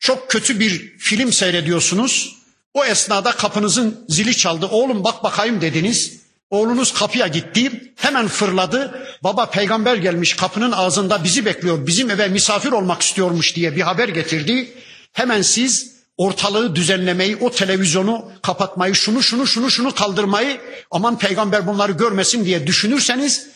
çok 0.00 0.30
kötü 0.30 0.60
bir 0.60 0.98
film 0.98 1.32
seyrediyorsunuz. 1.32 2.36
O 2.74 2.84
esnada 2.84 3.32
kapınızın 3.32 4.04
zili 4.08 4.36
çaldı. 4.36 4.66
Oğlum 4.66 5.04
bak 5.04 5.24
bakayım 5.24 5.60
dediniz. 5.60 6.18
Oğlunuz 6.50 6.94
kapıya 6.94 7.26
gitti, 7.26 7.92
hemen 7.96 8.28
fırladı. 8.28 9.06
Baba 9.22 9.50
peygamber 9.50 9.96
gelmiş 9.96 10.34
kapının 10.34 10.72
ağzında 10.72 11.24
bizi 11.24 11.44
bekliyor, 11.44 11.86
bizim 11.86 12.10
eve 12.10 12.28
misafir 12.28 12.72
olmak 12.72 13.02
istiyormuş 13.02 13.56
diye 13.56 13.76
bir 13.76 13.80
haber 13.80 14.08
getirdi. 14.08 14.72
Hemen 15.12 15.42
siz 15.42 15.97
ortalığı 16.18 16.76
düzenlemeyi, 16.76 17.36
o 17.36 17.50
televizyonu 17.50 18.32
kapatmayı, 18.42 18.94
şunu 18.94 19.22
şunu 19.22 19.46
şunu 19.46 19.70
şunu 19.70 19.94
kaldırmayı, 19.94 20.60
aman 20.90 21.18
peygamber 21.18 21.66
bunları 21.66 21.92
görmesin 21.92 22.44
diye 22.44 22.66
düşünürseniz 22.66 23.46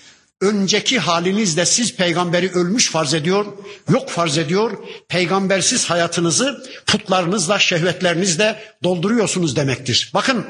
önceki 0.40 0.98
halinizde 0.98 1.66
siz 1.66 1.96
peygamberi 1.96 2.50
ölmüş 2.52 2.90
farz 2.90 3.14
ediyor, 3.14 3.46
yok 3.90 4.08
farz 4.10 4.38
ediyor. 4.38 4.70
Peygambersiz 5.08 5.90
hayatınızı 5.90 6.64
putlarınızla, 6.86 7.58
şehvetlerinizle 7.58 8.62
dolduruyorsunuz 8.82 9.56
demektir. 9.56 10.10
Bakın 10.14 10.46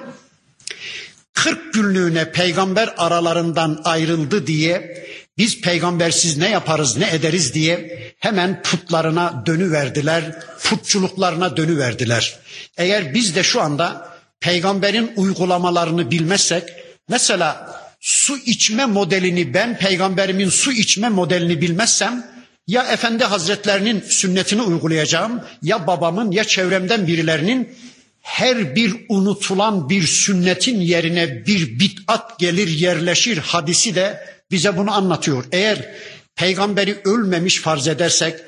40 1.34 1.74
günlüğüne 1.74 2.32
peygamber 2.32 2.94
aralarından 2.96 3.80
ayrıldı 3.84 4.46
diye 4.46 5.04
biz 5.39 5.61
peygambersiz 5.61 6.37
ne 6.37 6.51
yaparız 6.51 6.97
ne 6.97 7.11
ederiz 7.11 7.55
diye 7.55 7.99
hemen 8.18 8.62
putlarına 8.62 9.43
dönüverdiler, 9.47 10.24
putçuluklarına 10.62 11.57
dönüverdiler. 11.57 12.39
Eğer 12.76 13.14
biz 13.14 13.37
de 13.37 13.43
şu 13.43 13.61
anda 13.61 14.12
peygamberin 14.41 15.12
uygulamalarını 15.16 16.11
bilmezsek 16.11 16.64
mesela 17.09 17.80
su 18.01 18.37
içme 18.37 18.87
modelini 18.87 19.55
ben 19.55 19.78
peygamberimin 19.78 20.49
su 20.49 20.72
içme 20.72 21.09
modelini 21.09 21.61
bilmezsem 21.61 22.26
ya 22.66 22.83
efendi 22.93 23.24
hazretlerinin 23.24 24.01
sünnetini 24.01 24.62
uygulayacağım 24.62 25.41
ya 25.62 25.87
babamın 25.87 26.30
ya 26.30 26.45
çevremden 26.45 27.07
birilerinin 27.07 27.74
her 28.20 28.76
bir 28.76 28.95
unutulan 29.09 29.89
bir 29.89 30.03
sünnetin 30.03 30.80
yerine 30.80 31.47
bir 31.47 31.78
bid'at 31.78 32.39
gelir 32.39 32.68
yerleşir 32.68 33.39
hadisi 33.39 33.95
de 33.95 34.20
bize 34.53 34.76
bunu 34.76 34.92
anlatıyor. 34.92 35.44
Eğer 35.53 35.94
peygamberi 36.36 37.00
ölmemiş 37.05 37.61
farz 37.61 37.88
edersek 37.88 38.40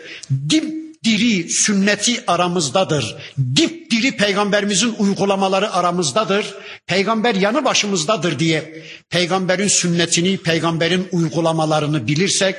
dipdiri 0.50 1.50
sünneti 1.50 2.24
aramızdadır. 2.26 3.16
Dipdiri 3.56 4.16
peygamberimizin 4.16 4.94
uygulamaları 4.98 5.72
aramızdadır. 5.72 6.54
Peygamber 6.86 7.34
yanı 7.34 7.64
başımızdadır 7.64 8.38
diye 8.38 8.82
peygamberin 9.10 9.68
sünnetini, 9.68 10.36
peygamberin 10.36 11.08
uygulamalarını 11.12 12.06
bilirsek 12.06 12.56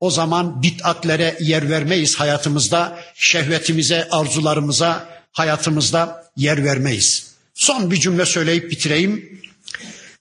o 0.00 0.10
zaman 0.10 0.62
bid'atlere 0.62 1.36
yer 1.40 1.70
vermeyiz 1.70 2.16
hayatımızda, 2.16 2.98
şehvetimize, 3.14 4.08
arzularımıza, 4.10 5.08
hayatımızda 5.32 6.24
yer 6.36 6.64
vermeyiz. 6.64 7.26
Son 7.54 7.90
bir 7.90 7.96
cümle 7.96 8.26
söyleyip 8.26 8.70
bitireyim. 8.70 9.40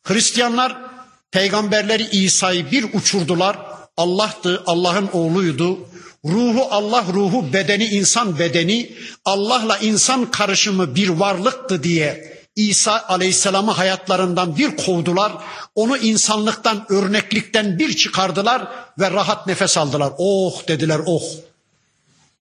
Hristiyanlar 0.03 0.86
peygamberleri 1.32 2.07
İsa'yı 2.11 2.71
bir 2.71 2.93
uçurdular. 2.93 3.57
Allah'tı, 3.97 4.63
Allah'ın 4.65 5.09
oğluydu. 5.13 5.80
Ruhu 6.25 6.67
Allah 6.71 7.05
ruhu, 7.13 7.53
bedeni 7.53 7.86
insan 7.86 8.39
bedeni, 8.39 8.91
Allah'la 9.25 9.78
insan 9.78 10.32
karışımı 10.32 10.95
bir 10.95 11.09
varlıktı 11.09 11.84
diye 11.84 12.38
İsa 12.55 13.05
Aleyhisselam'ı 13.07 13.71
hayatlarından 13.71 14.57
bir 14.57 14.78
kovdular. 14.78 15.32
Onu 15.75 15.97
insanlıktan, 15.97 16.86
örneklikten 16.89 17.80
bir 17.80 17.95
çıkardılar 17.95 18.67
ve 18.99 19.11
rahat 19.11 19.47
nefes 19.47 19.78
aldılar. 19.78 20.13
Oh 20.17 20.67
dediler 20.67 20.99
oh. 21.05 21.23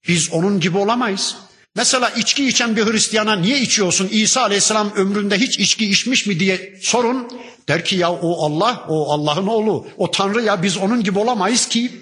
Biz 0.08 0.32
onun 0.32 0.60
gibi 0.60 0.78
olamayız. 0.78 1.36
Mesela 1.76 2.10
içki 2.10 2.48
içen 2.48 2.76
bir 2.76 2.86
Hristiyana 2.86 3.36
niye 3.36 3.60
içiyorsun? 3.60 4.08
İsa 4.10 4.42
Aleyhisselam 4.42 4.92
ömründe 4.96 5.38
hiç 5.38 5.58
içki 5.58 5.90
içmiş 5.90 6.26
mi 6.26 6.40
diye 6.40 6.78
sorun. 6.82 7.28
Der 7.68 7.84
ki 7.84 7.96
ya 7.96 8.12
o 8.12 8.46
Allah, 8.46 8.84
o 8.88 9.12
Allah'ın 9.12 9.46
oğlu, 9.46 9.86
o 9.96 10.10
Tanrı 10.10 10.42
ya 10.42 10.62
biz 10.62 10.76
onun 10.76 11.02
gibi 11.02 11.18
olamayız 11.18 11.68
ki. 11.68 11.92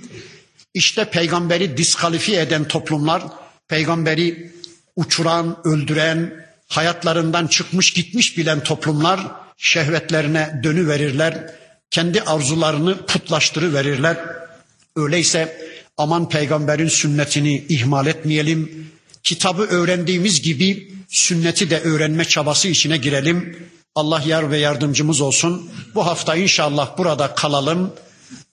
İşte 0.75 1.05
peygamberi 1.05 1.77
diskalifiye 1.77 2.41
eden 2.41 2.68
toplumlar, 2.68 3.22
peygamberi 3.68 4.53
uçuran, 4.97 5.57
öldüren, 5.64 6.47
hayatlarından 6.68 7.47
çıkmış 7.47 7.93
gitmiş 7.93 8.39
bilen 8.39 8.62
toplumlar 8.62 9.20
şehvetlerine 9.57 10.61
dönü 10.62 10.89
verirler. 10.89 11.55
Kendi 11.91 12.22
arzularını 12.22 13.07
putlaştırı 13.07 13.75
verirler. 13.75 14.16
Öyleyse 14.97 15.68
aman 15.97 16.29
peygamberin 16.29 16.89
sünnetini 16.89 17.64
ihmal 17.68 18.07
etmeyelim 18.07 18.93
kitabı 19.24 19.64
öğrendiğimiz 19.64 20.41
gibi 20.41 20.91
sünneti 21.10 21.70
de 21.70 21.80
öğrenme 21.80 22.26
çabası 22.26 22.68
içine 22.68 22.97
girelim. 22.97 23.70
Allah 23.95 24.24
yar 24.26 24.52
ve 24.52 24.58
yardımcımız 24.58 25.22
olsun. 25.22 25.70
Bu 25.95 26.06
hafta 26.06 26.36
inşallah 26.36 26.97
burada 26.97 27.36
kalalım. 27.36 27.93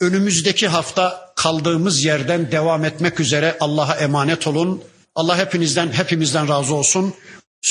Önümüzdeki 0.00 0.68
hafta 0.68 1.32
kaldığımız 1.36 2.04
yerden 2.04 2.52
devam 2.52 2.84
etmek 2.84 3.20
üzere 3.20 3.56
Allah'a 3.60 3.94
emanet 3.94 4.46
olun. 4.46 4.82
Allah 5.14 5.38
hepinizden 5.38 5.92
hepimizden 5.92 6.48
razı 6.48 6.74
olsun. 6.74 7.14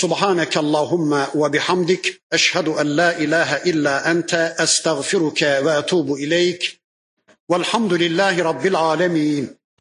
سبحانك 0.04 0.54
اللهم 0.66 1.12
وبحمدك 1.42 2.06
أشهد 2.38 2.68
أن 2.82 2.88
لا 3.00 3.10
إله 3.24 3.50
إلا 3.70 4.12
أنت 4.12 4.34
أستغفرك 4.66 5.42
وأتوب 5.66 6.08
إليك 6.24 6.62
والحمد 7.50 7.94
لله 7.94 8.44
رب 8.44 8.66
العالمين 8.66 9.44